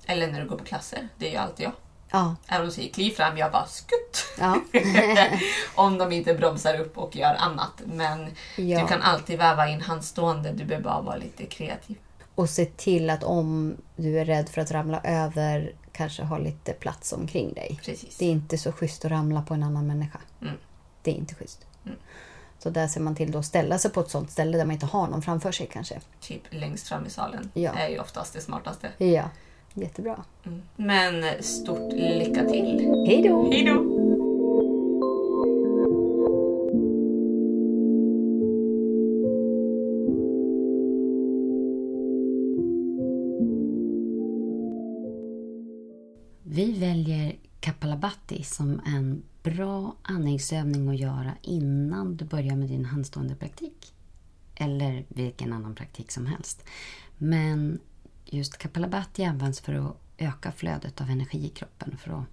Eller 0.06 0.32
när 0.32 0.40
du 0.42 0.48
går 0.48 0.56
på 0.56 0.64
klasser. 0.64 1.08
Det 1.18 1.26
är 1.26 1.30
ju 1.30 1.36
alltid 1.36 1.66
jag. 1.66 1.72
ja. 2.10 2.36
Även 2.48 2.60
om 2.60 2.68
de 2.68 2.74
säger 2.74 2.92
kliv 2.92 3.10
fram, 3.10 3.38
jag 3.38 3.52
bara 3.52 3.66
skutt. 3.66 4.24
ja. 4.38 4.60
om 5.74 5.98
de 5.98 6.12
inte 6.12 6.34
bromsar 6.34 6.80
upp 6.80 6.98
och 6.98 7.16
gör 7.16 7.34
annat. 7.34 7.82
Men 7.84 8.26
Ja. 8.56 8.80
du 8.80 8.86
kan 8.86 9.02
alltid 9.02 9.38
väva 9.38 9.68
in 9.68 9.80
handstående, 9.80 10.52
du 10.52 10.64
behöver 10.64 10.84
bara 10.84 11.00
vara 11.00 11.16
lite 11.16 11.46
kreativ. 11.46 11.96
Och 12.40 12.50
se 12.50 12.64
till 12.64 13.10
att 13.10 13.24
om 13.24 13.76
du 13.96 14.18
är 14.18 14.24
rädd 14.24 14.48
för 14.48 14.60
att 14.60 14.70
ramla 14.70 15.00
över, 15.04 15.72
kanske 15.92 16.22
ha 16.22 16.38
lite 16.38 16.72
plats 16.72 17.12
omkring 17.12 17.52
dig. 17.52 17.80
Precis. 17.84 18.16
Det 18.18 18.24
är 18.24 18.30
inte 18.30 18.58
så 18.58 18.72
schysst 18.72 19.04
att 19.04 19.10
ramla 19.10 19.42
på 19.42 19.54
en 19.54 19.62
annan 19.62 19.86
människa. 19.86 20.18
Mm. 20.42 20.54
Det 21.02 21.10
är 21.10 21.14
inte 21.14 21.34
schysst. 21.34 21.66
Mm. 21.84 21.98
Så 22.58 22.70
där 22.70 22.88
ser 22.88 23.00
man 23.00 23.14
till 23.14 23.32
då 23.32 23.38
att 23.38 23.46
ställa 23.46 23.78
sig 23.78 23.90
på 23.90 24.00
ett 24.00 24.10
sånt 24.10 24.30
ställe 24.30 24.58
där 24.58 24.64
man 24.64 24.72
inte 24.72 24.86
har 24.86 25.08
någon 25.08 25.22
framför 25.22 25.52
sig 25.52 25.68
kanske. 25.72 26.00
Typ 26.20 26.42
längst 26.50 26.88
fram 26.88 27.06
i 27.06 27.10
salen 27.10 27.50
Ja. 27.54 27.72
är 27.72 27.88
ju 27.88 27.98
oftast 27.98 28.32
det 28.32 28.40
smartaste. 28.40 28.88
Ja, 28.98 29.30
jättebra. 29.74 30.24
Mm. 30.46 30.62
Men 30.76 31.42
stort 31.42 31.92
lycka 31.92 32.44
till! 32.48 33.04
Hej 33.08 33.22
då! 33.28 33.50
Hej 33.52 33.64
då! 33.64 33.89
Vi 46.52 46.78
väljer 46.78 47.36
Kapalabhati 47.60 48.44
som 48.44 48.80
en 48.86 49.22
bra 49.42 49.96
andningsövning 50.02 50.88
att 50.88 50.98
göra 50.98 51.32
innan 51.42 52.16
du 52.16 52.24
börjar 52.24 52.56
med 52.56 52.68
din 52.68 52.84
handstående 52.84 53.34
praktik. 53.34 53.94
Eller 54.54 55.04
vilken 55.08 55.52
annan 55.52 55.74
praktik 55.74 56.12
som 56.12 56.26
helst. 56.26 56.64
Men 57.18 57.80
just 58.24 58.58
Kapalabhati 58.58 59.24
används 59.24 59.60
för 59.60 59.74
att 59.74 59.96
öka 60.18 60.52
flödet 60.52 61.00
av 61.00 61.10
energi 61.10 61.46
i 61.46 61.48
kroppen. 61.48 61.96
För 61.96 62.10
att 62.10 62.26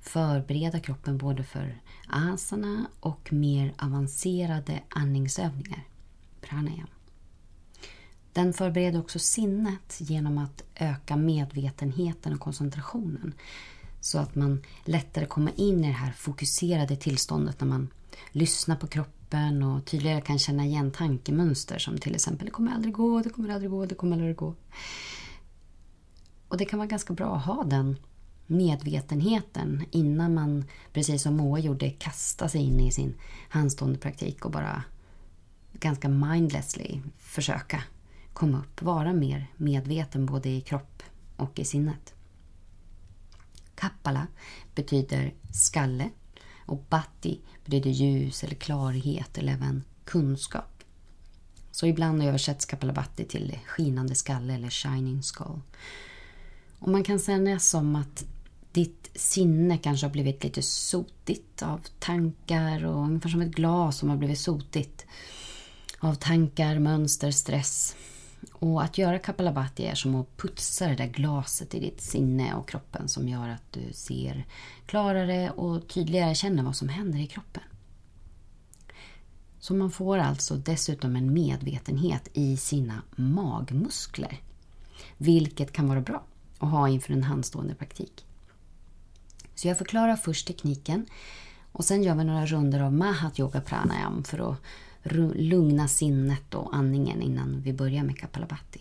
förbereda 0.00 0.80
kroppen 0.80 1.18
både 1.18 1.44
för 1.44 1.78
asana 2.08 2.86
och 3.00 3.32
mer 3.32 3.74
avancerade 3.78 4.82
andningsövningar. 4.88 5.84
pranayama. 6.40 6.93
Den 8.34 8.52
förbereder 8.52 8.98
också 8.98 9.18
sinnet 9.18 9.96
genom 9.98 10.38
att 10.38 10.62
öka 10.74 11.16
medvetenheten 11.16 12.32
och 12.32 12.40
koncentrationen. 12.40 13.34
Så 14.00 14.18
att 14.18 14.34
man 14.34 14.62
lättare 14.84 15.26
kommer 15.26 15.60
in 15.60 15.84
i 15.84 15.86
det 15.86 15.92
här 15.92 16.12
fokuserade 16.12 16.96
tillståndet 16.96 17.60
när 17.60 17.68
man 17.68 17.88
lyssnar 18.30 18.76
på 18.76 18.86
kroppen 18.86 19.62
och 19.62 19.84
tydligare 19.84 20.20
kan 20.20 20.38
känna 20.38 20.64
igen 20.64 20.90
tankemönster 20.90 21.78
som 21.78 21.98
till 21.98 22.14
exempel 22.14 22.46
det 22.46 22.50
kommer 22.50 22.72
aldrig 22.72 22.94
gå, 22.94 23.20
det 23.22 23.30
kommer 23.30 23.48
aldrig 23.48 23.70
gå, 23.70 23.86
det 23.86 23.94
kommer 23.94 24.16
aldrig 24.16 24.36
gå. 24.36 24.54
Och 26.48 26.56
det 26.56 26.64
kan 26.64 26.78
vara 26.78 26.88
ganska 26.88 27.12
bra 27.12 27.36
att 27.36 27.44
ha 27.44 27.64
den 27.64 27.96
medvetenheten 28.46 29.84
innan 29.90 30.34
man, 30.34 30.64
precis 30.92 31.22
som 31.22 31.36
Moa 31.36 31.58
gjorde, 31.58 31.90
kastar 31.90 32.48
sig 32.48 32.60
in 32.60 32.80
i 32.80 32.92
sin 32.92 33.14
handstående 33.48 33.98
praktik 33.98 34.44
och 34.44 34.50
bara 34.50 34.84
ganska 35.72 36.08
mindlessly 36.08 37.00
försöka 37.18 37.82
komma 38.34 38.58
upp, 38.58 38.82
vara 38.82 39.12
mer 39.12 39.46
medveten 39.56 40.26
både 40.26 40.48
i 40.48 40.60
kropp 40.60 41.02
och 41.36 41.58
i 41.58 41.64
sinnet. 41.64 42.14
Kappala 43.74 44.26
betyder 44.74 45.34
skalle 45.52 46.10
och 46.66 46.84
batti 46.88 47.40
betyder 47.64 47.90
ljus 47.90 48.44
eller 48.44 48.54
klarhet 48.54 49.38
eller 49.38 49.52
även 49.52 49.84
kunskap. 50.04 50.84
Så 51.70 51.86
ibland 51.86 52.22
översätts 52.22 52.66
Kapalabhati 52.66 53.24
till 53.24 53.58
skinande 53.66 54.14
skalle 54.14 54.54
eller 54.54 54.70
shining 54.70 55.22
skull. 55.22 55.60
Och 56.78 56.88
man 56.88 57.04
kan 57.04 57.20
säga 57.20 57.58
som 57.58 57.96
att 57.96 58.24
ditt 58.72 59.10
sinne 59.14 59.78
kanske 59.78 60.06
har 60.06 60.12
blivit 60.12 60.44
lite 60.44 60.62
sotigt 60.62 61.62
av 61.62 61.80
tankar 61.98 62.84
och 62.84 63.02
ungefär 63.02 63.28
som 63.28 63.42
ett 63.42 63.54
glas 63.54 63.98
som 63.98 64.08
har 64.08 64.16
blivit 64.16 64.38
sotigt 64.38 65.06
av 65.98 66.14
tankar, 66.14 66.78
mönster, 66.78 67.30
stress. 67.30 67.96
Och 68.52 68.82
att 68.82 68.98
göra 68.98 69.18
Kapalabhati 69.18 69.86
är 69.86 69.94
som 69.94 70.14
att 70.14 70.36
putsa 70.36 70.88
det 70.88 70.94
där 70.94 71.06
glaset 71.06 71.74
i 71.74 71.80
ditt 71.80 72.00
sinne 72.00 72.54
och 72.54 72.68
kroppen 72.68 73.08
som 73.08 73.28
gör 73.28 73.48
att 73.48 73.72
du 73.72 73.92
ser 73.92 74.46
klarare 74.86 75.50
och 75.50 75.88
tydligare 75.88 76.34
känner 76.34 76.62
vad 76.62 76.76
som 76.76 76.88
händer 76.88 77.18
i 77.18 77.26
kroppen. 77.26 77.62
Så 79.58 79.74
man 79.74 79.90
får 79.90 80.18
alltså 80.18 80.56
dessutom 80.56 81.16
en 81.16 81.34
medvetenhet 81.34 82.28
i 82.32 82.56
sina 82.56 83.02
magmuskler. 83.16 84.40
Vilket 85.16 85.72
kan 85.72 85.88
vara 85.88 86.00
bra 86.00 86.22
att 86.58 86.70
ha 86.70 86.88
inför 86.88 87.12
en 87.12 87.22
handstående 87.22 87.74
praktik. 87.74 88.26
Så 89.54 89.68
jag 89.68 89.78
förklarar 89.78 90.16
först 90.16 90.46
tekniken 90.46 91.06
och 91.72 91.84
sen 91.84 92.02
gör 92.02 92.14
vi 92.14 92.24
några 92.24 92.46
runder 92.46 92.80
av 92.80 92.92
Mahat 92.92 93.38
Yoga 93.38 93.60
Pranayam 93.60 94.24
för 94.24 94.52
att 94.52 94.58
lugna 95.34 95.88
sinnet 95.88 96.54
och 96.54 96.76
andningen 96.76 97.22
innan 97.22 97.60
vi 97.60 97.72
börjar 97.72 98.04
med 98.04 98.18
Kapalabhati. 98.18 98.80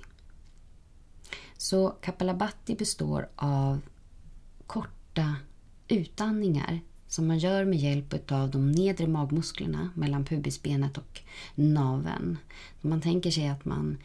Så 1.57 1.89
Kapalabhati 1.89 2.75
består 2.75 3.29
av 3.35 3.81
korta 4.67 5.35
utandningar 5.87 6.79
som 7.07 7.27
man 7.27 7.37
gör 7.37 7.65
med 7.65 7.79
hjälp 7.79 8.31
av 8.31 8.51
de 8.51 8.71
nedre 8.71 9.07
magmusklerna 9.07 9.89
mellan 9.95 10.25
pubisbenet 10.25 10.97
och 10.97 11.21
naveln. 11.55 12.37
Man 12.81 13.01
tänker 13.01 13.31
sig 13.31 13.47
att 13.47 13.65
man 13.65 13.97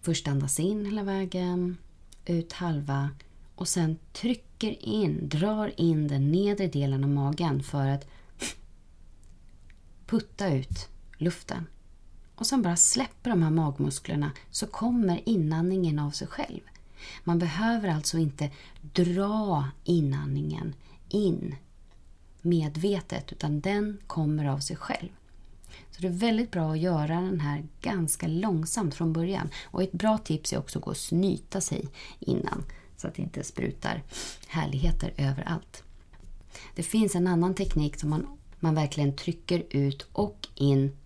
först 0.00 0.28
andas 0.28 0.60
in 0.60 0.84
hela 0.84 1.02
vägen, 1.02 1.76
ut 2.24 2.52
halva 2.52 3.10
och 3.54 3.68
sen 3.68 3.98
trycker 4.12 4.84
in, 4.84 5.28
drar 5.28 5.72
in 5.76 6.08
den 6.08 6.32
nedre 6.32 6.66
delen 6.66 7.04
av 7.04 7.10
magen 7.10 7.62
för 7.62 7.86
att 7.86 8.06
putta 10.06 10.54
ut 10.54 10.88
luften. 11.22 11.66
Och 12.34 12.46
sen 12.46 12.62
bara 12.62 12.76
släpper 12.76 13.30
de 13.30 13.42
här 13.42 13.50
magmusklerna 13.50 14.32
så 14.50 14.66
kommer 14.66 15.28
inandningen 15.28 15.98
av 15.98 16.10
sig 16.10 16.26
själv. 16.26 16.60
Man 17.24 17.38
behöver 17.38 17.88
alltså 17.88 18.18
inte 18.18 18.50
dra 18.82 19.68
inandningen 19.84 20.74
in 21.08 21.56
medvetet 22.42 23.32
utan 23.32 23.60
den 23.60 23.98
kommer 24.06 24.44
av 24.44 24.58
sig 24.58 24.76
själv. 24.76 25.08
Så 25.90 26.02
det 26.02 26.08
är 26.08 26.12
väldigt 26.12 26.50
bra 26.50 26.72
att 26.72 26.78
göra 26.78 27.20
den 27.20 27.40
här 27.40 27.64
ganska 27.80 28.28
långsamt 28.28 28.94
från 28.94 29.12
början. 29.12 29.48
Och 29.64 29.82
ett 29.82 29.92
bra 29.92 30.18
tips 30.18 30.52
är 30.52 30.58
också 30.58 30.78
att 30.78 30.84
gå 30.84 30.90
och 30.90 30.96
snyta 30.96 31.60
sig 31.60 31.88
innan 32.18 32.64
så 32.96 33.08
att 33.08 33.14
det 33.14 33.22
inte 33.22 33.44
sprutar 33.44 34.02
härligheter 34.46 35.14
överallt. 35.16 35.82
Det 36.74 36.82
finns 36.82 37.14
en 37.14 37.26
annan 37.26 37.54
teknik 37.54 38.00
som 38.00 38.10
man, 38.10 38.26
man 38.60 38.74
verkligen 38.74 39.16
trycker 39.16 39.64
ut 39.70 40.06
och 40.12 40.48
in. 40.54 40.96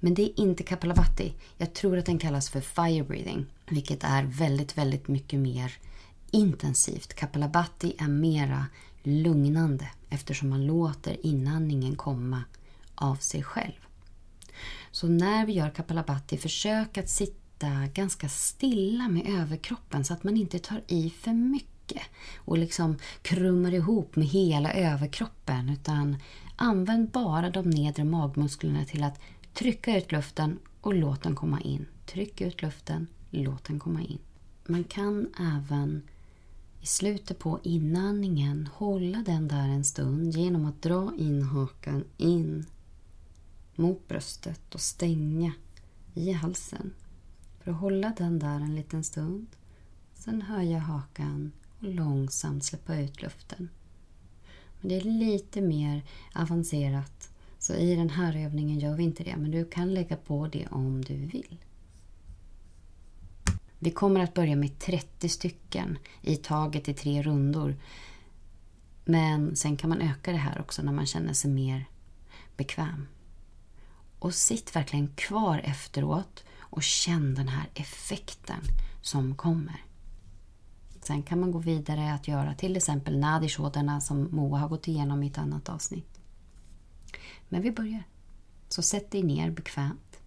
Men 0.00 0.14
det 0.14 0.22
är 0.22 0.40
inte 0.40 0.62
Kapalabhati. 0.62 1.34
Jag 1.56 1.74
tror 1.74 1.98
att 1.98 2.06
den 2.06 2.18
kallas 2.18 2.50
för 2.50 2.60
fire 2.60 3.02
breathing. 3.04 3.46
Vilket 3.68 4.04
är 4.04 4.22
väldigt, 4.22 4.78
väldigt 4.78 5.08
mycket 5.08 5.38
mer 5.38 5.72
intensivt. 6.30 7.14
Kapalabhati 7.14 7.94
är 7.98 8.08
mera 8.08 8.66
lugnande 9.02 9.88
eftersom 10.10 10.48
man 10.50 10.66
låter 10.66 11.26
inandningen 11.26 11.96
komma 11.96 12.42
av 12.94 13.16
sig 13.16 13.42
själv. 13.42 13.86
Så 14.90 15.08
när 15.08 15.46
vi 15.46 15.52
gör 15.52 15.70
Kapalabhati, 15.70 16.38
försök 16.38 16.98
att 16.98 17.08
sitta 17.08 17.68
ganska 17.94 18.28
stilla 18.28 19.08
med 19.08 19.26
överkroppen 19.26 20.04
så 20.04 20.14
att 20.14 20.24
man 20.24 20.36
inte 20.36 20.58
tar 20.58 20.82
i 20.86 21.10
för 21.10 21.32
mycket 21.32 22.02
och 22.36 22.58
liksom 22.58 22.98
krummar 23.22 23.74
ihop 23.74 24.16
med 24.16 24.26
hela 24.26 24.72
överkroppen 24.72 25.68
utan 25.68 26.16
använd 26.56 27.10
bara 27.10 27.50
de 27.50 27.70
nedre 27.70 28.04
magmusklerna 28.04 28.84
till 28.84 29.04
att 29.04 29.20
trycka 29.58 29.98
ut 29.98 30.12
luften 30.12 30.58
och 30.80 30.94
låt 30.94 31.22
den 31.22 31.34
komma 31.34 31.60
in. 31.60 31.86
Tryck 32.06 32.40
ut 32.40 32.62
luften, 32.62 33.06
låt 33.30 33.64
den 33.64 33.78
komma 33.78 34.02
in. 34.02 34.18
Man 34.66 34.84
kan 34.84 35.28
även 35.38 36.02
i 36.80 36.86
slutet 36.86 37.38
på 37.38 37.60
inandningen 37.62 38.68
hålla 38.74 39.22
den 39.26 39.48
där 39.48 39.68
en 39.68 39.84
stund 39.84 40.34
genom 40.34 40.64
att 40.66 40.82
dra 40.82 41.12
in 41.18 41.42
hakan 41.42 42.04
in 42.16 42.66
mot 43.74 44.08
bröstet 44.08 44.74
och 44.74 44.80
stänga 44.80 45.52
i 46.14 46.32
halsen. 46.32 46.92
För 47.60 47.70
att 47.70 47.80
hålla 47.80 48.12
den 48.18 48.38
där 48.38 48.60
en 48.60 48.74
liten 48.74 49.04
stund. 49.04 49.46
Sen 50.14 50.42
höja 50.42 50.78
hakan 50.78 51.52
och 51.78 51.84
långsamt 51.84 52.64
släppa 52.64 52.96
ut 52.96 53.22
luften. 53.22 53.68
Men 54.80 54.88
det 54.88 54.96
är 54.96 55.00
lite 55.04 55.60
mer 55.60 56.02
avancerat. 56.34 57.30
Så 57.66 57.74
i 57.74 57.96
den 57.96 58.10
här 58.10 58.36
övningen 58.36 58.78
gör 58.78 58.94
vi 58.96 59.02
inte 59.02 59.24
det. 59.24 59.36
Men 59.36 59.50
du 59.50 59.64
kan 59.64 59.94
lägga 59.94 60.16
på 60.16 60.46
det 60.46 60.66
om 60.70 61.04
du 61.04 61.14
vill. 61.14 61.64
Vi 63.78 63.90
kommer 63.90 64.20
att 64.20 64.34
börja 64.34 64.56
med 64.56 64.78
30 64.78 65.28
stycken 65.28 65.98
i 66.22 66.36
taget 66.36 66.88
i 66.88 66.94
tre 66.94 67.22
rundor. 67.22 67.76
Men 69.04 69.56
sen 69.56 69.76
kan 69.76 69.90
man 69.90 70.00
öka 70.00 70.32
det 70.32 70.38
här 70.38 70.60
också 70.60 70.82
när 70.82 70.92
man 70.92 71.06
känner 71.06 71.32
sig 71.32 71.50
mer 71.50 71.88
bekväm. 72.56 73.06
Och 74.18 74.34
sitt 74.34 74.76
verkligen 74.76 75.08
kvar 75.08 75.60
efteråt 75.64 76.44
och 76.58 76.82
känn 76.82 77.34
den 77.34 77.48
här 77.48 77.68
effekten 77.74 78.60
som 79.02 79.34
kommer. 79.34 79.84
Sen 81.00 81.22
kan 81.22 81.40
man 81.40 81.52
gå 81.52 81.58
vidare 81.58 82.14
att 82.14 82.28
göra 82.28 82.54
till 82.54 82.76
exempel 82.76 83.18
nadishodana 83.18 84.00
som 84.00 84.28
Moa 84.30 84.58
har 84.58 84.68
gått 84.68 84.88
igenom 84.88 85.22
i 85.22 85.26
ett 85.26 85.38
annat 85.38 85.68
avsnitt. 85.68 86.15
Men 87.48 87.62
vi 87.62 87.72
börjar. 87.72 88.02
Så 88.68 88.82
sätt 88.82 89.10
dig 89.10 89.22
ner 89.22 89.50
bekvämt. 89.50 90.20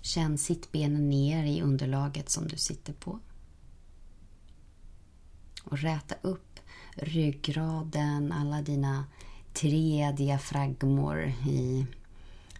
Känn 0.00 0.38
sittbenen 0.38 1.10
ner 1.10 1.44
i 1.44 1.62
underlaget 1.62 2.30
som 2.30 2.48
du 2.48 2.56
sitter 2.56 2.92
på. 2.92 3.18
Och 5.64 5.78
räta 5.78 6.14
upp 6.22 6.60
ryggraden, 6.94 8.32
alla 8.32 8.62
dina 8.62 9.04
tre 9.52 10.12
diafragmor 10.16 11.32
i 11.48 11.86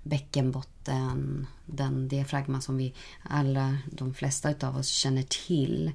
bäckenbotten. 0.03 1.47
Den 1.67 2.09
diafragma 2.09 2.61
som 2.61 2.77
vi 2.77 2.95
alla, 3.23 3.79
de 3.93 4.15
flesta 4.15 4.69
av 4.69 4.77
oss 4.77 4.89
känner 4.89 5.23
till. 5.23 5.93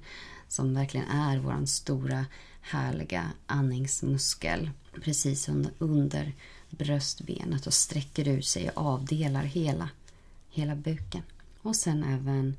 Som 0.47 0.73
verkligen 0.73 1.07
är 1.07 1.37
vår 1.37 1.65
stora 1.65 2.25
härliga 2.61 3.31
andningsmuskel. 3.45 4.69
Precis 5.01 5.49
under, 5.49 5.71
under 5.79 6.33
bröstbenet 6.69 7.67
och 7.67 7.73
sträcker 7.73 8.27
ut 8.27 8.45
sig 8.45 8.69
och 8.69 8.85
avdelar 8.85 9.43
hela, 9.43 9.89
hela 10.49 10.75
buken. 10.75 11.23
Och 11.61 11.75
sen 11.75 12.03
även 12.03 12.57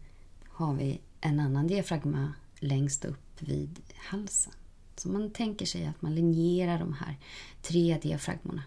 har 0.49 0.74
vi 0.74 1.01
en 1.20 1.41
annan 1.41 1.66
diafragma 1.66 2.32
längst 2.59 3.05
upp 3.05 3.43
vid 3.43 3.80
halsen. 3.97 4.53
Så 4.97 5.09
man 5.09 5.30
tänker 5.30 5.66
sig 5.66 5.87
att 5.87 6.03
man 6.03 6.14
linjerar 6.14 6.78
de 6.78 6.93
här 6.93 7.16
tre 7.62 7.99
diafragmorna 8.03 8.62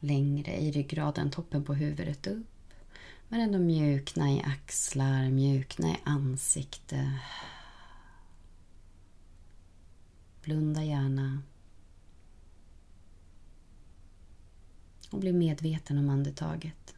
längre 0.00 0.56
i 0.56 0.72
ryggraden, 0.72 1.30
toppen 1.30 1.64
på 1.64 1.74
huvudet 1.74 2.26
upp. 2.26 2.46
Men 3.28 3.40
ändå 3.40 3.58
mjukna 3.58 4.32
i 4.32 4.42
axlar, 4.42 5.30
mjukna 5.30 5.88
i 5.88 5.96
ansikte. 6.04 7.18
Blunda 10.42 10.84
gärna. 10.84 11.42
Och 15.10 15.18
bli 15.18 15.32
medveten 15.32 15.98
om 15.98 16.08
andetaget. 16.08 16.94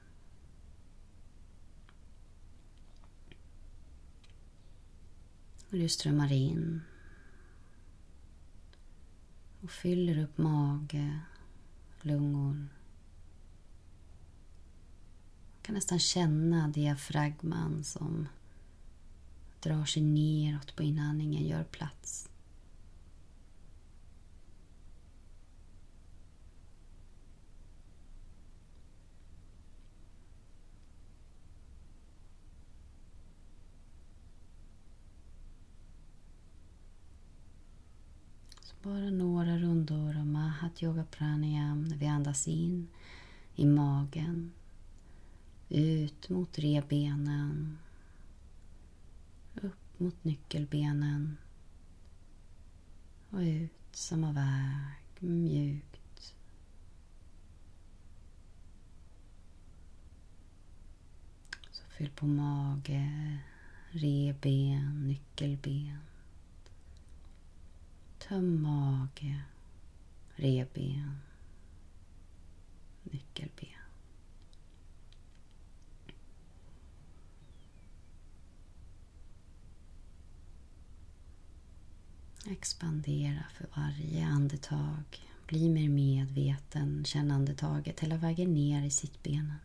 Och 5.70 5.78
du 5.78 5.88
strömmar 5.88 6.32
in 6.32 6.80
och 9.62 9.70
fyller 9.70 10.18
upp 10.18 10.38
mage, 10.38 11.20
lungor. 12.00 12.54
Man 12.54 12.68
kan 15.62 15.74
nästan 15.74 15.98
känna 15.98 16.68
diafragman 16.68 17.84
som 17.84 18.28
drar 19.60 19.84
sig 19.84 20.02
neråt 20.02 20.76
på 20.76 20.82
inandningen, 20.82 21.46
gör 21.46 21.64
plats. 21.64 22.28
Bara 38.82 39.10
några 39.10 39.58
rundor 39.58 40.16
av 40.16 40.26
Mahat 40.26 40.82
Yoga 40.82 41.04
Pranayam 41.04 41.84
när 41.84 41.96
vi 41.96 42.06
andas 42.06 42.48
in 42.48 42.88
i 43.54 43.66
magen. 43.66 44.52
Ut 45.68 46.28
mot 46.28 46.58
rebenen. 46.58 47.78
Upp 49.54 49.98
mot 50.00 50.24
nyckelbenen. 50.24 51.36
Och 53.30 53.38
ut 53.38 53.72
samma 53.92 54.32
väg, 54.32 55.28
mjukt. 55.30 56.34
Så 61.70 61.82
fyll 61.88 62.10
på 62.10 62.26
mage, 62.26 63.38
reben, 63.90 65.08
nyckelben. 65.08 66.11
Töm 68.28 68.62
mage, 68.62 69.42
reben, 70.36 71.18
nyckelben. 73.02 73.68
Expandera 82.46 83.44
för 83.54 83.66
varje 83.76 84.26
andetag. 84.26 85.04
Bli 85.46 85.68
mer 85.68 85.88
medveten. 85.88 87.04
Känn 87.04 87.30
andetaget 87.30 88.00
hela 88.00 88.16
vägen 88.16 88.54
ner 88.54 88.82
i 88.82 88.90
sittbenen. 88.90 89.58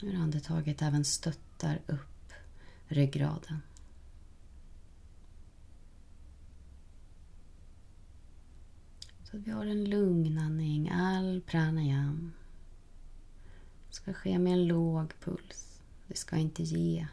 Hur 0.00 0.14
andetaget 0.14 0.82
även 0.82 1.04
stöttar 1.04 1.80
upp 1.86 2.32
ryggraden. 2.88 3.62
Så 9.30 9.36
att 9.36 9.42
vi 9.46 9.50
har 9.50 9.66
en 9.66 9.84
lugn 9.84 10.38
andning. 10.38 10.90
All 10.90 11.40
pranayam 11.40 12.32
Det 13.88 13.94
ska 13.94 14.12
ske 14.12 14.38
med 14.38 14.52
en 14.52 14.66
låg 14.66 15.12
puls. 15.20 15.80
Det 16.08 16.16
ska 16.16 16.36
inte 16.36 16.62
ge 16.62 17.06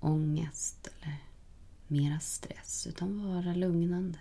ångest 0.00 0.88
eller 1.00 1.16
mera 1.86 2.20
stress 2.20 2.86
utan 2.86 3.28
vara 3.28 3.54
lugnande. 3.54 4.18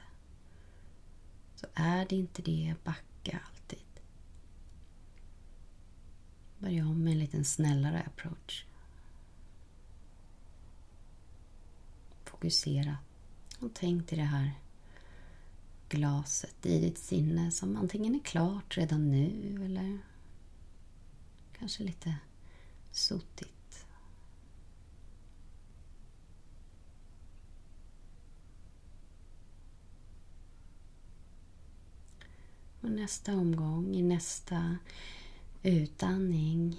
Så 1.55 1.67
är 1.73 2.05
det 2.05 2.15
inte 2.15 2.41
det, 2.41 2.75
backa 2.83 3.39
alltid. 3.49 3.79
Börja 6.59 6.85
om 6.85 7.03
med 7.03 7.13
en 7.13 7.19
liten 7.19 7.45
snällare 7.45 8.01
approach. 8.01 8.65
Fokusera 12.23 12.97
och 13.59 13.71
tänk 13.73 14.07
till 14.07 14.17
det 14.17 14.23
här 14.23 14.51
glaset 15.91 16.65
i 16.65 16.79
ditt 16.79 16.97
sinne 16.97 17.51
som 17.51 17.75
antingen 17.77 18.15
är 18.15 18.19
klart 18.19 18.77
redan 18.77 19.11
nu 19.11 19.65
eller 19.65 19.99
kanske 21.59 21.83
lite 21.83 22.15
sotigt. 22.91 23.85
Och 32.81 32.91
nästa 32.91 33.33
omgång, 33.33 33.95
i 33.95 34.01
nästa 34.01 34.77
utandning 35.63 36.77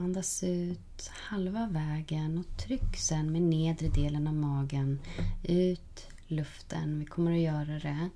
Andas 0.00 0.44
ut 0.44 1.10
halva 1.12 1.66
vägen 1.66 2.38
och 2.38 2.58
tryck 2.58 2.96
sen 2.96 3.32
med 3.32 3.42
nedre 3.42 3.88
delen 3.88 4.26
av 4.26 4.34
magen 4.34 4.98
ut 5.42 6.07
luften. 6.28 6.98
Vi 6.98 7.04
kommer 7.06 7.32
att 7.32 7.38
göra 7.38 7.78
det 7.78 8.10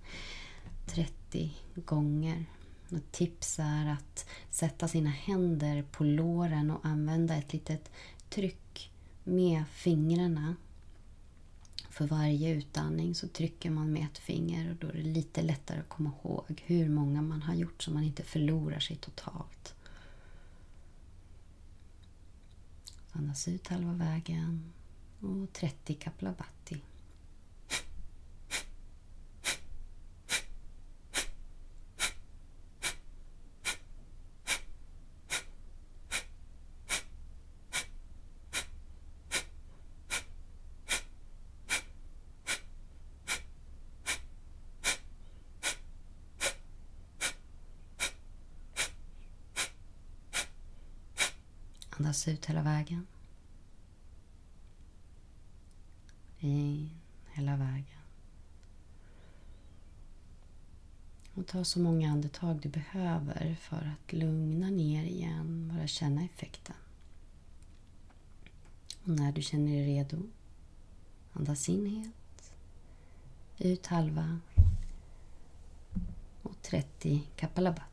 30 0.86 1.52
gånger. 1.74 2.44
Ett 2.96 3.12
tips 3.12 3.58
är 3.58 3.86
att 3.86 4.26
sätta 4.50 4.88
sina 4.88 5.10
händer 5.10 5.82
på 5.82 6.04
låren 6.04 6.70
och 6.70 6.86
använda 6.86 7.34
ett 7.36 7.52
litet 7.52 7.90
tryck 8.28 8.92
med 9.24 9.64
fingrarna. 9.68 10.56
För 11.90 12.06
varje 12.06 12.54
utandning 12.54 13.14
så 13.14 13.28
trycker 13.28 13.70
man 13.70 13.92
med 13.92 14.04
ett 14.04 14.18
finger 14.18 14.70
och 14.70 14.76
då 14.76 14.86
är 14.86 14.92
det 14.92 15.02
lite 15.02 15.42
lättare 15.42 15.80
att 15.80 15.88
komma 15.88 16.10
ihåg 16.24 16.62
hur 16.66 16.88
många 16.88 17.22
man 17.22 17.42
har 17.42 17.54
gjort 17.54 17.82
så 17.82 17.90
man 17.90 18.04
inte 18.04 18.22
förlorar 18.22 18.80
sig 18.80 18.96
totalt. 18.96 19.74
Andas 23.12 23.48
ut 23.48 23.68
halva 23.68 23.92
vägen 23.92 24.72
och 25.20 25.52
30 25.52 25.94
kapalabhati. 25.94 26.82
Andas 52.22 52.38
ut 52.38 52.46
hela 52.46 52.62
vägen. 52.62 53.06
In 56.38 56.90
hela 57.32 57.56
vägen. 57.56 58.02
Och 61.34 61.46
ta 61.46 61.64
så 61.64 61.80
många 61.80 62.10
andetag 62.10 62.60
du 62.60 62.68
behöver 62.68 63.54
för 63.54 63.76
att 63.94 64.12
lugna 64.12 64.70
ner 64.70 65.04
igen, 65.04 65.72
bara 65.74 65.86
känna 65.86 66.24
effekten. 66.24 66.76
Och 69.02 69.08
när 69.08 69.32
du 69.32 69.42
känner 69.42 69.72
dig 69.72 69.86
redo, 69.86 70.22
andas 71.32 71.68
in 71.68 71.86
helt, 71.86 72.52
ut 73.58 73.86
halva 73.86 74.40
och 76.42 76.62
30 76.62 77.22
kapalabat. 77.36 77.91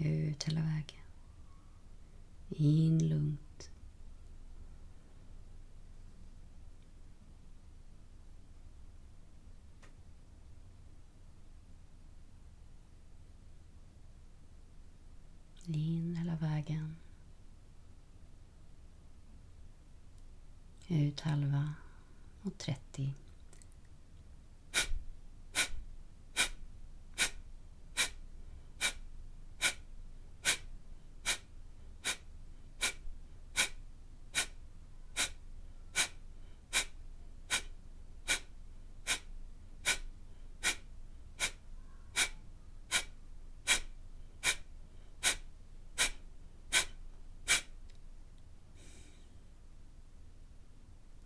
Ut 0.00 0.44
hela 0.44 0.60
vägen. 0.60 1.04
In 2.48 3.08
lugnt. 3.08 3.70
In 15.66 16.16
hela 16.16 16.36
vägen. 16.36 16.96
Ut 20.88 21.20
halva 21.20 21.74
och 22.42 22.58
30. 22.58 23.14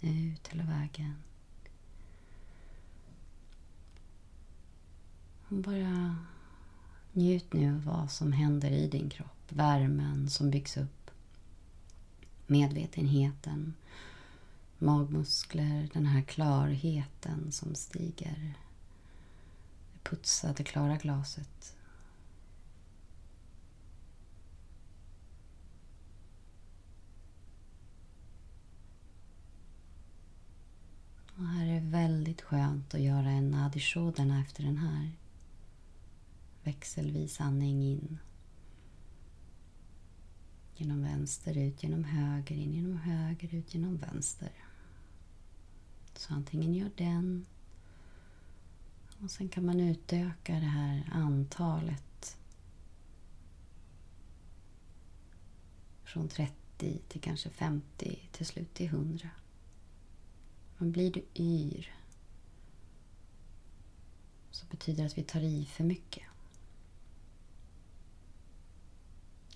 Ut 0.05 0.49
hela 0.49 0.65
vägen. 0.65 1.15
Och 5.49 5.57
bara 5.57 6.17
njut 7.13 7.53
nu 7.53 7.75
av 7.75 7.85
vad 7.85 8.02
som 8.13 8.33
händer 8.33 8.71
i 8.71 8.89
din 8.89 9.11
kropp. 9.11 9.43
Värmen 9.49 10.31
som 10.31 10.51
byggs 10.51 10.77
upp. 10.77 11.11
Medvetenheten. 12.47 13.75
Magmuskler, 14.79 15.89
den 15.93 16.07
här 16.07 16.23
klarheten 16.23 17.53
som 17.53 17.75
stiger. 17.75 18.55
Det 19.93 20.11
putsade, 20.11 20.65
klara 20.65 20.97
glaset. 20.97 21.77
Och 31.37 31.47
här 31.47 31.67
är 31.67 31.75
det 31.75 31.87
väldigt 31.87 32.43
skönt 32.43 32.95
att 32.95 33.01
göra 33.01 33.31
en 33.31 33.55
adishodana 33.55 34.41
efter 34.41 34.63
den 34.63 34.77
här. 34.77 35.11
Växelvis 36.63 37.41
andning 37.41 37.83
in. 37.83 38.19
Genom 40.75 41.03
vänster, 41.03 41.59
ut 41.59 41.83
genom 41.83 42.05
höger, 42.05 42.57
in 42.57 42.75
genom 42.75 42.97
höger, 42.97 43.55
ut 43.55 43.75
genom 43.75 43.97
vänster. 43.97 44.53
Så 46.15 46.35
antingen 46.35 46.75
gör 46.75 46.91
den 46.97 47.47
och 49.23 49.31
sen 49.31 49.49
kan 49.49 49.67
man 49.67 49.81
utöka 49.81 50.53
det 50.55 50.59
här 50.59 51.09
antalet 51.13 52.37
från 56.05 56.29
30 56.29 56.99
till 57.09 57.21
kanske 57.21 57.51
50 57.51 58.19
till 58.33 58.47
slut 58.47 58.75
till 58.75 58.87
100. 58.87 59.31
Men 60.79 60.93
blir 60.93 61.13
du 61.13 61.25
yr 61.35 61.95
så 64.51 64.67
betyder 64.67 65.03
det 65.03 65.07
att 65.07 65.19
vi 65.19 65.23
tar 65.23 65.41
i 65.41 65.67
för 65.67 65.85
mycket. 65.85 66.23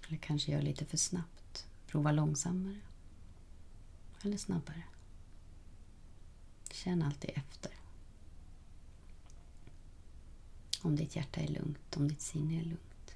Eller 0.07 0.19
kanske 0.19 0.53
gör 0.53 0.63
lite 0.63 0.85
för 0.85 0.97
snabbt. 0.97 1.67
Prova 1.87 2.13
långsammare. 2.13 2.81
Eller 4.23 4.37
snabbare. 4.37 4.83
Känn 6.71 7.03
alltid 7.03 7.31
efter. 7.35 7.73
Om 10.83 10.97
ditt 10.97 11.17
hjärta 11.17 11.41
är 11.41 11.49
lugnt, 11.49 11.97
om 11.97 12.09
ditt 12.09 12.21
sinne 12.21 12.61
är 12.61 12.65
lugnt. 12.65 13.15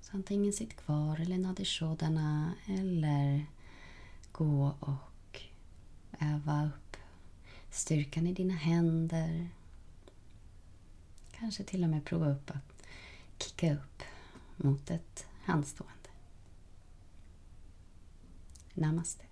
Så 0.00 0.16
antingen 0.16 0.52
sitt 0.52 0.76
kvar 0.76 1.20
eller 1.20 1.38
nadishodana 1.38 2.54
eller 2.66 3.46
gå 4.32 4.76
och 4.80 5.42
öva 6.20 6.66
upp 6.66 6.96
styrkan 7.70 8.26
i 8.26 8.32
dina 8.32 8.54
händer. 8.54 9.48
Kanske 11.38 11.64
till 11.64 11.84
och 11.84 11.90
med 11.90 12.04
prova 12.04 12.30
upp 12.30 12.50
att 12.50 12.82
kicka 13.38 13.74
upp 13.74 14.02
mot 14.56 14.90
ett 14.90 15.26
handstående. 15.44 16.08
Namaste. 18.74 19.27